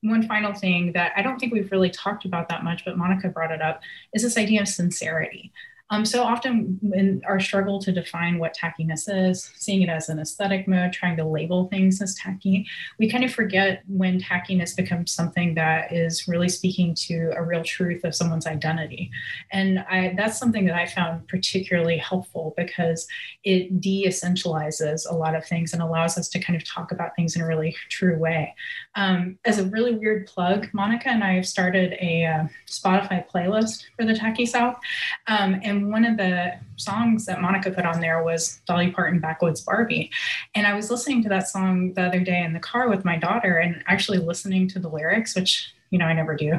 one 0.03 0.27
final 0.27 0.53
thing 0.53 0.93
that 0.93 1.13
i 1.17 1.23
don't 1.23 1.39
think 1.39 1.53
we've 1.53 1.71
really 1.73 1.91
talked 1.91 2.25
about 2.25 2.49
that 2.49 2.65
much 2.65 2.85
but 2.85 2.97
monica 2.99 3.29
brought 3.29 3.51
it 3.51 3.63
up 3.63 3.81
is 4.13 4.23
this 4.23 4.39
idea 4.39 4.61
of 4.61 4.69
sincerity 4.69 5.53
um, 5.91 6.05
so 6.05 6.23
often 6.23 6.81
in 6.95 7.21
our 7.27 7.39
struggle 7.39 7.79
to 7.81 7.93
define 7.93 8.39
what 8.39 8.57
tackiness 8.57 9.05
is, 9.07 9.51
seeing 9.55 9.83
it 9.83 9.91
as 9.91 10.09
an 10.09 10.19
aesthetic 10.19 10.67
mode, 10.67 10.93
trying 10.93 11.17
to 11.19 11.25
label 11.25 11.69
things 11.69 12.01
as 12.01 12.15
tacky, 12.15 12.67
we 12.99 13.11
kind 13.11 13.23
of 13.23 13.33
forget 13.33 13.83
when 13.87 14.19
tackiness 14.19 14.75
becomes 14.75 15.13
something 15.13 15.55
that 15.55 15.93
is 15.93 16.27
really 16.27 16.49
speaking 16.49 16.95
to 16.95 17.33
a 17.37 17.43
real 17.43 17.63
truth 17.63 18.03
of 18.05 18.15
someone's 18.15 18.47
identity. 18.47 19.11
And 19.53 19.81
I, 19.81 20.15
that's 20.17 20.39
something 20.39 20.65
that 20.67 20.75
I 20.75 20.87
found 20.87 21.29
particularly 21.29 21.99
helpful 21.99 22.55
because 22.57 23.07
it 23.45 23.81
de-essentializes 23.81 25.09
a 25.11 25.15
lot 25.15 25.35
of 25.35 25.45
things 25.45 25.75
and 25.75 25.83
allows 25.83 26.17
us 26.17 26.29
to 26.31 26.39
kind 26.39 26.57
of 26.57 26.67
talk 26.67 26.93
about 26.93 27.15
things 27.15 27.37
in 27.37 27.43
a 27.43 27.47
really 27.47 27.77
true 27.91 28.19
way. 28.19 28.55
Um, 28.95 29.39
as 29.45 29.59
a 29.59 29.65
really 29.67 29.95
weird 29.95 30.27
plug, 30.27 30.69
Monica 30.73 31.11
and 31.11 31.23
I 31.23 31.35
have 31.35 31.47
started 31.47 31.93
a 32.01 32.25
uh, 32.25 32.45
Spotify 32.67 33.29
playlist 33.29 33.85
for 33.97 34.07
the 34.07 34.15
Tacky 34.15 34.47
South. 34.47 34.79
Um, 35.27 35.61
and 35.63 35.84
one 35.91 36.05
of 36.05 36.17
the 36.17 36.55
songs 36.77 37.27
that 37.27 37.41
Monica 37.41 37.71
put 37.71 37.85
on 37.85 38.01
there 38.01 38.23
was 38.23 38.61
Dolly 38.67 38.91
Parton 38.91 39.21
Backwoods 39.21 39.61
Barbie. 39.61 40.11
And 40.55 40.67
I 40.67 40.75
was 40.75 40.91
listening 40.91 41.23
to 41.23 41.29
that 41.31 41.49
song 41.49 41.93
the 41.95 42.03
other 42.03 42.21
day 42.21 42.43
in 42.43 42.53
the 42.53 42.61
car 42.61 42.89
with 42.89 43.05
my 43.05 43.17
daughter 43.17 43.59
and 43.59 43.83
actually 43.87 44.19
listening 44.19 44.69
to 44.69 44.79
the 44.79 44.89
lyrics, 44.89 45.35
which, 45.35 45.73
you 45.91 45.99
know, 45.99 46.07
I 46.07 46.13
never 46.13 46.35
do. 46.35 46.59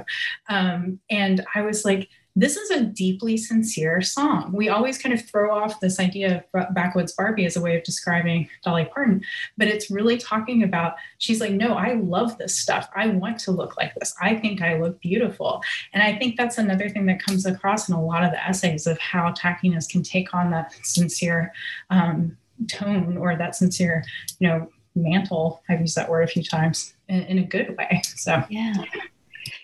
Um, 0.49 0.99
and 1.09 1.45
I 1.53 1.61
was 1.61 1.86
like, 1.86 2.09
this 2.36 2.57
is 2.57 2.69
a 2.69 2.83
deeply 2.83 3.38
sincere 3.38 4.01
song. 4.01 4.51
We 4.51 4.67
always 4.67 4.97
kind 4.97 5.13
of 5.13 5.25
throw 5.25 5.57
off 5.57 5.79
this 5.79 5.99
idea 5.99 6.43
of 6.53 6.75
Backwoods 6.75 7.13
Barbie 7.13 7.45
as 7.45 7.55
a 7.55 7.61
way 7.61 7.77
of 7.77 7.83
describing 7.83 8.49
Dolly 8.63 8.86
Parton, 8.86 9.21
but 9.57 9.69
it's 9.69 9.89
really 9.89 10.17
talking 10.17 10.63
about, 10.63 10.95
she's 11.17 11.39
like, 11.39 11.53
no, 11.53 11.75
I 11.75 11.93
love 11.93 12.38
this 12.38 12.57
stuff. 12.57 12.89
I 12.93 13.07
want 13.07 13.39
to 13.39 13.51
look 13.51 13.77
like 13.77 13.95
this. 13.95 14.13
I 14.21 14.36
think 14.36 14.61
I 14.61 14.77
look 14.77 14.99
beautiful. 14.99 15.61
And 15.93 16.03
I 16.03 16.17
think 16.17 16.36
that's 16.36 16.57
another 16.57 16.89
thing 16.89 17.05
that 17.05 17.23
comes 17.23 17.45
across 17.45 17.88
in 17.88 17.95
a 17.95 18.03
lot 18.03 18.23
of 18.23 18.31
the 18.31 18.45
essays 18.45 18.86
of 18.86 18.99
how 18.99 19.31
tackiness 19.31 19.89
can 19.89 20.03
take 20.03 20.33
on 20.33 20.51
that 20.51 20.73
sincere 20.83 21.53
um, 21.89 22.38
tone 22.67 23.17
or 23.17 23.38
that 23.38 23.55
sincere, 23.55 24.03
you 24.39 24.47
know, 24.49 24.69
mantle. 24.93 25.61
I've 25.69 25.81
used 25.81 25.95
that 25.95 26.09
word 26.09 26.23
a 26.23 26.27
few 26.27 26.43
times 26.43 26.95
in, 27.07 27.21
in 27.23 27.38
a 27.39 27.43
good 27.43 27.77
way. 27.77 28.01
So, 28.03 28.43
yeah 28.49 28.73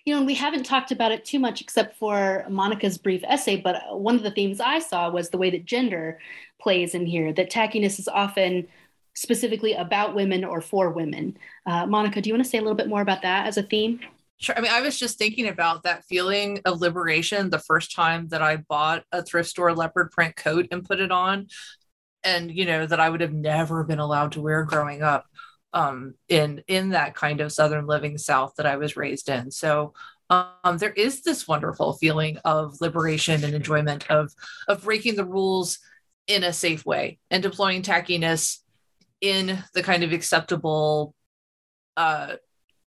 you 0.06 0.14
know, 0.14 0.20
and 0.20 0.28
we 0.28 0.36
haven't 0.36 0.64
talked 0.64 0.92
about 0.92 1.12
it 1.12 1.26
too 1.26 1.40
much 1.40 1.62
except 1.62 1.98
for 1.98 2.46
Monica's 2.50 2.98
brief 2.98 3.24
essay, 3.28 3.58
but 3.58 3.82
one 4.00 4.16
of 4.16 4.24
the 4.24 4.32
themes 4.32 4.60
I 4.60 4.80
saw 4.80 5.10
was 5.10 5.30
the 5.30 5.38
way 5.38 5.50
that 5.52 5.66
gender 5.66 6.20
plays 6.60 6.94
in 6.94 7.06
here, 7.06 7.34
that 7.34 7.52
tackiness 7.52 8.00
is 8.00 8.08
often 8.08 8.68
specifically 9.14 9.74
about 9.74 10.16
women 10.16 10.44
or 10.44 10.62
for 10.62 10.90
women. 10.90 11.38
Uh, 11.66 11.86
Monica, 11.86 12.22
do 12.22 12.30
you 12.30 12.34
want 12.34 12.44
to 12.44 12.50
say 12.50 12.58
a 12.58 12.62
little 12.62 12.76
bit 12.76 12.88
more 12.88 13.02
about 13.02 13.22
that 13.24 13.48
as 13.48 13.58
a 13.58 13.64
theme? 13.64 14.00
Sure. 14.40 14.58
I 14.58 14.62
mean, 14.62 14.72
I 14.72 14.82
was 14.82 14.98
just 14.98 15.20
thinking 15.20 15.48
about 15.48 15.84
that 15.84 16.04
feeling 16.06 16.62
of 16.66 16.82
liberation 16.82 17.50
the 17.50 17.60
first 17.60 17.94
time 17.96 18.28
that 18.30 18.42
I 18.42 18.58
bought 18.58 19.04
a 19.12 19.22
thrift 19.22 19.50
store 19.50 19.76
leopard 19.76 20.12
print 20.12 20.36
coat 20.36 20.68
and 20.72 20.84
put 20.84 21.00
it 21.00 21.12
on. 21.12 21.48
And, 22.24 22.52
you 22.52 22.66
know, 22.66 22.86
that 22.86 23.00
I 23.00 23.10
would 23.10 23.22
have 23.22 23.34
never 23.34 23.84
been 23.84 24.00
allowed 24.00 24.34
to 24.34 24.42
wear 24.42 24.64
growing 24.64 25.04
up 25.04 25.26
um, 25.74 26.16
in 26.28 26.64
in 26.68 26.90
that 26.90 27.16
kind 27.16 27.42
of 27.42 27.52
southern 27.52 27.86
living 27.86 28.18
south 28.18 28.54
that 28.58 28.66
I 28.66 28.78
was 28.78 28.98
raised 28.98 29.30
in. 29.30 29.52
So 29.52 29.94
um, 30.30 30.78
there 30.78 30.94
is 30.94 31.24
this 31.24 31.48
wonderful 31.48 31.94
feeling 31.94 32.38
of 32.46 32.80
liberation 32.82 33.44
and 33.44 33.54
enjoyment 33.54 34.10
of 34.10 34.32
of 34.68 34.84
breaking 34.84 35.16
the 35.16 35.26
rules 35.26 35.80
in 36.28 36.44
a 36.44 36.54
safe 36.54 36.86
way 36.86 37.20
and 37.30 37.44
deploying 37.44 37.82
tackiness 37.82 38.60
in 39.20 39.64
the 39.74 39.84
kind 39.84 40.04
of 40.04 40.14
acceptable 40.14 41.14
uh, 41.98 42.36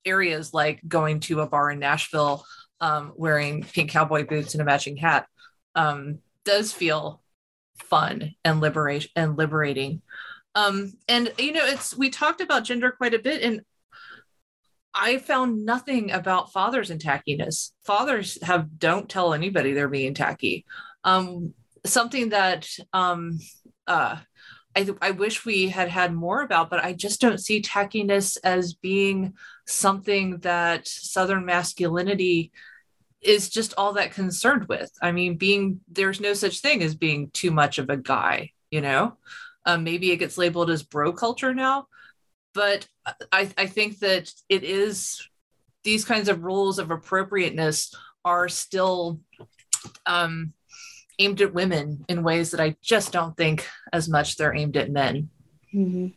areas 0.05 0.55
like 0.55 0.81
going 0.87 1.21
to 1.21 1.41
a 1.41 1.47
bar 1.47 1.71
in 1.71 1.79
Nashville, 1.79 2.45
um, 2.81 3.13
wearing 3.17 3.63
pink 3.63 3.91
cowboy 3.91 4.27
boots 4.27 4.55
and 4.55 4.61
a 4.61 4.65
matching 4.65 4.97
hat, 4.97 5.27
um, 5.75 6.19
does 6.45 6.73
feel 6.73 7.23
fun 7.79 8.35
and 8.45 8.61
liberation 8.61 9.11
and 9.17 9.37
liberating. 9.37 10.03
Um, 10.55 10.93
and 11.09 11.33
you 11.39 11.53
know, 11.53 11.65
it's 11.65 11.97
we 11.97 12.11
talked 12.11 12.41
about 12.41 12.65
gender 12.65 12.93
quite 12.93 13.15
a 13.15 13.19
bit, 13.19 13.43
and 13.43 13.63
I 14.95 15.19
found 15.19 15.65
nothing 15.65 16.13
about 16.13 16.53
fathers 16.53 16.91
and 16.91 17.01
tackiness. 17.01 17.73
Fathers 17.85 18.39
have 18.43 18.79
don't 18.79 19.09
tell 19.09 19.35
anybody 19.35 19.73
they're 19.73 19.89
being 19.89 20.15
tacky. 20.15 20.65
Um, 21.03 21.55
something 21.85 22.31
that 22.31 22.69
um, 22.93 23.39
uh, 23.87 24.17
I, 24.77 24.89
I 25.01 25.11
wish 25.13 25.45
we 25.45 25.69
had 25.69 25.89
had 25.89 26.15
more 26.15 26.43
about, 26.43 26.71
but 26.71 26.85
I 26.85 26.93
just 26.93 27.21
don't 27.21 27.41
see 27.41 27.63
tackiness 27.63 28.37
as 28.43 28.75
being 28.75 29.35
something 29.67 30.39
that 30.39 30.87
Southern 30.87 31.45
masculinity 31.45 32.53
is 33.21 33.49
just 33.49 33.75
all 33.77 33.95
that 33.95 34.13
concerned 34.13 34.67
with. 34.69 34.91
I 35.01 35.13
mean, 35.13 35.37
being 35.37 35.81
there's 35.91 36.21
no 36.21 36.35
such 36.35 36.61
thing 36.61 36.83
as 36.83 36.95
being 36.95 37.31
too 37.31 37.51
much 37.51 37.79
of 37.79 37.89
a 37.89 37.97
guy, 37.97 38.51
you 38.71 38.81
know? 38.81 39.17
Um, 39.67 39.85
maybe 39.85 40.11
it 40.11 40.19
gets 40.19 40.39
labeled 40.39 40.71
as 40.71 40.83
bro 40.83 41.13
culture 41.13 41.55
now, 41.55 41.87
but 42.53 42.87
I, 43.33 43.51
I 43.57 43.67
think 43.67 43.99
that 44.01 44.31
it 44.49 44.63
is 44.63 45.27
these 45.85 46.05
kinds 46.05 46.29
of 46.29 46.45
rules 46.45 46.79
of 46.79 46.91
appropriateness 46.91 47.95
are 48.25 48.49
still 48.49 49.21
um, 50.07 50.53
aimed 51.19 51.41
at 51.41 51.55
women 51.55 52.05
in 52.09 52.23
ways 52.23 52.51
that 52.51 52.61
I 52.61 52.77
just 52.83 53.13
don't 53.13 53.37
think 53.37 53.67
as 53.93 54.09
much 54.09 54.37
they're 54.37 54.55
aimed 54.55 54.77
at 54.77 54.91
men. 54.91 55.31
Mm-hmm. 55.75 56.09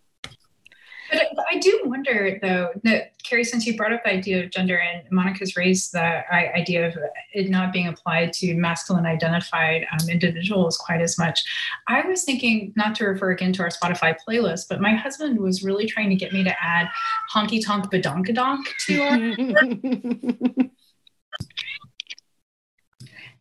But 1.11 1.45
I 1.49 1.57
do 1.59 1.81
wonder, 1.85 2.37
though, 2.41 2.69
that 2.83 3.11
Carrie, 3.23 3.43
since 3.43 3.65
you 3.65 3.75
brought 3.77 3.93
up 3.93 4.03
the 4.03 4.11
idea 4.11 4.43
of 4.43 4.51
gender 4.51 4.77
and 4.77 5.03
Monica's 5.11 5.55
raised 5.55 5.93
the 5.93 6.23
idea 6.33 6.87
of 6.87 6.97
it 7.33 7.49
not 7.49 7.71
being 7.71 7.87
applied 7.87 8.33
to 8.33 8.55
masculine 8.55 9.05
identified 9.05 9.85
um, 9.91 10.09
individuals 10.09 10.77
quite 10.77 11.01
as 11.01 11.17
much, 11.17 11.43
I 11.87 12.01
was 12.01 12.23
thinking, 12.23 12.73
not 12.75 12.95
to 12.95 13.05
refer 13.05 13.31
again 13.31 13.53
to 13.53 13.63
our 13.63 13.69
Spotify 13.69 14.15
playlist, 14.27 14.67
but 14.69 14.81
my 14.81 14.93
husband 14.95 15.39
was 15.39 15.63
really 15.63 15.85
trying 15.85 16.09
to 16.09 16.15
get 16.15 16.33
me 16.33 16.43
to 16.43 16.55
add 16.61 16.89
honky 17.33 17.63
tonk 17.65 17.91
badonkadonk 17.91 18.65
to 18.87 19.01
our. 19.01 20.69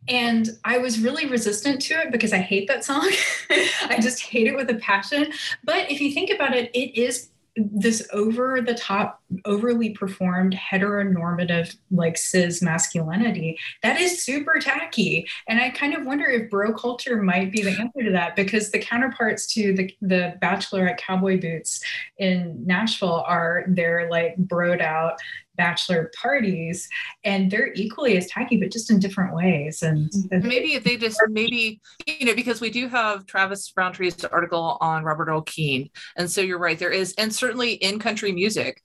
And 0.09 0.49
I 0.63 0.77
was 0.77 0.99
really 0.99 1.25
resistant 1.25 1.81
to 1.83 1.95
it 1.95 2.11
because 2.11 2.31
I 2.31 2.37
hate 2.37 2.67
that 2.69 2.85
song. 2.85 3.11
I 3.49 3.97
just 4.01 4.21
hate 4.21 4.47
it 4.47 4.55
with 4.55 4.69
a 4.69 4.75
passion. 4.75 5.33
But 5.63 5.91
if 5.91 5.99
you 5.99 6.13
think 6.13 6.29
about 6.29 6.55
it, 6.55 6.71
it 6.73 6.97
is 6.97 7.29
this 7.57 8.07
over 8.13 8.61
the 8.61 8.73
top 8.73 9.21
overly 9.45 9.89
performed 9.91 10.55
heteronormative 10.55 11.75
like 11.91 12.17
cis 12.17 12.61
masculinity 12.61 13.57
that 13.83 13.99
is 13.99 14.23
super 14.23 14.59
tacky. 14.59 15.27
And 15.47 15.59
i 15.59 15.69
kind 15.69 15.93
of 15.93 16.05
wonder 16.05 16.25
if 16.25 16.49
bro 16.49 16.73
culture 16.73 17.21
might 17.21 17.51
be 17.51 17.61
the 17.61 17.71
answer 17.71 18.03
to 18.03 18.11
that 18.11 18.35
because 18.35 18.71
the 18.71 18.79
counterparts 18.79 19.47
to 19.53 19.73
the 19.73 19.93
the 20.01 20.35
bachelorette 20.41 20.97
cowboy 20.97 21.39
boots 21.39 21.81
in 22.17 22.65
nashville 22.65 23.23
are 23.27 23.65
they're 23.67 24.09
like 24.09 24.37
broed 24.37 24.81
out 24.81 25.19
bachelor 25.57 26.11
parties 26.21 26.87
and 27.23 27.51
they're 27.51 27.73
equally 27.73 28.15
as 28.15 28.27
tacky 28.27 28.57
but 28.57 28.71
just 28.71 28.89
in 28.89 28.99
different 28.99 29.33
ways. 29.33 29.81
And 29.81 30.09
mm-hmm. 30.11 30.47
maybe 30.47 30.77
they 30.77 30.95
just 30.95 31.19
maybe 31.29 31.81
you 32.05 32.25
know 32.25 32.35
because 32.35 32.61
we 32.61 32.69
do 32.69 32.87
have 32.87 33.25
travis 33.25 33.73
rountree's 33.75 34.23
article 34.25 34.77
on 34.79 35.03
robert 35.03 35.27
earl 35.27 35.41
keen 35.41 35.89
and 36.15 36.29
so 36.29 36.41
you're 36.41 36.59
right 36.59 36.77
there 36.77 36.91
is 36.91 37.13
and 37.17 37.33
certainly 37.33 37.73
in 37.73 37.97
country 37.99 38.31
music 38.31 38.83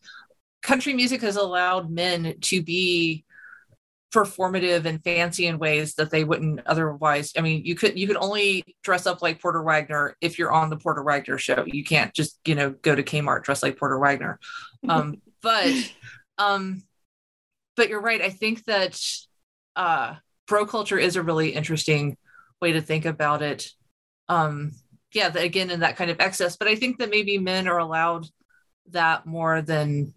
country 0.63 0.95
music 0.95 1.21
has 1.23 1.37
allowed 1.37 1.91
men 1.91 2.37
to 2.41 2.63
be 2.63 3.25
performative 4.13 4.85
and 4.85 5.03
fancy 5.03 5.47
in 5.47 5.59
ways 5.59 5.95
that 5.95 6.11
they 6.11 6.23
wouldn't 6.23 6.61
otherwise. 6.67 7.33
I 7.37 7.41
mean, 7.41 7.65
you 7.65 7.75
could 7.75 7.99
you 7.99 8.07
could 8.07 8.17
only 8.17 8.77
dress 8.83 9.07
up 9.07 9.23
like 9.23 9.41
Porter 9.41 9.63
Wagoner 9.63 10.17
if 10.21 10.39
you're 10.39 10.53
on 10.53 10.71
the 10.71 10.77
Porter 10.77 11.03
Wagoner 11.03 11.39
show. 11.39 11.65
You 11.67 11.83
can't 11.83 12.13
just 12.15 12.39
you 12.45 12.55
know 12.55 12.71
go 12.71 12.95
to 12.95 13.03
Kmart 13.03 13.43
dress 13.43 13.63
like 13.63 13.79
Porter 13.79 13.99
Wagoner. 13.99 14.39
Um, 14.89 15.21
but 15.43 15.73
um, 16.39 16.83
but 17.77 17.89
you're 17.89 18.03
right. 18.03 18.21
I 18.21 18.31
think 18.31 18.65
that 18.65 19.01
uh, 19.75 20.17
bro 20.47 20.67
culture 20.67 20.99
is 20.99 21.17
a 21.17 21.23
really 21.23 21.51
interesting 21.51 22.17
way 22.61 22.73
to 22.73 22.83
think 22.83 23.07
about 23.07 23.43
it. 23.43 23.71
Um, 24.29 24.73
yeah, 25.13 25.31
the, 25.31 25.41
again, 25.41 25.71
in 25.71 25.81
that 25.81 25.97
kind 25.97 26.11
of 26.11 26.21
excess. 26.21 26.57
But 26.57 26.69
I 26.69 26.77
think 26.77 26.99
that 26.99 27.11
maybe 27.11 27.39
men 27.39 27.67
are 27.67 27.79
allowed 27.79 28.27
that 28.91 29.27
more 29.27 29.63
than 29.63 30.15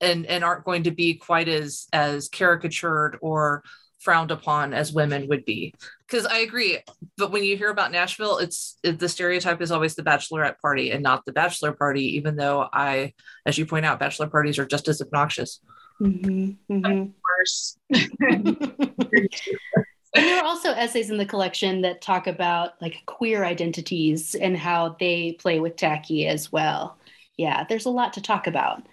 and 0.00 0.26
and 0.26 0.44
aren't 0.44 0.64
going 0.64 0.82
to 0.84 0.90
be 0.90 1.14
quite 1.14 1.48
as 1.48 1.86
as 1.92 2.28
caricatured 2.28 3.18
or 3.20 3.62
frowned 3.98 4.30
upon 4.30 4.72
as 4.72 4.92
women 4.92 5.26
would 5.28 5.44
be 5.44 5.74
because 6.06 6.24
i 6.26 6.38
agree 6.38 6.78
but 7.16 7.32
when 7.32 7.42
you 7.42 7.56
hear 7.56 7.70
about 7.70 7.90
nashville 7.90 8.38
it's 8.38 8.78
it, 8.82 8.98
the 8.98 9.08
stereotype 9.08 9.60
is 9.60 9.72
always 9.72 9.94
the 9.94 10.02
bachelorette 10.02 10.58
party 10.60 10.90
and 10.92 11.02
not 11.02 11.24
the 11.24 11.32
bachelor 11.32 11.72
party 11.72 12.16
even 12.16 12.36
though 12.36 12.68
i 12.72 13.12
as 13.44 13.58
you 13.58 13.66
point 13.66 13.84
out 13.84 13.98
bachelor 13.98 14.28
parties 14.28 14.58
are 14.58 14.66
just 14.66 14.88
as 14.88 15.02
obnoxious 15.02 15.60
mm-hmm, 16.00 16.52
mm-hmm. 16.72 17.10
worse 17.38 17.76
And 20.14 20.24
there 20.24 20.42
are 20.42 20.46
also 20.46 20.72
essays 20.72 21.10
in 21.10 21.18
the 21.18 21.26
collection 21.26 21.82
that 21.82 22.00
talk 22.00 22.26
about 22.26 22.80
like 22.80 23.02
queer 23.06 23.44
identities 23.44 24.34
and 24.34 24.56
how 24.56 24.96
they 24.98 25.32
play 25.32 25.60
with 25.60 25.76
tacky 25.76 26.26
as 26.26 26.50
well. 26.50 26.98
Yeah, 27.36 27.64
there's 27.68 27.86
a 27.86 27.90
lot 27.90 28.14
to 28.14 28.22
talk 28.22 28.46
about. 28.46 28.86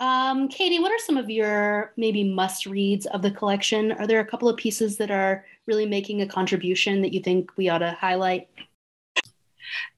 Um, 0.00 0.48
Katie, 0.48 0.80
what 0.80 0.92
are 0.92 0.98
some 0.98 1.16
of 1.16 1.30
your 1.30 1.92
maybe 1.96 2.24
must 2.24 2.66
reads 2.66 3.06
of 3.06 3.22
the 3.22 3.30
collection? 3.30 3.92
Are 3.92 4.06
there 4.06 4.20
a 4.20 4.26
couple 4.26 4.48
of 4.48 4.56
pieces 4.56 4.96
that 4.98 5.10
are 5.10 5.44
really 5.66 5.86
making 5.86 6.20
a 6.20 6.26
contribution 6.26 7.00
that 7.02 7.12
you 7.12 7.20
think 7.20 7.56
we 7.56 7.68
ought 7.68 7.78
to 7.78 7.92
highlight? 7.92 8.48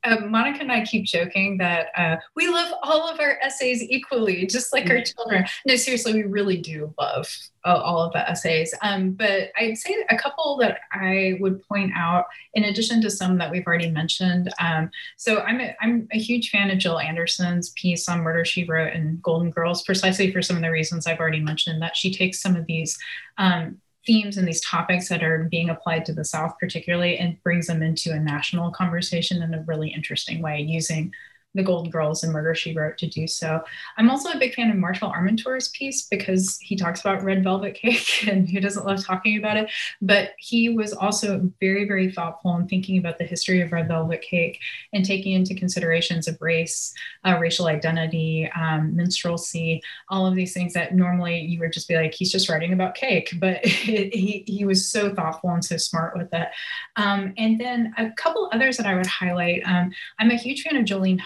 Um, 0.05 0.31
Monica 0.31 0.61
and 0.61 0.73
I 0.73 0.85
keep 0.85 1.05
joking 1.05 1.59
that 1.59 1.89
uh, 1.97 2.17
we 2.35 2.49
love 2.49 2.73
all 2.83 3.09
of 3.09 3.19
our 3.21 3.39
essays 3.43 3.83
equally, 3.83 4.47
just 4.47 4.73
like 4.73 4.89
our 4.89 4.97
mm-hmm. 4.97 5.17
children. 5.17 5.45
No, 5.67 5.77
seriously, 5.77 6.15
we 6.15 6.23
really 6.23 6.59
do 6.59 6.95
love 6.99 7.29
uh, 7.65 7.75
all 7.75 8.01
of 8.01 8.13
the 8.13 8.31
essays. 8.31 8.73
Um, 8.83 9.13
but 9.13 9.51
I'd 9.59 9.77
say 9.77 9.97
a 10.09 10.17
couple 10.17 10.57
that 10.59 10.81
I 10.93 11.37
would 11.41 11.63
point 11.67 11.93
out, 11.97 12.27
in 12.55 12.65
addition 12.65 13.03
to 13.03 13.11
some 13.11 13.37
that 13.39 13.51
we've 13.51 13.67
already 13.67 13.91
mentioned. 13.91 14.53
Um, 14.61 14.91
so 15.17 15.41
I'm 15.41 15.61
a, 15.61 15.75
I'm 15.81 16.07
a 16.13 16.19
huge 16.19 16.51
fan 16.51 16.71
of 16.71 16.79
Jill 16.79 17.01
Anderson's 17.01 17.71
piece 17.71 18.09
on 18.09 18.21
Murder 18.21 18.45
She 18.45 18.65
Wrote 18.65 18.93
and 18.93 19.21
Golden 19.23 19.51
Girls, 19.51 19.83
precisely 19.83 20.33
for 20.33 20.43
some 20.43 20.57
of 20.57 20.63
the 20.63 20.71
reasons 20.71 21.07
I've 21.07 21.19
already 21.19 21.41
mentioned. 21.41 21.83
That 21.83 21.97
she 21.97 22.15
takes 22.15 22.41
some 22.41 22.55
of 22.55 22.67
these 22.67 22.97
um, 23.39 23.79
themes 24.07 24.37
and 24.37 24.47
these 24.47 24.61
topics 24.61 25.09
that 25.09 25.23
are 25.23 25.45
being 25.51 25.69
applied 25.69 26.05
to 26.07 26.13
the 26.13 26.25
South, 26.25 26.55
particularly, 26.59 27.19
and 27.19 27.43
brings 27.43 27.67
them 27.67 27.83
into 27.83 28.13
a 28.13 28.19
national 28.19 28.71
conversation 28.71 29.43
in 29.43 29.53
a 29.55 29.63
really 29.63 29.89
interesting 29.89 30.41
way 30.41 30.61
using 30.61 31.13
the 31.57 31.63
Golden 31.63 31.91
Girls 31.91 32.23
and 32.23 32.33
Murder 32.33 32.55
She 32.55 32.75
Wrote 32.75 32.99
to 32.99 33.07
do 33.07 33.27
so. 33.27 33.65
I'm 33.97 34.11
also 34.11 34.31
a 34.31 34.39
big 34.39 34.55
fan 34.55 34.71
of 34.71 34.77
Marshall 34.77 35.11
Armentour's 35.11 35.69
piece 35.71 36.07
because 36.07 36.59
he 36.59 36.77
talks 36.77 37.01
about 37.01 37.23
red 37.25 37.43
velvet 37.43 37.75
cake 37.75 38.27
and 38.29 38.49
who 38.49 38.61
doesn't 38.61 38.87
love 38.87 39.05
talking 39.05 39.39
about 39.39 39.57
it. 39.57 39.71
But 40.01 40.33
he 40.39 40.69
was 40.69 40.93
also 40.93 41.51
very, 41.59 41.87
very 41.87 42.13
thoughtful 42.13 42.57
in 42.57 42.69
thinking 42.69 42.99
about 42.99 43.19
the 43.19 43.25
history 43.25 43.63
of 43.63 43.73
red 43.73 43.89
velvet 43.89 44.23
cake 44.23 44.61
and 44.93 45.05
taking 45.05 45.33
into 45.33 45.55
considerations 45.55 46.29
of 46.29 46.41
race, 46.41 46.93
uh, 47.25 47.39
racial 47.41 47.67
identity, 47.67 48.51
um, 48.55 48.95
minstrelsy, 48.95 49.81
all 50.11 50.27
of 50.27 50.35
these 50.35 50.53
things 50.53 50.75
that 50.75 50.95
normally 50.95 51.41
you 51.41 51.59
would 51.61 51.73
just 51.73 51.89
be 51.89 51.97
like, 51.97 52.13
he's 52.13 52.31
just 52.31 52.49
writing 52.49 52.73
about 52.73 52.95
cake. 52.95 53.33
But 53.47 53.61
it, 53.63 54.15
he, 54.15 54.45
he 54.47 54.65
was 54.65 54.91
so 54.91 55.15
thoughtful 55.15 55.51
and 55.51 55.65
so 55.65 55.77
smart 55.77 56.17
with 56.17 56.33
it. 56.33 56.49
Um, 56.97 57.33
and 57.37 57.61
then 57.61 57.95
a 57.97 58.11
couple 58.13 58.51
others 58.53 58.77
that 58.77 58.87
I 58.87 58.95
would 58.95 59.07
highlight. 59.07 59.63
Um, 59.65 59.93
I'm 60.19 60.31
a 60.31 60.37
huge 60.37 60.63
fan 60.63 60.77
of 60.77 60.85
Jolene 60.85 61.21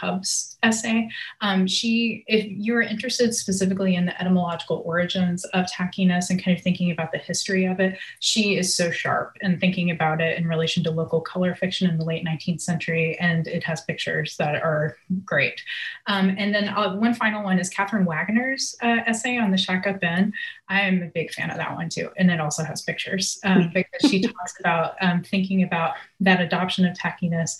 Essay. 0.62 1.08
Um, 1.40 1.66
she, 1.66 2.24
if 2.26 2.46
you're 2.46 2.82
interested 2.82 3.34
specifically 3.34 3.94
in 3.94 4.06
the 4.06 4.20
etymological 4.20 4.82
origins 4.84 5.44
of 5.46 5.66
tackiness 5.66 6.30
and 6.30 6.42
kind 6.42 6.56
of 6.56 6.62
thinking 6.62 6.90
about 6.90 7.12
the 7.12 7.18
history 7.18 7.64
of 7.64 7.80
it, 7.80 7.98
she 8.18 8.56
is 8.56 8.74
so 8.74 8.90
sharp 8.90 9.36
in 9.40 9.58
thinking 9.58 9.90
about 9.90 10.20
it 10.20 10.38
in 10.38 10.46
relation 10.46 10.84
to 10.84 10.90
local 10.90 11.20
color 11.20 11.54
fiction 11.54 11.88
in 11.88 11.98
the 11.98 12.04
late 12.04 12.24
19th 12.24 12.60
century. 12.60 13.18
And 13.18 13.46
it 13.46 13.64
has 13.64 13.80
pictures 13.82 14.36
that 14.36 14.56
are 14.56 14.96
great. 15.24 15.62
Um, 16.06 16.34
and 16.38 16.54
then 16.54 16.68
uh, 16.68 16.94
one 16.96 17.14
final 17.14 17.42
one 17.42 17.58
is 17.58 17.70
Catherine 17.70 18.04
Wagner's 18.04 18.76
uh, 18.82 18.98
essay 19.06 19.38
on 19.38 19.50
the 19.50 19.58
Shack 19.58 19.86
Up 19.86 20.02
Inn. 20.02 20.32
I 20.68 20.82
am 20.82 21.02
a 21.02 21.06
big 21.06 21.32
fan 21.32 21.50
of 21.50 21.56
that 21.56 21.74
one 21.74 21.88
too. 21.88 22.10
And 22.16 22.30
it 22.30 22.40
also 22.40 22.64
has 22.64 22.82
pictures 22.82 23.38
um, 23.44 23.70
because 23.74 24.10
she 24.10 24.20
talks 24.20 24.58
about 24.60 24.94
um, 25.00 25.22
thinking 25.22 25.62
about 25.62 25.94
that 26.20 26.40
adoption 26.40 26.84
of 26.84 26.96
tackiness 26.96 27.56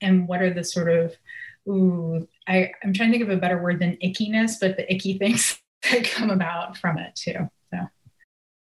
and 0.00 0.26
what 0.26 0.42
are 0.42 0.52
the 0.52 0.64
sort 0.64 0.90
of 0.90 1.16
ooh, 1.68 2.26
I, 2.46 2.72
I'm 2.82 2.92
trying 2.92 3.12
to 3.12 3.18
think 3.18 3.28
of 3.28 3.36
a 3.36 3.40
better 3.40 3.62
word 3.62 3.80
than 3.80 3.98
ickiness, 4.02 4.54
but 4.60 4.76
the 4.76 4.92
icky 4.92 5.18
things 5.18 5.58
that 5.90 6.04
come 6.04 6.30
about 6.30 6.76
from 6.76 6.98
it 6.98 7.14
too. 7.14 7.48
So, 7.72 7.78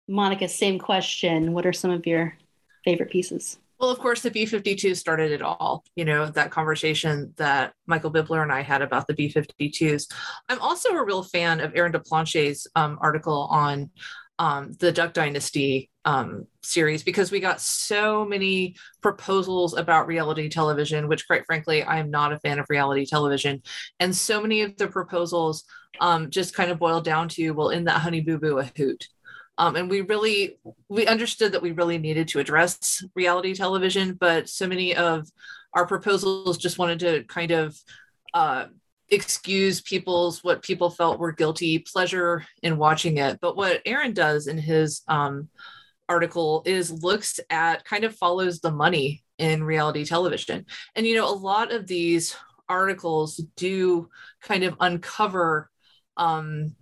Monica, 0.09 0.49
same 0.49 0.79
question. 0.79 1.53
What 1.53 1.67
are 1.67 1.73
some 1.73 1.91
of 1.91 2.07
your 2.07 2.37
favorite 2.85 3.11
pieces? 3.11 3.59
Well, 3.81 3.91
of 3.91 3.99
course, 3.99 4.23
the 4.23 4.31
B 4.31 4.47
52 4.47 4.95
started 4.95 5.33
it 5.33 5.43
all, 5.43 5.85
you 5.97 6.05
know, 6.05 6.27
that 6.27 6.51
conversation 6.51 7.35
that 7.37 7.75
Michael 7.87 8.13
Bibler 8.13 8.43
and 8.43 8.53
I 8.53 8.63
had 8.63 8.83
about 8.83 9.07
the 9.07 9.15
B 9.15 9.29
52s. 9.29 10.11
I'm 10.49 10.61
also 10.61 10.91
a 10.91 11.05
real 11.05 11.25
fan 11.25 11.61
of 11.61 11.73
Aaron 11.75 11.93
DePlanche's 11.93 12.69
um, 12.77 12.99
article 13.01 13.49
on 13.51 13.91
um, 14.39 14.73
the 14.79 14.93
Duck 14.93 15.13
Dynasty 15.13 15.91
um, 16.05 16.47
series 16.63 17.03
because 17.03 17.31
we 17.31 17.41
got 17.41 17.61
so 17.61 18.25
many 18.25 18.77
proposals 19.03 19.77
about 19.77 20.07
reality 20.07 20.49
television, 20.49 21.09
which, 21.09 21.27
quite 21.27 21.47
frankly, 21.47 21.83
I 21.83 21.99
am 21.99 22.11
not 22.11 22.33
a 22.33 22.39
fan 22.41 22.59
of 22.59 22.67
reality 22.69 23.07
television. 23.07 23.63
And 24.01 24.15
so 24.15 24.41
many 24.41 24.63
of 24.63 24.77
the 24.77 24.89
proposals 24.89 25.65
um, 26.01 26.31
just 26.31 26.55
kind 26.55 26.71
of 26.71 26.79
boiled 26.79 27.05
down 27.05 27.29
to, 27.31 27.51
well, 27.53 27.71
in 27.71 27.85
that 27.85 28.01
honey 28.01 28.21
boo 28.21 28.39
boo 28.39 28.59
a 28.59 28.71
hoot. 28.77 29.09
Um, 29.57 29.77
and 29.77 29.89
we 29.89 30.01
really 30.01 30.59
we 30.89 31.07
understood 31.07 31.53
that 31.53 31.63
we 31.63 31.73
really 31.73 31.99
needed 31.99 32.29
to 32.29 32.41
address 32.41 33.05
reality 33.15 33.55
television 33.55 34.15
but 34.15 34.49
so 34.49 34.67
many 34.67 34.97
of 34.97 35.29
our 35.75 35.87
proposals 35.87 36.59
just 36.59 36.77
wanted 36.79 36.99
to 37.01 37.23
kind 37.25 37.53
of 37.53 37.79
uh, 38.35 38.67
excuse 39.11 39.81
people's 39.81 40.43
what 40.43 40.63
people 40.63 40.91
felt 40.91 41.21
were 41.21 41.31
guilty 41.31 41.79
pleasure 41.79 42.45
in 42.65 42.79
watching 42.79 43.19
it 43.19 43.39
but 43.41 43.57
what 43.57 43.81
aaron 43.87 44.13
does 44.13 44.49
in 44.49 44.59
his 44.59 45.03
um, 45.07 45.49
article 46.09 46.63
is 46.67 47.03
looks 47.03 47.41
at 47.51 47.85
kind 47.85 48.05
of 48.05 48.15
follows 48.15 48.61
the 48.61 48.71
money 48.71 49.25
in 49.39 49.65
reality 49.65 50.05
television. 50.05 50.67
And 50.95 51.07
you 51.07 51.17
know 51.17 51.29
a 51.29 51.35
lot 51.35 51.73
of 51.73 51.87
these 51.87 52.37
articles 52.69 53.43
do 53.57 54.09
kind 54.43 54.65
of 54.65 54.77
uncover 54.81 55.71
um, 56.17 56.75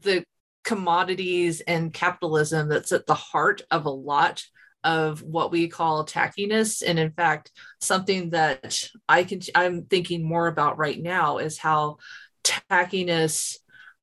the 0.00 0.24
commodities 0.64 1.60
and 1.62 1.92
capitalism 1.92 2.68
that's 2.68 2.92
at 2.92 3.06
the 3.06 3.14
heart 3.14 3.62
of 3.70 3.86
a 3.86 3.90
lot 3.90 4.44
of 4.84 5.22
what 5.22 5.50
we 5.50 5.68
call 5.68 6.06
tackiness. 6.06 6.82
And 6.86 6.98
in 6.98 7.12
fact 7.12 7.50
something 7.80 8.30
that 8.30 8.88
i 9.08 9.24
can 9.24 9.40
i'm 9.54 9.84
thinking 9.84 10.22
more 10.22 10.46
about 10.46 10.78
right 10.78 11.00
now 11.00 11.38
is 11.38 11.58
how 11.58 11.98
tackiness 12.44 13.56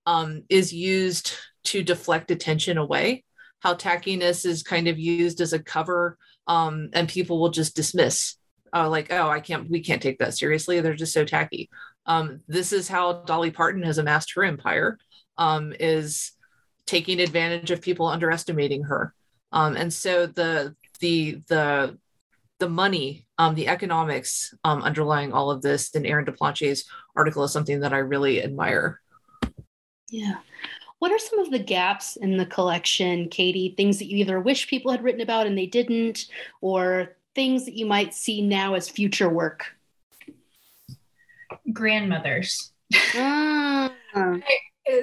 um, 0.06 0.44
is 0.50 0.72
used 0.72 1.34
to 1.66 1.84
deflect 1.84 2.32
attention 2.32 2.78
away 2.78 3.24
how 3.60 3.74
tackiness 3.74 4.46
is 4.46 4.64
kind 4.64 4.88
of 4.88 5.00
used 5.00 5.42
as 5.42 5.54
a 5.54 5.60
cover 5.60 6.18
um, 6.48 6.90
and 6.94 7.10
people 7.10 7.40
will 7.40 7.50
just 7.50 7.76
dismiss 7.76 8.36
uh, 8.74 8.90
like 8.90 9.12
oh 9.12 9.30
i 9.30 9.40
can't 9.40 9.70
we 9.70 9.80
can't 9.80 10.02
take 10.02 10.20
that 10.20 10.36
seriously 10.36 10.80
they're 10.80 10.94
just 10.94 11.14
so 11.14 11.26
tacky 11.26 11.70
um, 12.06 12.42
this 12.48 12.72
is 12.72 12.88
how 12.88 13.24
dolly 13.24 13.52
parton 13.52 13.84
has 13.84 13.98
amassed 13.98 14.34
her 14.34 14.44
empire 14.44 14.98
um, 15.38 15.74
is 15.80 16.32
taking 16.88 17.20
advantage 17.20 17.70
of 17.70 17.82
people 17.82 18.08
underestimating 18.08 18.84
her. 18.84 19.14
Um, 19.52 19.76
and 19.76 19.94
so 19.94 20.26
the 20.26 20.76
the 21.00 21.42
the 21.48 21.98
the 22.60 22.70
money, 22.70 23.28
um, 23.38 23.54
the 23.54 23.68
economics 23.68 24.54
um, 24.64 24.82
underlying 24.82 25.32
all 25.32 25.52
of 25.52 25.62
this 25.62 25.92
in 25.92 26.08
Aaron 26.08 26.26
deplanche's 26.26 26.86
article 27.16 27.44
is 27.44 27.54
something 27.54 27.82
that 27.82 27.94
I 27.94 28.00
really 28.00 28.42
admire. 28.42 29.00
Yeah. 30.10 30.38
What 31.00 31.12
are 31.12 31.20
some 31.20 31.40
of 31.40 31.52
the 31.52 31.60
gaps 31.60 32.16
in 32.16 32.38
the 32.38 32.46
collection, 32.46 33.30
Katie? 33.30 33.74
Things 33.78 34.00
that 34.00 34.08
you 34.08 34.18
either 34.18 34.40
wish 34.40 34.68
people 34.68 34.92
had 34.92 35.04
written 35.04 35.22
about 35.22 35.46
and 35.46 35.58
they 35.58 35.68
didn't, 35.68 36.26
or 36.62 37.16
things 37.36 37.66
that 37.66 37.76
you 37.76 37.86
might 37.86 38.14
see 38.14 38.42
now 38.42 38.74
as 38.74 38.90
future 38.90 39.30
work? 39.30 39.76
Grandmothers. 41.72 42.72
Ah. 43.16 43.94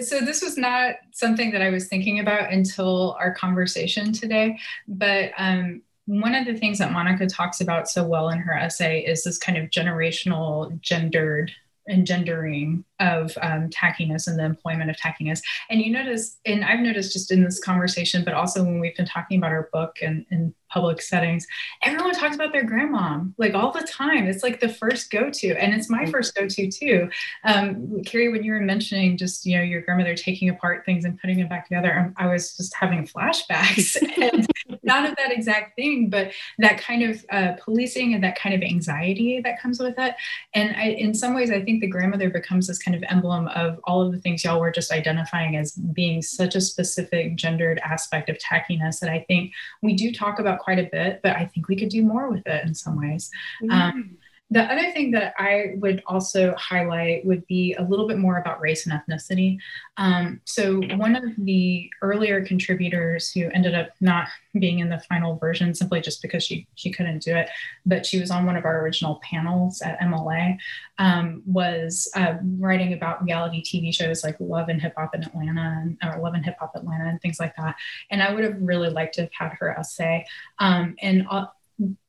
So 0.01 0.21
this 0.21 0.43
was 0.43 0.57
not 0.57 0.97
something 1.13 1.53
that 1.53 1.63
I 1.63 1.71
was 1.71 1.89
thinking 1.89 2.19
about 2.19 2.53
until 2.53 3.17
our 3.21 3.35
conversation 3.35 4.13
today, 4.13 4.59
but 4.89 5.31
um, 5.37 5.83
one 6.07 6.35
of 6.35 6.47
the 6.47 6.57
things 6.57 6.79
that 6.79 6.91
Monica 6.91 7.27
talks 7.27 7.61
about 7.61 7.89
so 7.89 8.03
well 8.05 8.31
in 8.31 8.39
her 8.39 8.55
essay 8.55 9.01
is 9.01 9.25
this 9.25 9.39
kind 9.39 9.59
of 9.59 9.71
generational 9.71 10.81
gendered 10.81 11.53
engendering 11.89 12.85
of 13.01 13.37
um, 13.43 13.69
tackiness 13.71 14.27
and 14.27 14.39
the 14.39 14.45
employment 14.45 14.91
of 14.91 14.97
tackiness. 14.97 15.41
And 15.69 15.81
you 15.81 15.91
notice, 15.91 16.39
and 16.47 16.65
I've 16.65 16.81
noticed 16.81 17.13
just 17.13 17.31
in 17.31 17.45
this 17.45 17.63
conversation, 17.63 18.25
but 18.25 18.35
also 18.35 18.63
when 18.65 18.81
we've 18.81 18.97
been 18.97 19.07
talking 19.07 19.39
about 19.39 19.53
our 19.53 19.69
book 19.73 19.97
and 20.03 20.25
in 20.31 20.55
public 20.75 21.01
settings, 21.01 21.47
everyone 21.83 22.13
talks 22.13 22.35
about 22.35 22.53
their 22.53 22.67
grandmom 22.67 23.33
like 23.39 23.55
all 23.55 23.71
the 23.71 23.87
time. 23.89 24.27
It's 24.27 24.43
like 24.43 24.59
the 24.59 24.69
first 24.69 25.11
go 25.11 25.31
to, 25.31 25.55
and 25.55 25.73
it's 25.73 25.89
my 25.89 26.03
mm-hmm. 26.03 26.11
first 26.11 26.35
go 26.35 26.49
to 26.49 26.71
too. 26.71 27.09
Um, 27.45 28.03
Carrie, 28.05 28.31
when 28.31 28.43
you 28.43 28.53
were 28.53 28.61
mentioning 28.61 29.17
just 29.17 29.47
you 29.47 29.57
know 29.57 29.63
your 29.63 29.81
grandmother 29.81 30.17
taking 30.17 30.49
apart 30.49 30.85
things 30.85 31.05
and 31.05 31.19
putting 31.21 31.39
them 31.39 31.49
back 31.49 31.69
together, 31.69 31.97
um, 31.97 32.15
I 32.17 32.27
was 32.27 32.57
just 32.57 32.75
having 32.75 33.07
flashbacks, 33.07 33.97
and 34.21 34.47
not 34.83 35.09
of 35.09 35.17
that 35.17 35.33
exact 35.33 35.77
thing, 35.77 36.11
but 36.11 36.33
that 36.59 36.79
kind 36.79 37.03
of 37.03 37.25
uh, 37.31 37.53
policing 37.63 38.15
and 38.15 38.25
that 38.25 38.37
kind 38.37 38.55
of 38.55 38.63
anxiety 38.63 39.41
that 39.43 39.61
comes 39.61 39.79
with 39.79 39.95
it. 39.99 40.15
And 40.55 40.77
I, 40.77 40.89
in 40.89 41.15
some 41.15 41.35
ways, 41.35 41.51
I 41.51 41.63
think 41.63 41.81
the 41.81 41.87
grandmother 41.87 42.31
becomes 42.31 42.67
this 42.67 42.79
kind 42.79 42.97
of 42.97 43.05
emblem 43.09 43.49
of 43.49 43.79
all 43.85 44.03
of 44.03 44.13
the 44.13 44.19
things 44.19 44.45
y'all 44.45 44.61
were 44.61 44.71
just 44.73 44.91
identifying 44.91 45.57
as 45.57 45.73
being 45.73 46.21
such 46.21 46.55
a 46.55 46.61
specific 46.61 47.37
gendered 47.37 47.79
aspect 47.85 48.29
of 48.29 48.39
tackiness 48.39 49.01
that 49.01 49.11
I 49.11 49.25
think 49.29 49.53
we 49.83 49.95
do 49.95 50.13
talk 50.13 50.39
about 50.39 50.59
quite 50.65 50.79
a 50.79 50.89
bit, 50.91 51.21
but 51.23 51.37
I 51.37 51.45
think 51.45 51.69
we 51.69 51.77
could 51.77 51.91
do 51.91 52.03
more 52.03 52.31
with 52.31 52.47
it 52.47 52.65
in 52.67 52.75
some 52.75 52.97
ways. 52.99 53.31
Mm-hmm. 53.63 53.71
Um, 53.71 54.17
the 54.51 54.63
other 54.63 54.93
thing 54.93 55.11
that 55.13 55.33
I 55.39 55.73
would 55.77 56.03
also 56.07 56.55
highlight 56.57 57.25
would 57.25 57.47
be 57.47 57.75
a 57.79 57.83
little 57.83 58.07
bit 58.07 58.19
more 58.19 58.39
about 58.39 58.61
race 58.61 58.87
and 58.87 58.95
ethnicity. 58.95 59.59
Um, 59.97 60.43
so, 60.45 60.81
one 60.97 61.17
of 61.17 61.25
the 61.39 61.91
earlier 62.03 62.45
contributors 62.45 63.33
who 63.33 63.49
ended 63.51 63.75
up 63.75 63.89
not 64.01 64.29
being 64.59 64.81
in 64.81 64.91
the 64.91 65.01
final 65.09 65.37
version 65.37 65.75
simply 65.75 66.01
just 66.03 66.21
because 66.21 66.45
she 66.45 66.67
she 66.75 66.93
couldn't 66.93 67.23
do 67.23 67.35
it, 67.35 67.49
but 67.87 68.05
she 68.05 68.21
was 68.21 68.31
on 68.31 68.45
one 68.45 68.57
of 68.57 68.67
our 68.67 68.83
original 68.83 69.19
panels 69.23 69.81
at 69.81 69.99
MLA, 70.01 70.59
um, 70.99 71.43
was 71.47 72.09
uh, 72.15 72.35
writing 72.59 72.93
about 72.93 73.25
reality 73.25 73.63
TV 73.63 73.95
shows 73.95 74.23
like 74.23 74.37
Love 74.41 74.69
and 74.69 74.81
Hip 74.81 74.93
Hop 74.99 75.15
in 75.15 75.23
Atlanta 75.23 75.81
and 75.83 75.99
or 76.05 76.21
Love 76.21 76.35
and 76.35 76.45
Hip 76.45 76.57
Hop 76.61 76.73
Atlanta 76.77 77.09
and 77.09 77.21
things 77.23 77.41
like 77.41 77.57
that. 77.57 77.77
And 78.11 78.23
I 78.23 78.33
would 78.33 78.45
have 78.45 78.61
really 78.61 78.91
liked 78.91 79.15
to 79.15 79.23
have 79.23 79.33
had 79.33 79.53
her 79.59 79.71
essay. 79.71 80.27
Um, 80.59 80.97
and 81.01 81.27
uh, 81.31 81.47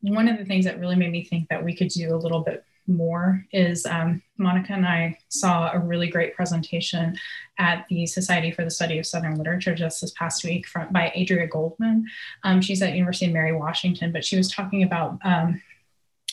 one 0.01 0.27
of 0.27 0.37
the 0.37 0.45
things 0.45 0.65
that 0.65 0.79
really 0.79 0.95
made 0.95 1.11
me 1.11 1.23
think 1.23 1.49
that 1.49 1.63
we 1.63 1.75
could 1.75 1.89
do 1.89 2.15
a 2.15 2.17
little 2.17 2.41
bit 2.41 2.63
more 2.87 3.43
is 3.51 3.85
um, 3.85 4.21
Monica 4.37 4.73
and 4.73 4.85
I 4.85 5.17
saw 5.29 5.71
a 5.71 5.79
really 5.79 6.07
great 6.07 6.35
presentation 6.35 7.15
at 7.57 7.85
the 7.89 8.05
Society 8.05 8.51
for 8.51 8.63
the 8.63 8.69
Study 8.69 8.99
of 8.99 9.05
Southern 9.05 9.35
Literature 9.35 9.73
just 9.73 10.01
this 10.01 10.11
past 10.11 10.43
week 10.43 10.67
from, 10.67 10.91
by 10.91 11.11
Adria 11.15 11.47
Goldman. 11.47 12.05
Um, 12.43 12.61
she's 12.61 12.81
at 12.81 12.93
University 12.93 13.25
of 13.27 13.33
Mary 13.33 13.53
Washington, 13.53 14.11
but 14.11 14.23
she 14.23 14.37
was 14.37 14.51
talking 14.51 14.83
about 14.83 15.17
um, 15.23 15.61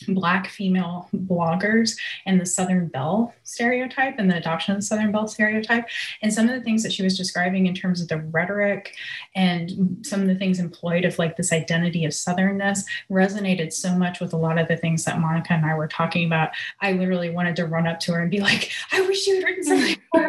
Black 0.07 0.47
female 0.47 1.07
bloggers 1.13 1.95
and 2.25 2.39
the 2.39 2.45
Southern 2.45 2.87
Belle 2.87 3.33
stereotype 3.43 4.15
and 4.17 4.29
the 4.29 4.37
adoption 4.37 4.73
of 4.73 4.79
the 4.79 4.85
Southern 4.85 5.11
Belle 5.11 5.27
stereotype. 5.27 5.85
And 6.21 6.33
some 6.33 6.49
of 6.49 6.55
the 6.55 6.61
things 6.61 6.83
that 6.83 6.91
she 6.91 7.03
was 7.03 7.17
describing 7.17 7.67
in 7.67 7.75
terms 7.75 8.01
of 8.01 8.07
the 8.07 8.17
rhetoric 8.17 8.95
and 9.35 9.99
some 10.01 10.21
of 10.21 10.27
the 10.27 10.35
things 10.35 10.59
employed 10.59 11.05
of 11.05 11.19
like 11.19 11.37
this 11.37 11.53
identity 11.53 12.05
of 12.05 12.11
Southernness 12.11 12.83
resonated 13.09 13.71
so 13.71 13.95
much 13.95 14.19
with 14.19 14.33
a 14.33 14.37
lot 14.37 14.57
of 14.57 14.67
the 14.67 14.77
things 14.77 15.05
that 15.05 15.19
Monica 15.19 15.53
and 15.53 15.65
I 15.65 15.75
were 15.75 15.87
talking 15.87 16.25
about. 16.25 16.49
I 16.81 16.93
literally 16.93 17.29
wanted 17.29 17.55
to 17.57 17.65
run 17.65 17.87
up 17.87 17.99
to 18.01 18.13
her 18.13 18.21
and 18.21 18.31
be 18.31 18.39
like, 18.39 18.71
I 18.91 19.01
wish 19.01 19.27
you 19.27 19.35
had 19.35 19.43
written 19.43 19.63
something 19.63 19.97
more. 20.13 20.27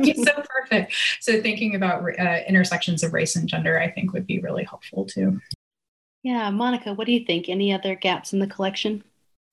It's 0.00 0.24
so 0.24 0.42
perfect. 0.48 0.94
So 1.20 1.40
thinking 1.40 1.74
about 1.74 2.02
uh, 2.18 2.40
intersections 2.48 3.02
of 3.02 3.12
race 3.12 3.36
and 3.36 3.48
gender, 3.48 3.78
I 3.78 3.90
think 3.90 4.12
would 4.12 4.26
be 4.26 4.40
really 4.40 4.64
helpful 4.64 5.04
too. 5.04 5.40
Yeah, 6.22 6.50
Monica, 6.50 6.94
what 6.94 7.06
do 7.06 7.12
you 7.12 7.24
think? 7.24 7.48
Any 7.48 7.72
other 7.72 7.94
gaps 7.94 8.32
in 8.32 8.38
the 8.38 8.46
collection? 8.46 9.02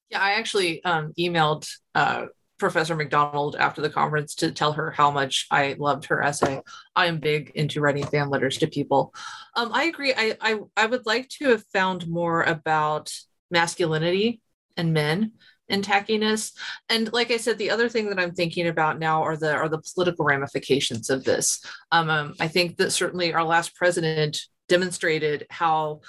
Yeah, 0.10 0.22
I 0.22 0.32
actually 0.32 0.84
um, 0.84 1.14
emailed 1.18 1.68
uh, 1.96 2.28
Professor 2.60 2.96
McDonald 2.96 3.56
after 3.56 3.82
the 3.82 3.90
conference 3.90 4.36
to 4.36 4.52
tell 4.52 4.74
her 4.74 4.92
how 4.92 5.10
much 5.10 5.48
I 5.50 5.76
loved 5.80 6.06
her 6.06 6.22
essay. 6.22 6.62
I 6.96 7.08
am 7.08 7.20
big 7.20 7.52
into 7.56 7.82
writing 7.82 8.06
fan 8.06 8.30
letters 8.30 8.58
to 8.58 8.68
people. 8.68 9.14
Um, 9.56 9.72
I 9.74 9.86
agree. 9.86 10.14
I, 10.16 10.36
I 10.42 10.60
I 10.78 10.86
would 10.86 11.06
like 11.06 11.30
to 11.40 11.50
have 11.50 11.64
found 11.74 12.08
more 12.08 12.44
about 12.44 13.12
masculinity 13.50 14.42
and 14.78 14.94
men 14.94 15.34
and 15.70 15.84
tackiness. 15.84 16.52
And 16.90 17.12
like 17.14 17.32
I 17.32 17.38
said, 17.38 17.58
the 17.58 17.72
other 17.72 17.90
thing 17.90 18.10
that 18.10 18.20
I'm 18.20 18.34
thinking 18.34 18.68
about 18.68 19.00
now 19.00 19.24
are 19.24 19.38
the 19.38 19.54
are 19.54 19.70
the 19.70 19.82
political 19.94 20.26
ramifications 20.26 21.10
of 21.10 21.24
this. 21.24 21.64
Um, 21.92 22.10
um, 22.10 22.36
I 22.40 22.48
think 22.48 22.78
that 22.78 22.92
certainly 22.92 23.34
our 23.34 23.44
last 23.44 23.76
president 23.76 24.42
demonstrated 24.68 25.48
how 25.50 26.02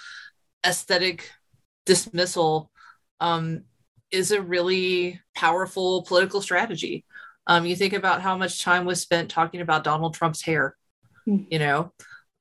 aesthetic 0.67 1.31
dismissal 1.87 2.71
um, 3.21 3.63
is 4.11 4.33
a 4.33 4.43
really 4.43 5.21
powerful 5.35 6.03
political 6.03 6.41
strategy. 6.41 7.05
Um, 7.47 7.67
you 7.67 7.77
think 7.77 7.93
about 7.93 8.21
how 8.21 8.37
much 8.37 8.63
time 8.63 8.85
was 8.85 9.01
spent 9.01 9.31
talking 9.31 9.61
about 9.61 9.85
Donald 9.85 10.15
Trump's 10.15 10.43
hair, 10.43 10.77
mm. 11.27 11.47
you 11.51 11.59
know, 11.59 11.93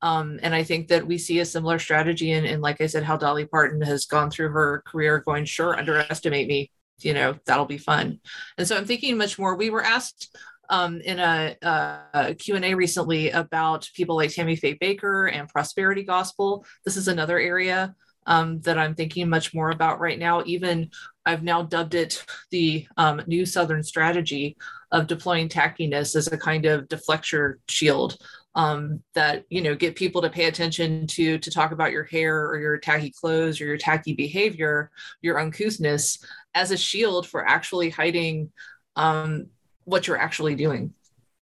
um, 0.02 0.40
and 0.42 0.56
I 0.56 0.64
think 0.64 0.88
that 0.90 1.06
we 1.06 1.18
see 1.18 1.40
a 1.40 1.46
similar 1.46 1.80
strategy 1.80 2.32
in, 2.32 2.46
in, 2.46 2.62
like 2.62 2.80
I 2.80 2.86
said, 2.86 3.04
how 3.04 3.18
Dolly 3.18 3.46
Parton 3.46 3.82
has 3.82 4.06
gone 4.06 4.32
through 4.32 4.50
her 4.50 4.84
career 4.86 5.20
going, 5.20 5.46
sure, 5.46 5.78
underestimate 5.78 6.48
me, 6.48 6.72
you 7.02 7.14
know, 7.14 7.36
that'll 7.46 7.66
be 7.66 7.78
fun. 7.78 8.20
And 8.58 8.68
so 8.68 8.78
I'm 8.78 8.86
thinking 8.86 9.18
much 9.18 9.38
more. 9.38 9.56
We 9.56 9.70
were 9.70 9.84
asked 9.84 10.36
um, 10.70 11.02
in 11.02 11.20
a, 11.20 11.56
a 11.62 12.36
Q&A 12.36 12.76
recently 12.76 13.32
about 13.32 13.90
people 13.94 14.16
like 14.16 14.34
Tammy 14.34 14.56
Faye 14.56 14.78
Bakker 14.78 15.34
and 15.34 15.50
prosperity 15.50 16.04
gospel. 16.04 16.66
This 16.86 16.96
is 16.96 17.08
another 17.08 17.40
area 17.40 17.96
um, 18.26 18.62
that 18.62 18.78
I'm 18.78 18.96
thinking 18.96 19.30
much 19.30 19.54
more 19.54 19.72
about 19.72 20.00
right 20.00 20.20
now. 20.20 20.44
Even 20.46 20.90
I've 21.26 21.44
now 21.44 21.64
dubbed 21.64 21.96
it 21.96 22.24
the 22.52 22.88
um, 22.98 23.22
new 23.28 23.46
Southern 23.46 23.84
strategy 23.84 24.58
of 24.92 25.08
deploying 25.08 25.50
tackiness 25.50 26.16
as 26.16 26.28
a 26.28 26.38
kind 26.38 26.66
of 26.66 26.88
deflector 26.88 27.56
shield 27.68 28.18
um, 28.56 29.02
that 29.14 29.46
you 29.50 29.62
know 29.62 29.76
get 29.76 29.96
people 29.96 30.22
to 30.22 30.30
pay 30.30 30.46
attention 30.46 31.08
to 31.08 31.38
to 31.38 31.52
talk 31.52 31.72
about 31.72 31.92
your 31.92 32.04
hair 32.04 32.46
or 32.48 32.60
your 32.60 32.78
tacky 32.78 33.12
clothes 33.12 33.62
or 33.62 33.66
your 33.66 33.78
tacky 33.78 34.14
behavior, 34.14 34.92
your 35.22 35.40
uncouthness 35.40 36.24
as 36.56 36.72
a 36.72 36.78
shield 36.78 37.28
for 37.28 37.48
actually 37.48 37.90
hiding 37.90 38.52
um, 38.96 39.48
what 39.86 40.08
you're 40.08 40.18
actually 40.18 40.56
doing. 40.56 40.94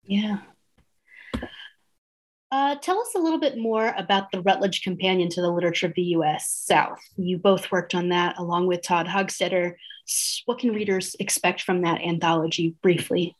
Yeah. 0.04 0.38
Uh, 2.52 2.76
tell 2.76 3.00
us 3.00 3.14
a 3.16 3.18
little 3.18 3.40
bit 3.40 3.58
more 3.58 3.92
about 3.96 4.30
the 4.30 4.40
Routledge 4.40 4.82
Companion 4.82 5.28
to 5.30 5.40
the 5.40 5.50
Literature 5.50 5.86
of 5.86 5.94
the 5.94 6.02
U.S. 6.02 6.48
South. 6.48 7.00
You 7.16 7.38
both 7.38 7.72
worked 7.72 7.94
on 7.94 8.10
that 8.10 8.38
along 8.38 8.68
with 8.68 8.82
Todd 8.82 9.08
Hagstette. 9.08 9.74
What 10.44 10.58
can 10.58 10.72
readers 10.72 11.16
expect 11.18 11.62
from 11.62 11.82
that 11.82 12.00
anthology 12.02 12.76
briefly? 12.82 13.34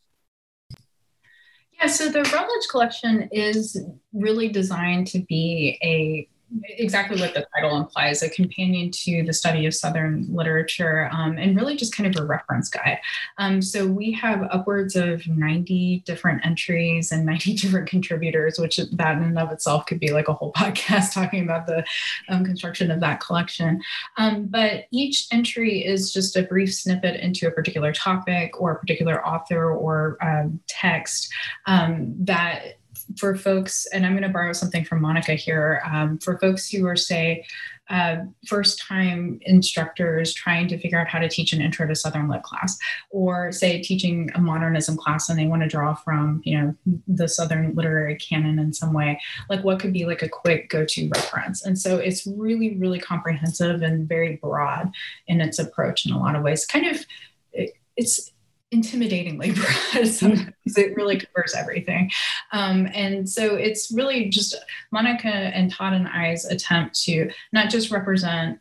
Yeah, 1.81 1.87
so 1.87 2.09
the 2.09 2.23
Routledge 2.23 2.69
collection 2.71 3.29
is 3.31 3.81
really 4.13 4.49
designed 4.49 5.07
to 5.09 5.21
be 5.21 5.79
a 5.83 6.29
exactly 6.65 7.21
what 7.21 7.35
the 7.35 7.47
title 7.55 7.77
implies 7.77 8.23
a 8.23 8.31
companion 8.31 8.91
to 8.91 9.25
the 9.25 9.33
study 9.33 9.67
of 9.67 9.75
Southern 9.75 10.27
literature 10.33 11.11
um, 11.13 11.39
and 11.39 11.57
really 11.57 11.77
just 11.77 11.95
kind 11.95 12.15
of 12.15 12.23
a 12.23 12.27
reference 12.27 12.69
guide. 12.69 12.99
Um, 13.39 13.61
so 13.61 13.87
we 13.87 14.13
have 14.13 14.47
upwards 14.51 14.95
of 14.95 15.27
90 15.27 16.05
different 16.07 16.47
entries 16.47 17.11
and 17.11 17.27
90 17.27 17.55
different 17.55 17.89
contributors, 17.89 18.59
which 18.59 18.77
that 18.77 19.17
in 19.17 19.25
and 19.25 19.39
of 19.39 19.51
itself 19.51 19.87
could 19.87 19.99
be 19.99 20.13
like 20.13 20.29
a 20.29 20.33
whole 20.33 20.53
podcast 20.57 21.13
talking 21.13 21.43
about 21.43 21.67
the 21.67 21.85
um, 22.29 22.45
construction 22.45 22.91
of 22.91 23.01
that 23.01 23.21
collection. 23.21 23.81
Um, 24.17 24.47
but 24.47 24.85
each 24.93 25.27
entry 25.33 25.85
is 25.85 26.13
just 26.13 26.37
a 26.37 26.43
brief 26.43 26.73
snippet 26.73 27.21
into 27.21 27.49
a 27.49 27.51
particular 27.51 27.93
topic 27.93 28.61
or 28.61 28.73
a 28.73 28.79
particular 28.79 29.27
author 29.27 29.73
or 29.73 30.17
um, 30.23 30.61
text 30.69 31.33
um, 31.67 32.15
that 32.21 32.77
for 33.19 33.37
folks, 33.37 33.87
and 33.93 34.05
I'm 34.05 34.13
going 34.13 34.23
to 34.23 34.29
borrow 34.29 34.53
something 34.53 34.85
from 34.85 35.01
Monica 35.01 35.33
here, 35.33 35.83
um, 35.91 36.19
for 36.19 36.39
folks 36.39 36.69
who 36.69 36.87
are, 36.87 36.97
say, 36.97 37.45
uh, 37.89 38.17
first 38.47 38.81
time 38.81 39.39
instructors 39.43 40.35
trying 40.35 40.67
to 40.67 40.77
figure 40.77 41.01
out 41.01 41.07
how 41.07 41.21
to 41.21 41.29
teach 41.29 41.53
an 41.53 41.61
intro 41.61 41.87
to 41.87 41.95
Southern 41.95 42.29
Lit 42.29 42.43
class, 42.43 42.77
or 43.11 43.53
say 43.53 43.81
teaching 43.81 44.29
a 44.35 44.41
modernism 44.41 44.97
class 44.97 45.29
and 45.29 45.39
they 45.39 45.47
want 45.47 45.63
to 45.63 45.69
draw 45.69 45.95
from, 45.95 46.41
you 46.45 46.59
know, 46.59 46.75
the 47.07 47.29
Southern 47.29 47.75
literary 47.77 48.17
canon 48.17 48.59
in 48.59 48.73
some 48.73 48.93
way, 48.93 49.21
like 49.49 49.63
what 49.63 49.79
could 49.79 49.93
be 49.93 50.05
like 50.05 50.23
a 50.23 50.29
quick 50.29 50.69
go 50.69 50.85
to 50.85 51.09
reference. 51.15 51.65
And 51.65 51.79
so 51.79 51.99
it's 51.99 52.27
really, 52.27 52.77
really 52.77 52.99
comprehensive 52.99 53.83
and 53.83 54.09
very 54.09 54.37
broad 54.37 54.91
in 55.29 55.41
its 55.41 55.61
approach 55.61 56.07
in 56.07 56.13
a 56.13 56.19
lot 56.19 56.35
of 56.35 56.43
ways. 56.43 56.67
Kind 56.67 56.89
of, 56.89 57.07
it, 57.53 57.71
it's, 57.97 58.33
intimidatingly 58.75 59.55
broad 59.55 60.07
sometimes 60.09 60.77
it 60.77 60.97
really 60.97 61.21
covers 61.21 61.55
everything. 61.55 62.11
Um, 62.53 62.89
and 62.93 63.29
so 63.29 63.55
it's 63.55 63.93
really 63.93 64.29
just 64.29 64.57
monica 64.91 65.29
and 65.29 65.71
todd 65.71 65.93
and 65.93 66.09
i's 66.09 66.45
attempt 66.45 67.01
to 67.05 67.31
not 67.53 67.71
just 67.71 67.91
represent 67.91 68.59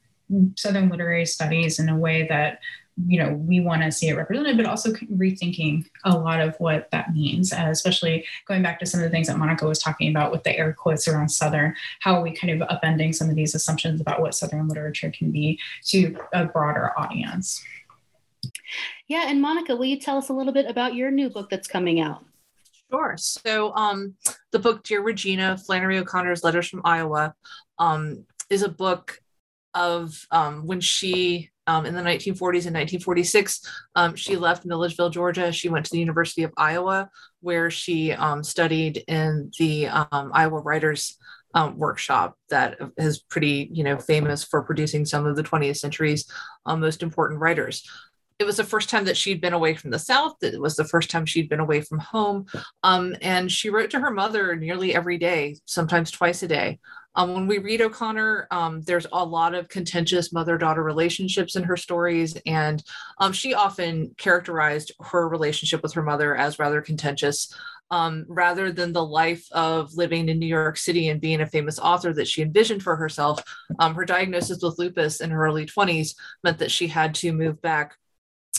southern 0.55 0.89
literary 0.89 1.25
studies 1.25 1.79
in 1.79 1.89
a 1.89 1.97
way 1.97 2.27
that 2.27 2.59
you 3.07 3.21
know 3.21 3.33
we 3.33 3.59
want 3.59 3.81
to 3.81 3.91
see 3.91 4.07
it 4.07 4.15
represented 4.15 4.55
but 4.55 4.65
also 4.65 4.93
rethinking 5.13 5.85
a 6.05 6.17
lot 6.17 6.39
of 6.39 6.55
what 6.59 6.89
that 6.91 7.13
means 7.13 7.51
uh, 7.51 7.67
especially 7.69 8.25
going 8.47 8.63
back 8.63 8.79
to 8.79 8.85
some 8.85 9.01
of 9.01 9.03
the 9.03 9.09
things 9.09 9.27
that 9.27 9.37
monica 9.37 9.67
was 9.67 9.79
talking 9.79 10.09
about 10.09 10.31
with 10.31 10.43
the 10.43 10.57
air 10.57 10.71
quotes 10.71 11.07
around 11.07 11.27
southern 11.27 11.75
how 11.99 12.15
are 12.15 12.21
we 12.21 12.31
kind 12.31 12.61
of 12.61 12.67
upending 12.69 13.13
some 13.13 13.29
of 13.29 13.35
these 13.35 13.53
assumptions 13.53 13.99
about 13.99 14.21
what 14.21 14.33
southern 14.33 14.67
literature 14.69 15.11
can 15.11 15.29
be 15.29 15.59
to 15.83 16.17
a 16.33 16.45
broader 16.45 16.97
audience 16.97 17.63
yeah, 19.07 19.25
and 19.27 19.41
Monica, 19.41 19.75
will 19.75 19.85
you 19.85 19.99
tell 19.99 20.17
us 20.17 20.29
a 20.29 20.33
little 20.33 20.53
bit 20.53 20.69
about 20.69 20.95
your 20.95 21.11
new 21.11 21.29
book 21.29 21.49
that's 21.49 21.67
coming 21.67 21.99
out? 21.99 22.23
Sure. 22.91 23.15
So, 23.17 23.73
um, 23.75 24.15
the 24.51 24.59
book 24.59 24.83
Dear 24.83 25.01
Regina, 25.01 25.57
Flannery 25.57 25.97
O'Connor's 25.97 26.43
Letters 26.43 26.67
from 26.67 26.81
Iowa, 26.85 27.33
um, 27.79 28.25
is 28.49 28.63
a 28.63 28.69
book 28.69 29.19
of 29.73 30.25
um, 30.31 30.65
when 30.65 30.79
she, 30.79 31.49
um, 31.67 31.85
in 31.85 31.93
the 31.93 32.01
1940s 32.01 32.67
and 32.67 32.75
1946, 32.75 33.61
um, 33.95 34.15
she 34.15 34.37
left 34.37 34.65
Milledgeville, 34.65 35.09
Georgia. 35.09 35.51
She 35.51 35.67
went 35.67 35.85
to 35.85 35.91
the 35.91 35.99
University 35.99 36.43
of 36.43 36.53
Iowa, 36.57 37.09
where 37.41 37.69
she 37.69 38.13
um, 38.13 38.43
studied 38.43 39.03
in 39.07 39.51
the 39.59 39.87
um, 39.87 40.31
Iowa 40.33 40.59
Writers 40.59 41.17
um, 41.55 41.77
workshop 41.77 42.37
that 42.49 42.77
is 42.97 43.19
pretty, 43.19 43.69
you 43.71 43.83
know, 43.83 43.97
famous 43.97 44.43
for 44.43 44.61
producing 44.61 45.05
some 45.05 45.25
of 45.25 45.35
the 45.35 45.43
20th 45.43 45.77
century's 45.77 46.29
uh, 46.65 46.75
most 46.75 47.01
important 47.01 47.39
writers 47.39 47.89
it 48.37 48.43
was 48.43 48.57
the 48.57 48.63
first 48.63 48.89
time 48.89 49.05
that 49.05 49.17
she'd 49.17 49.39
been 49.39 49.53
away 49.53 49.75
from 49.75 49.91
the 49.91 49.99
South. 49.99 50.35
It 50.41 50.59
was 50.59 50.75
the 50.75 50.83
first 50.83 51.09
time 51.09 51.25
she'd 51.25 51.49
been 51.49 51.61
away 51.61 51.81
from 51.81 51.99
home. 51.99 52.47
Um, 52.83 53.15
and 53.21 53.49
she 53.49 53.69
wrote 53.69 53.91
to 53.91 53.99
her 53.99 54.11
mother 54.11 54.55
nearly 54.55 54.93
every 54.93 55.17
day, 55.17 55.55
sometimes 55.65 56.11
twice 56.11 56.43
a 56.43 56.47
day. 56.47 56.79
Um, 57.17 57.33
when 57.33 57.47
we 57.47 57.59
read 57.59 57.81
O'Connor, 57.81 58.47
um, 58.51 58.81
there's 58.81 59.07
a 59.13 59.23
lot 59.23 59.55
of 59.55 59.69
contentious 59.69 60.33
mother 60.33 60.57
daughter 60.57 60.83
relationships 60.83 61.55
in 61.55 61.63
her 61.63 61.77
stories. 61.77 62.37
And 62.45 62.83
um, 63.19 63.31
she 63.31 63.53
often 63.53 64.13
characterized 64.17 64.91
her 64.99 65.29
relationship 65.29 65.81
with 65.81 65.93
her 65.93 66.03
mother 66.03 66.35
as 66.35 66.59
rather 66.59 66.81
contentious. 66.81 67.53
Um, 67.91 68.25
rather 68.27 68.71
than 68.71 68.93
the 68.93 69.05
life 69.05 69.47
of 69.51 69.93
living 69.93 70.27
in 70.27 70.39
New 70.39 70.47
York 70.47 70.75
City 70.75 71.07
and 71.07 71.21
being 71.21 71.39
a 71.39 71.45
famous 71.45 71.77
author 71.77 72.11
that 72.13 72.27
she 72.27 72.41
envisioned 72.41 72.81
for 72.81 72.95
herself, 72.95 73.43
um, 73.79 73.93
her 73.93 74.05
diagnosis 74.05 74.61
with 74.63 74.79
lupus 74.79 75.21
in 75.21 75.29
her 75.29 75.45
early 75.45 75.67
20s 75.67 76.15
meant 76.43 76.57
that 76.57 76.71
she 76.71 76.87
had 76.87 77.13
to 77.15 77.31
move 77.31 77.61
back 77.61 77.95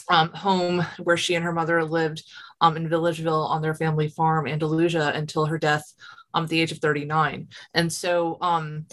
um, 0.08 0.30
home 0.30 0.84
where 1.02 1.16
she 1.16 1.34
and 1.34 1.44
her 1.44 1.52
mother 1.52 1.84
lived 1.84 2.22
um, 2.60 2.76
in 2.76 2.88
Milledgeville 2.88 3.46
on 3.46 3.62
their 3.62 3.74
family 3.74 4.08
farm, 4.08 4.46
Andalusia, 4.46 5.12
until 5.14 5.46
her 5.46 5.58
death 5.58 5.92
um, 6.34 6.44
at 6.44 6.50
the 6.50 6.60
age 6.60 6.72
of 6.72 6.78
39. 6.78 7.48
And 7.74 7.92
so 7.92 8.38
um, 8.40 8.86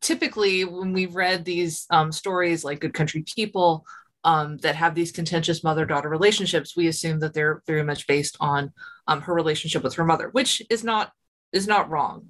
typically, 0.00 0.64
when 0.64 0.92
we've 0.92 1.14
read 1.14 1.44
these 1.44 1.86
um, 1.90 2.12
stories 2.12 2.64
like 2.64 2.80
Good 2.80 2.94
Country 2.94 3.22
People 3.22 3.86
um, 4.24 4.58
that 4.58 4.76
have 4.76 4.94
these 4.94 5.12
contentious 5.12 5.62
mother 5.62 5.86
daughter 5.86 6.08
relationships, 6.08 6.76
we 6.76 6.88
assume 6.88 7.20
that 7.20 7.32
they're 7.32 7.62
very 7.66 7.82
much 7.82 8.06
based 8.06 8.36
on 8.40 8.72
her 9.08 9.32
relationship 9.32 9.84
with 9.84 9.94
her 9.94 10.04
mother, 10.04 10.28
which 10.30 10.62
is 10.68 10.82
not 10.82 11.12
is 11.52 11.68
not 11.68 11.88
wrong. 11.88 12.28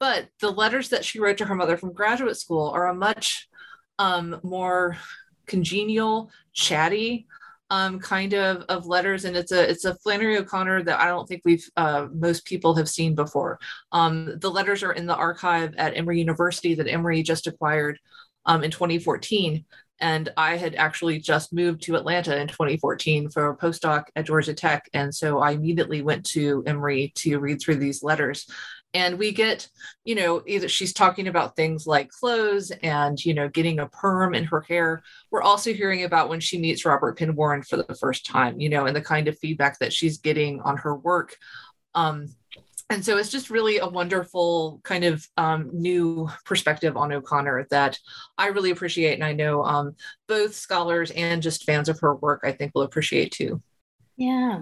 But 0.00 0.28
the 0.40 0.50
letters 0.50 0.88
that 0.88 1.04
she 1.04 1.20
wrote 1.20 1.38
to 1.38 1.44
her 1.44 1.54
mother 1.54 1.76
from 1.76 1.92
graduate 1.92 2.36
school 2.36 2.68
are 2.70 2.88
a 2.88 2.94
much 2.94 3.48
more 4.42 4.96
congenial, 5.46 6.30
chatty, 6.52 7.28
um, 7.70 8.00
kind 8.00 8.34
of 8.34 8.62
of 8.68 8.86
letters, 8.86 9.24
and 9.24 9.36
it's 9.36 9.52
a 9.52 9.70
it's 9.70 9.84
a 9.84 9.94
Flannery 9.96 10.36
O'Connor 10.36 10.82
that 10.84 11.00
I 11.00 11.06
don't 11.06 11.26
think 11.26 11.42
we've 11.44 11.64
uh, 11.76 12.08
most 12.12 12.44
people 12.44 12.74
have 12.74 12.88
seen 12.88 13.14
before. 13.14 13.58
Um, 13.92 14.38
the 14.40 14.50
letters 14.50 14.82
are 14.82 14.92
in 14.92 15.06
the 15.06 15.14
archive 15.14 15.74
at 15.76 15.96
Emory 15.96 16.18
University 16.18 16.74
that 16.74 16.88
Emory 16.88 17.22
just 17.22 17.46
acquired 17.46 17.98
um, 18.46 18.64
in 18.64 18.70
2014, 18.70 19.64
and 20.00 20.28
I 20.36 20.56
had 20.56 20.74
actually 20.74 21.20
just 21.20 21.52
moved 21.52 21.82
to 21.82 21.96
Atlanta 21.96 22.40
in 22.40 22.48
2014 22.48 23.30
for 23.30 23.50
a 23.50 23.56
postdoc 23.56 24.04
at 24.16 24.26
Georgia 24.26 24.54
Tech, 24.54 24.88
and 24.92 25.14
so 25.14 25.38
I 25.38 25.52
immediately 25.52 26.02
went 26.02 26.26
to 26.26 26.64
Emory 26.66 27.12
to 27.16 27.38
read 27.38 27.60
through 27.60 27.76
these 27.76 28.02
letters 28.02 28.46
and 28.94 29.18
we 29.18 29.32
get 29.32 29.68
you 30.04 30.14
know 30.14 30.42
either 30.46 30.68
she's 30.68 30.92
talking 30.92 31.28
about 31.28 31.56
things 31.56 31.86
like 31.86 32.08
clothes 32.10 32.72
and 32.82 33.24
you 33.24 33.34
know 33.34 33.48
getting 33.48 33.78
a 33.78 33.88
perm 33.88 34.34
in 34.34 34.44
her 34.44 34.60
hair 34.62 35.02
we're 35.30 35.42
also 35.42 35.72
hearing 35.72 36.04
about 36.04 36.28
when 36.28 36.40
she 36.40 36.58
meets 36.58 36.84
robert 36.84 37.18
penn 37.18 37.34
warren 37.34 37.62
for 37.62 37.76
the 37.76 37.94
first 37.96 38.26
time 38.26 38.60
you 38.60 38.68
know 38.68 38.86
and 38.86 38.96
the 38.96 39.00
kind 39.00 39.28
of 39.28 39.38
feedback 39.38 39.78
that 39.78 39.92
she's 39.92 40.18
getting 40.18 40.60
on 40.62 40.76
her 40.76 40.94
work 40.94 41.36
um, 41.94 42.28
and 42.90 43.04
so 43.04 43.16
it's 43.16 43.30
just 43.30 43.50
really 43.50 43.78
a 43.78 43.86
wonderful 43.86 44.80
kind 44.82 45.04
of 45.04 45.24
um, 45.36 45.70
new 45.72 46.28
perspective 46.44 46.96
on 46.96 47.12
O'Connor 47.12 47.68
that 47.70 47.96
I 48.36 48.48
really 48.48 48.72
appreciate. 48.72 49.14
And 49.14 49.22
I 49.22 49.32
know 49.32 49.64
um, 49.64 49.94
both 50.26 50.54
scholars 50.56 51.12
and 51.12 51.40
just 51.40 51.64
fans 51.64 51.88
of 51.88 52.00
her 52.00 52.16
work, 52.16 52.40
I 52.42 52.50
think, 52.50 52.72
will 52.74 52.82
appreciate 52.82 53.30
too. 53.30 53.62
Yeah. 54.20 54.60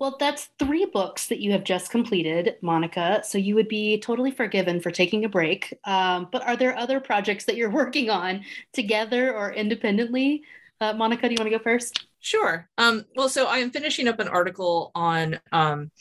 Well, 0.00 0.16
that's 0.18 0.48
three 0.58 0.84
books 0.84 1.28
that 1.28 1.38
you 1.38 1.52
have 1.52 1.62
just 1.62 1.92
completed, 1.92 2.56
Monica. 2.60 3.22
So 3.24 3.38
you 3.38 3.54
would 3.54 3.68
be 3.68 4.00
totally 4.00 4.32
forgiven 4.32 4.80
for 4.80 4.90
taking 4.90 5.24
a 5.24 5.28
break. 5.28 5.72
Um, 5.84 6.26
but 6.32 6.42
are 6.42 6.56
there 6.56 6.76
other 6.76 6.98
projects 6.98 7.44
that 7.44 7.54
you're 7.54 7.70
working 7.82 8.10
on 8.10 8.44
together 8.72 9.32
or 9.32 9.52
independently? 9.52 10.42
Uh, 10.80 10.92
Monica, 10.92 11.28
do 11.28 11.34
you 11.34 11.38
want 11.38 11.52
to 11.52 11.56
go 11.56 11.62
first? 11.62 12.08
Sure. 12.18 12.68
Um, 12.76 13.04
well, 13.14 13.28
so 13.28 13.46
I 13.46 13.58
am 13.58 13.70
finishing 13.70 14.08
up 14.08 14.18
an 14.18 14.26
article 14.26 14.90
on. 14.96 15.38
Um, 15.52 15.92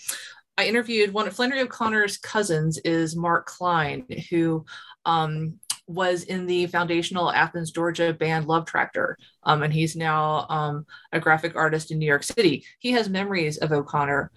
I 0.57 0.65
interviewed 0.65 1.13
one 1.13 1.27
of 1.27 1.35
Flannery 1.35 1.61
O'Connor's 1.61 2.17
cousins 2.17 2.79
is 2.79 3.15
Mark 3.15 3.45
Klein, 3.45 4.07
who 4.31 4.65
um, 5.05 5.59
was 5.87 6.23
in 6.23 6.45
the 6.45 6.67
foundational 6.67 7.31
Athens, 7.31 7.71
Georgia 7.71 8.13
band 8.13 8.47
Love 8.47 8.65
Tractor. 8.65 9.17
Um, 9.43 9.63
and 9.63 9.73
he's 9.73 9.95
now 9.95 10.45
um, 10.49 10.85
a 11.11 11.19
graphic 11.19 11.55
artist 11.55 11.91
in 11.91 11.99
New 11.99 12.05
York 12.05 12.23
City. 12.23 12.65
He 12.79 12.91
has 12.91 13.09
memories 13.09 13.57
of 13.57 13.71
O'Connor. 13.71 14.31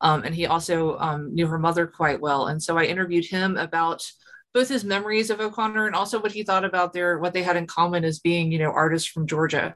Um, 0.00 0.22
and 0.22 0.34
he 0.34 0.46
also 0.46 0.96
um, 0.98 1.34
knew 1.34 1.46
her 1.46 1.58
mother 1.58 1.86
quite 1.86 2.20
well. 2.20 2.46
And 2.46 2.62
so 2.62 2.78
I 2.78 2.84
interviewed 2.84 3.26
him 3.26 3.56
about 3.56 4.08
both 4.54 4.68
his 4.68 4.84
memories 4.84 5.30
of 5.30 5.40
O'Connor 5.40 5.86
and 5.86 5.96
also 5.96 6.20
what 6.20 6.32
he 6.32 6.42
thought 6.42 6.64
about 6.64 6.92
their 6.92 7.18
what 7.18 7.34
they 7.34 7.42
had 7.42 7.56
in 7.56 7.66
common 7.66 8.04
as 8.04 8.20
being, 8.20 8.50
you 8.50 8.58
know, 8.58 8.70
artists 8.70 9.08
from 9.08 9.26
Georgia. 9.26 9.74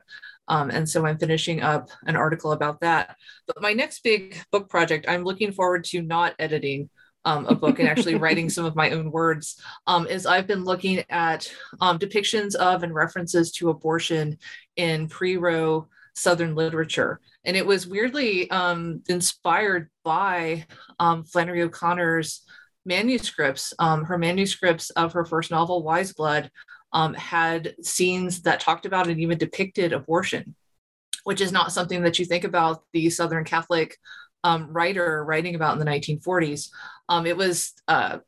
Um, 0.49 0.71
and 0.71 0.89
so 0.89 1.07
I'm 1.07 1.19
finishing 1.19 1.63
up 1.63 1.91
an 2.07 2.17
article 2.17 2.53
about 2.53 2.81
that. 2.81 3.17
But 3.47 3.63
my 3.63 3.73
next 3.73 4.03
big 4.03 4.37
book 4.51 4.69
project, 4.69 5.07
I'm 5.09 5.25
looking 5.25 5.53
forward 5.53 5.85
to 5.85 6.03
not 6.03 6.35
editing 6.39 6.89
um, 7.25 7.47
a 7.47 7.55
book 7.55 7.79
and 7.79 7.89
actually 7.89 8.17
writing 8.17 8.51
some 8.51 8.65
of 8.65 8.77
my 8.77 8.91
own 8.91 9.11
words 9.11 9.61
um, 9.87 10.07
is 10.07 10.27
I've 10.27 10.47
been 10.47 10.65
looking 10.65 11.05
at 11.09 11.53
um, 11.81 11.99
depictions 11.99 12.55
of 12.55 12.83
and 12.83 12.95
references 12.95 13.53
to 13.53 13.71
abortion 13.71 14.39
in 14.77 15.09
pre-Roe 15.09 15.89
Southern 16.15 16.55
literature. 16.55 17.21
And 17.45 17.57
it 17.57 17.67
was 17.67 17.87
weirdly 17.87 18.51
um, 18.51 19.03
inspired 19.09 19.89
by 20.05 20.67
um, 20.99 21.25
Flannery 21.25 21.63
O'Connor's 21.63 22.43
manuscripts. 22.85 23.73
Um, 23.79 24.05
her 24.05 24.19
manuscripts 24.19 24.91
of 24.91 25.13
her 25.13 25.25
first 25.25 25.51
novel, 25.51 25.83
Wise 25.83 26.13
Blood, 26.13 26.51
had 27.17 27.75
scenes 27.83 28.43
that 28.43 28.61
talked 28.61 28.85
about 28.85 29.09
and 29.09 29.21
even 29.21 29.39
depicted 29.39 29.93
abortion, 29.93 30.55
which 31.25 31.41
is 31.41 31.53
not 31.53 31.73
something 31.73 32.03
that 32.03 32.19
you 32.19 32.27
think 32.27 32.45
about 32.45 32.83
the 32.93 33.09
Southern 33.09 33.45
Catholic 33.45 33.97
um, 34.45 34.73
writer 34.73 35.25
writing 35.25 35.55
about 35.55 35.75
in 35.75 35.79
the 35.79 35.91
1940s. 35.91 36.69
Um, 37.09 37.27
it 37.27 37.37
was 37.37 37.73
uh, 37.89 38.19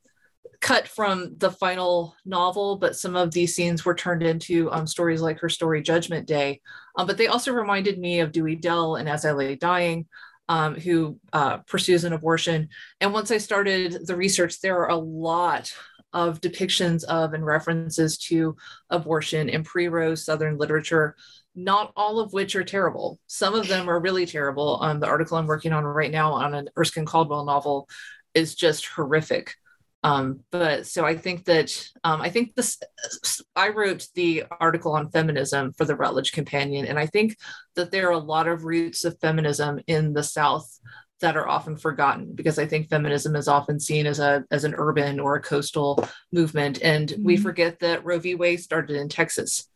cut 0.60 0.88
from 0.88 1.34
the 1.38 1.50
final 1.50 2.16
novel, 2.24 2.76
but 2.76 2.96
some 2.96 3.16
of 3.16 3.32
these 3.32 3.54
scenes 3.54 3.84
were 3.84 3.94
turned 3.94 4.22
into 4.22 4.70
um, 4.72 4.86
stories 4.86 5.20
like 5.20 5.38
her 5.40 5.48
story 5.48 5.82
Judgment 5.82 6.26
Day. 6.26 6.60
Um, 6.96 7.06
but 7.06 7.18
they 7.18 7.26
also 7.26 7.52
reminded 7.52 7.98
me 7.98 8.20
of 8.20 8.32
Dewey 8.32 8.56
Dell 8.56 8.96
and 8.96 9.08
As 9.08 9.24
I 9.24 9.32
Lay 9.32 9.56
Dying, 9.56 10.06
um, 10.48 10.74
who 10.74 11.18
uh, 11.32 11.58
pursues 11.58 12.04
an 12.04 12.12
abortion. 12.12 12.68
And 13.00 13.12
once 13.12 13.30
I 13.30 13.38
started 13.38 14.06
the 14.06 14.16
research, 14.16 14.60
there 14.60 14.78
are 14.78 14.90
a 14.90 14.96
lot 14.96 15.72
of 16.14 16.40
depictions 16.40 17.04
of 17.04 17.34
and 17.34 17.44
references 17.44 18.16
to 18.16 18.56
abortion 18.88 19.48
in 19.48 19.64
pre 19.64 19.88
Rose 19.88 20.24
Southern 20.24 20.56
literature 20.56 21.16
not 21.54 21.92
all 21.96 22.20
of 22.20 22.32
which 22.32 22.56
are 22.56 22.64
terrible. 22.64 23.18
Some 23.26 23.54
of 23.54 23.68
them 23.68 23.88
are 23.88 24.00
really 24.00 24.26
terrible. 24.26 24.78
Um, 24.82 25.00
the 25.00 25.06
article 25.06 25.36
I'm 25.36 25.46
working 25.46 25.72
on 25.72 25.84
right 25.84 26.10
now 26.10 26.32
on 26.32 26.54
an 26.54 26.68
Erskine 26.76 27.06
Caldwell 27.06 27.44
novel 27.44 27.88
is 28.34 28.54
just 28.54 28.86
horrific. 28.86 29.54
Um, 30.02 30.40
but 30.50 30.86
so 30.86 31.06
I 31.06 31.16
think 31.16 31.46
that 31.46 31.88
um, 32.04 32.20
I 32.20 32.28
think 32.28 32.54
this 32.54 32.78
I 33.56 33.70
wrote 33.70 34.06
the 34.14 34.44
article 34.60 34.92
on 34.92 35.10
feminism 35.10 35.72
for 35.72 35.86
the 35.86 35.96
Routledge 35.96 36.32
Companion, 36.32 36.84
and 36.84 36.98
I 36.98 37.06
think 37.06 37.38
that 37.74 37.90
there 37.90 38.08
are 38.08 38.12
a 38.12 38.18
lot 38.18 38.46
of 38.46 38.64
roots 38.64 39.04
of 39.04 39.18
feminism 39.18 39.80
in 39.86 40.12
the 40.12 40.22
South 40.22 40.78
that 41.20 41.38
are 41.38 41.48
often 41.48 41.74
forgotten 41.74 42.34
because 42.34 42.58
I 42.58 42.66
think 42.66 42.90
feminism 42.90 43.34
is 43.34 43.48
often 43.48 43.80
seen 43.80 44.06
as 44.06 44.18
a 44.18 44.44
as 44.50 44.64
an 44.64 44.74
urban 44.76 45.18
or 45.18 45.36
a 45.36 45.42
coastal 45.42 46.06
movement, 46.30 46.82
and 46.82 47.08
mm-hmm. 47.08 47.24
we 47.24 47.38
forget 47.38 47.78
that 47.78 48.04
Roe 48.04 48.18
v. 48.18 48.34
Wade 48.34 48.60
started 48.60 48.96
in 48.96 49.08
Texas. 49.08 49.70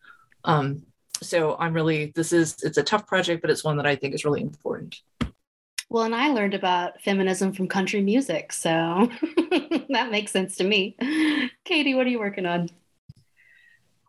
Um, 0.45 0.83
so 1.23 1.57
i'm 1.59 1.73
really 1.73 2.12
this 2.14 2.33
is 2.33 2.57
it's 2.62 2.79
a 2.79 2.83
tough 2.83 3.07
project 3.07 3.43
but 3.43 3.51
it's 3.51 3.64
one 3.64 3.77
that 3.77 3.87
i 3.87 3.95
think 3.97 4.14
is 4.14 4.25
really 4.25 4.41
important. 4.43 5.01
Well 5.91 6.05
and 6.05 6.14
i 6.14 6.29
learned 6.29 6.55
about 6.55 7.01
feminism 7.01 7.53
from 7.53 7.69
country 7.69 8.03
music 8.03 8.53
so 8.53 9.09
that 9.91 10.09
makes 10.11 10.33
sense 10.33 10.57
to 10.57 10.64
me. 10.64 10.97
Katie 11.64 11.95
what 11.95 12.07
are 12.07 12.11
you 12.11 12.19
working 12.19 12.47
on 12.47 12.69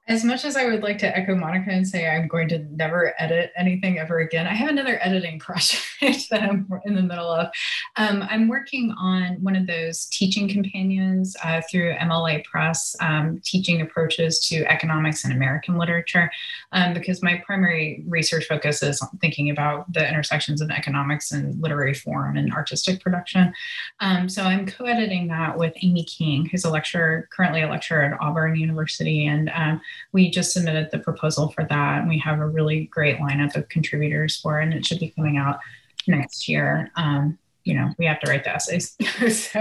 as 0.10 0.24
much 0.24 0.43
as 0.43 0.57
I 0.57 0.66
would 0.66 0.82
like 0.82 0.97
to 0.99 1.18
echo 1.18 1.36
Monica 1.36 1.70
and 1.70 1.88
say 1.88 2.10
I'm 2.10 2.28
going 2.28 2.49
to 2.49 2.66
never 2.72 3.14
edit 3.20 3.51
anything 3.55 3.99
ever 3.99 4.20
again, 4.20 4.47
I 4.47 4.55
have 4.55 4.70
another 4.70 4.99
editing 5.03 5.38
project 5.39 6.30
that 6.32 6.41
I'm 6.41 6.68
in 6.84 6.95
the 6.95 7.03
middle 7.03 7.30
of. 7.30 7.49
Um, 7.95 8.26
I'm 8.28 8.47
working 8.47 8.91
on 8.99 9.36
one 9.43 9.55
of 9.55 9.68
those 9.68 10.05
teaching 10.05 10.49
companions 10.49 11.38
uh, 11.43 11.62
through 11.70 11.93
MLA 11.97 12.43
Press, 12.43 12.95
um, 13.01 13.39
teaching 13.45 13.82
approaches 13.82 14.39
to 14.47 14.66
economics 14.66 15.24
and 15.26 15.34
American 15.34 15.78
literature, 15.78 16.32
um, 16.72 16.95
because 16.95 17.22
my 17.22 17.43
primary 17.45 18.03
research 18.07 18.45
focus 18.45 18.82
is 18.82 19.05
thinking 19.22 19.51
about 19.51 19.93
the 19.93 20.07
intersections 20.07 20.60
of 20.60 20.72
economics 20.72 21.32
and 21.32 21.62
literary 21.62 21.93
form 21.93 22.36
and 22.36 22.51
artistic 22.51 22.99
production. 22.99 23.53
Um, 23.99 24.28
so 24.28 24.41
I'm 24.41 24.66
co 24.66 24.86
editing 24.86 25.28
that 25.28 25.55
with 25.55 25.74
Amy 25.84 26.03
King, 26.05 26.47
who's 26.47 26.66
a 26.66 26.72
lecturer, 26.72 27.30
currently 27.32 27.62
a 27.62 27.70
lecturer 27.70 28.01
at 28.01 28.20
Auburn 28.20 28.55
University. 28.55 29.28
And 29.28 29.51
um, 29.53 29.82
we 30.12 30.30
just 30.30 30.54
submitted 30.54 30.89
the 30.91 31.00
proposal 31.00 31.50
for 31.50 31.66
that, 31.66 32.00
and 32.00 32.10
we 32.10 32.20
have 32.20 32.39
a 32.39 32.47
really 32.47 32.86
great 32.86 33.18
lineup 33.18 33.56
of 33.56 33.70
contributors 33.70 34.38
for 34.38 34.60
it, 34.60 34.64
and 34.64 34.74
it 34.74 34.86
should 34.86 35.00
be 35.00 35.10
coming 35.10 35.38
out 35.38 35.60
next 36.08 36.47
year. 36.47 36.91
Um, 36.95 37.38
you 37.64 37.74
know, 37.74 37.89
we 37.97 38.06
have 38.06 38.20
to 38.22 38.30
write 38.30 38.43
the 38.43 38.56
essays. 38.56 38.95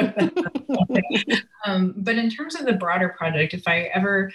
um, 1.67 1.95
but 1.97 2.17
in 2.17 2.31
terms 2.31 2.55
of 2.55 2.65
the 2.65 2.73
broader 2.73 3.11
project, 3.11 3.55
if 3.55 3.67
I 3.67 3.91
ever 3.95 4.33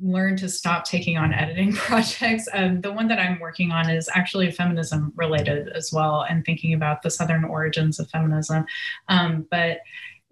learn 0.00 0.36
to 0.36 0.48
stop 0.48 0.84
taking 0.84 1.16
on 1.16 1.32
editing 1.32 1.72
projects. 1.74 2.48
Um, 2.52 2.80
the 2.80 2.92
one 2.92 3.08
that 3.08 3.18
I'm 3.18 3.40
working 3.40 3.72
on 3.72 3.88
is 3.88 4.08
actually 4.14 4.50
feminism 4.50 5.12
related 5.16 5.68
as 5.70 5.92
well, 5.92 6.26
and 6.28 6.44
thinking 6.44 6.74
about 6.74 7.02
the 7.02 7.10
Southern 7.10 7.44
origins 7.44 7.98
of 7.98 8.10
feminism. 8.10 8.66
Um, 9.08 9.46
but 9.50 9.78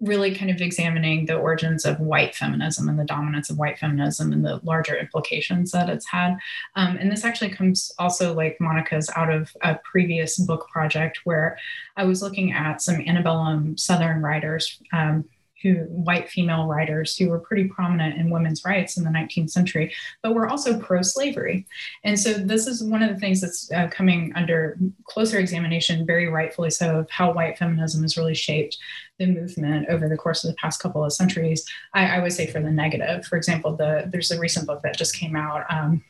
really 0.01 0.33
kind 0.33 0.49
of 0.49 0.59
examining 0.61 1.25
the 1.25 1.35
origins 1.35 1.85
of 1.85 1.99
white 1.99 2.35
feminism 2.35 2.89
and 2.89 2.99
the 2.99 3.05
dominance 3.05 3.49
of 3.49 3.57
white 3.57 3.77
feminism 3.77 4.33
and 4.33 4.43
the 4.43 4.59
larger 4.63 4.97
implications 4.97 5.71
that 5.71 5.89
it's 5.89 6.07
had. 6.07 6.37
Um, 6.75 6.97
and 6.97 7.11
this 7.11 7.23
actually 7.23 7.51
comes 7.51 7.91
also, 7.99 8.33
like 8.33 8.57
Monica's, 8.59 9.09
out 9.15 9.31
of 9.31 9.55
a 9.61 9.75
previous 9.83 10.37
book 10.39 10.67
project 10.69 11.19
where 11.23 11.57
I 11.95 12.05
was 12.05 12.21
looking 12.21 12.51
at 12.51 12.81
some 12.81 12.95
antebellum 12.95 13.77
Southern 13.77 14.21
writers. 14.21 14.81
Um, 14.91 15.25
who 15.61 15.75
white 15.89 16.29
female 16.29 16.67
writers 16.67 17.15
who 17.15 17.29
were 17.29 17.39
pretty 17.39 17.65
prominent 17.65 18.19
in 18.19 18.29
women's 18.29 18.65
rights 18.65 18.97
in 18.97 19.03
the 19.03 19.09
19th 19.09 19.49
century, 19.49 19.93
but 20.21 20.33
were 20.33 20.47
also 20.47 20.79
pro-slavery. 20.79 21.65
And 22.03 22.19
so 22.19 22.33
this 22.33 22.67
is 22.67 22.83
one 22.83 23.03
of 23.03 23.09
the 23.09 23.19
things 23.19 23.41
that's 23.41 23.71
uh, 23.71 23.87
coming 23.89 24.31
under 24.35 24.77
closer 25.05 25.39
examination, 25.39 26.05
very 26.05 26.27
rightfully 26.27 26.69
so, 26.69 26.99
of 26.99 27.09
how 27.09 27.33
white 27.33 27.57
feminism 27.57 28.01
has 28.01 28.17
really 28.17 28.35
shaped 28.35 28.77
the 29.19 29.27
movement 29.27 29.87
over 29.89 30.09
the 30.09 30.17
course 30.17 30.43
of 30.43 30.49
the 30.49 30.57
past 30.57 30.81
couple 30.81 31.03
of 31.03 31.13
centuries. 31.13 31.65
I, 31.93 32.17
I 32.17 32.19
would 32.19 32.33
say 32.33 32.47
for 32.47 32.61
the 32.61 32.71
negative. 32.71 33.25
For 33.25 33.37
example, 33.37 33.75
the 33.75 34.09
there's 34.11 34.31
a 34.31 34.39
recent 34.39 34.67
book 34.67 34.81
that 34.83 34.97
just 34.97 35.15
came 35.15 35.35
out. 35.35 35.65
Um, 35.69 36.03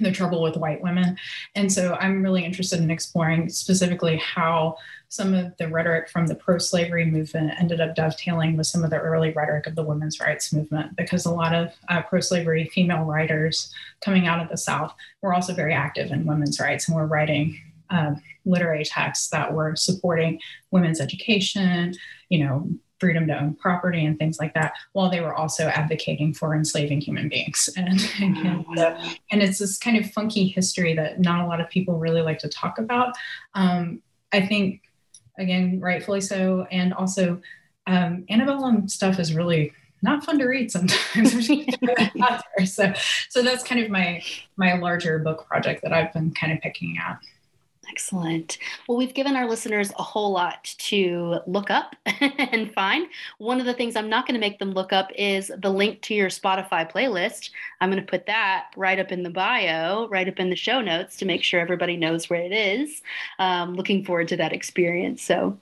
the 0.00 0.12
trouble 0.12 0.42
with 0.42 0.56
white 0.56 0.80
women. 0.82 1.16
And 1.54 1.72
so 1.72 1.94
I'm 1.94 2.22
really 2.22 2.44
interested 2.44 2.80
in 2.80 2.90
exploring 2.90 3.48
specifically 3.48 4.18
how 4.18 4.76
some 5.10 5.34
of 5.34 5.56
the 5.58 5.68
rhetoric 5.68 6.08
from 6.08 6.28
the 6.28 6.36
pro 6.36 6.56
slavery 6.56 7.04
movement 7.04 7.52
ended 7.58 7.80
up 7.80 7.96
dovetailing 7.96 8.56
with 8.56 8.68
some 8.68 8.84
of 8.84 8.90
the 8.90 8.98
early 8.98 9.32
rhetoric 9.32 9.66
of 9.66 9.74
the 9.74 9.82
women's 9.82 10.20
rights 10.20 10.52
movement, 10.52 10.94
because 10.96 11.26
a 11.26 11.30
lot 11.30 11.52
of 11.52 11.74
uh, 11.88 12.00
pro 12.02 12.20
slavery 12.20 12.70
female 12.72 13.02
writers 13.02 13.74
coming 14.00 14.28
out 14.28 14.40
of 14.40 14.48
the 14.48 14.56
South 14.56 14.94
were 15.20 15.34
also 15.34 15.52
very 15.52 15.74
active 15.74 16.12
in 16.12 16.26
women's 16.26 16.60
rights 16.60 16.86
and 16.86 16.96
were 16.96 17.08
writing 17.08 17.60
um, 17.90 18.22
literary 18.44 18.84
texts 18.84 19.30
that 19.30 19.52
were 19.52 19.74
supporting 19.74 20.40
women's 20.70 21.00
education, 21.00 21.92
you 22.28 22.44
know, 22.44 22.68
freedom 23.00 23.26
to 23.26 23.36
own 23.36 23.56
property 23.56 24.04
and 24.04 24.16
things 24.16 24.38
like 24.38 24.54
that, 24.54 24.74
while 24.92 25.10
they 25.10 25.20
were 25.20 25.34
also 25.34 25.66
advocating 25.68 26.32
for 26.32 26.54
enslaving 26.54 27.00
human 27.00 27.28
beings. 27.28 27.68
And, 27.76 28.00
and, 28.20 28.78
uh, 28.78 28.96
and 29.32 29.42
it's 29.42 29.58
this 29.58 29.76
kind 29.76 29.96
of 29.96 30.08
funky 30.12 30.46
history 30.46 30.94
that 30.94 31.18
not 31.18 31.44
a 31.44 31.48
lot 31.48 31.60
of 31.60 31.68
people 31.68 31.98
really 31.98 32.22
like 32.22 32.38
to 32.40 32.48
talk 32.48 32.78
about. 32.78 33.14
Um, 33.54 34.02
I 34.32 34.46
think 34.46 34.82
again, 35.40 35.80
rightfully 35.80 36.20
so. 36.20 36.66
And 36.70 36.94
also, 36.94 37.40
um, 37.86 38.24
antebellum 38.30 38.88
stuff 38.88 39.18
is 39.18 39.34
really 39.34 39.72
not 40.02 40.24
fun 40.24 40.38
to 40.38 40.46
read 40.46 40.70
sometimes. 40.70 41.48
so, 42.66 42.92
so 43.28 43.42
that's 43.42 43.64
kind 43.64 43.82
of 43.82 43.90
my 43.90 44.22
my 44.56 44.74
larger 44.74 45.18
book 45.18 45.46
project 45.46 45.82
that 45.82 45.92
I've 45.92 46.12
been 46.12 46.32
kind 46.32 46.52
of 46.52 46.60
picking 46.60 46.98
at. 46.98 47.18
Excellent. 47.90 48.58
Well, 48.86 48.96
we've 48.96 49.14
given 49.14 49.34
our 49.34 49.48
listeners 49.48 49.90
a 49.98 50.02
whole 50.02 50.30
lot 50.30 50.64
to 50.78 51.40
look 51.46 51.70
up 51.70 51.96
and 52.20 52.72
find. 52.72 53.08
One 53.38 53.58
of 53.58 53.66
the 53.66 53.74
things 53.74 53.96
I'm 53.96 54.08
not 54.08 54.26
going 54.26 54.34
to 54.34 54.40
make 54.40 54.60
them 54.60 54.72
look 54.72 54.92
up 54.92 55.10
is 55.16 55.50
the 55.58 55.70
link 55.70 56.00
to 56.02 56.14
your 56.14 56.28
Spotify 56.28 56.90
playlist. 56.90 57.50
I'm 57.80 57.90
going 57.90 58.02
to 58.02 58.08
put 58.08 58.26
that 58.26 58.66
right 58.76 58.98
up 58.98 59.10
in 59.10 59.24
the 59.24 59.30
bio, 59.30 60.06
right 60.08 60.28
up 60.28 60.38
in 60.38 60.50
the 60.50 60.56
show 60.56 60.80
notes 60.80 61.16
to 61.16 61.24
make 61.24 61.42
sure 61.42 61.58
everybody 61.58 61.96
knows 61.96 62.30
where 62.30 62.42
it 62.42 62.52
is. 62.52 63.02
Um, 63.40 63.74
looking 63.74 64.04
forward 64.04 64.28
to 64.28 64.36
that 64.36 64.52
experience. 64.52 65.22
So, 65.22 65.58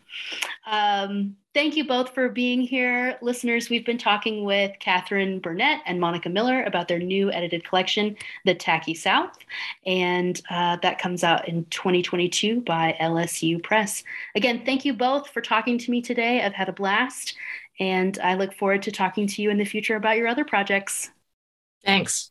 um, 0.66 1.36
Thank 1.58 1.74
you 1.74 1.84
both 1.84 2.14
for 2.14 2.28
being 2.28 2.60
here. 2.60 3.18
Listeners, 3.20 3.68
we've 3.68 3.84
been 3.84 3.98
talking 3.98 4.44
with 4.44 4.70
Catherine 4.78 5.40
Burnett 5.40 5.80
and 5.86 5.98
Monica 5.98 6.28
Miller 6.28 6.62
about 6.62 6.86
their 6.86 7.00
new 7.00 7.32
edited 7.32 7.64
collection, 7.64 8.16
The 8.44 8.54
Tacky 8.54 8.94
South. 8.94 9.36
And 9.84 10.40
uh, 10.50 10.76
that 10.82 11.00
comes 11.00 11.24
out 11.24 11.48
in 11.48 11.64
2022 11.64 12.60
by 12.60 12.96
LSU 13.00 13.60
Press. 13.60 14.04
Again, 14.36 14.62
thank 14.64 14.84
you 14.84 14.92
both 14.92 15.30
for 15.30 15.40
talking 15.40 15.78
to 15.78 15.90
me 15.90 16.00
today. 16.00 16.44
I've 16.44 16.54
had 16.54 16.68
a 16.68 16.72
blast. 16.72 17.34
And 17.80 18.16
I 18.22 18.34
look 18.34 18.54
forward 18.54 18.82
to 18.82 18.92
talking 18.92 19.26
to 19.26 19.42
you 19.42 19.50
in 19.50 19.58
the 19.58 19.64
future 19.64 19.96
about 19.96 20.16
your 20.16 20.28
other 20.28 20.44
projects. 20.44 21.10
Thanks. 21.84 22.30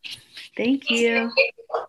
Thank 0.55 0.89
you. 0.89 1.15
Thank 1.15 1.34
you. 1.36 1.86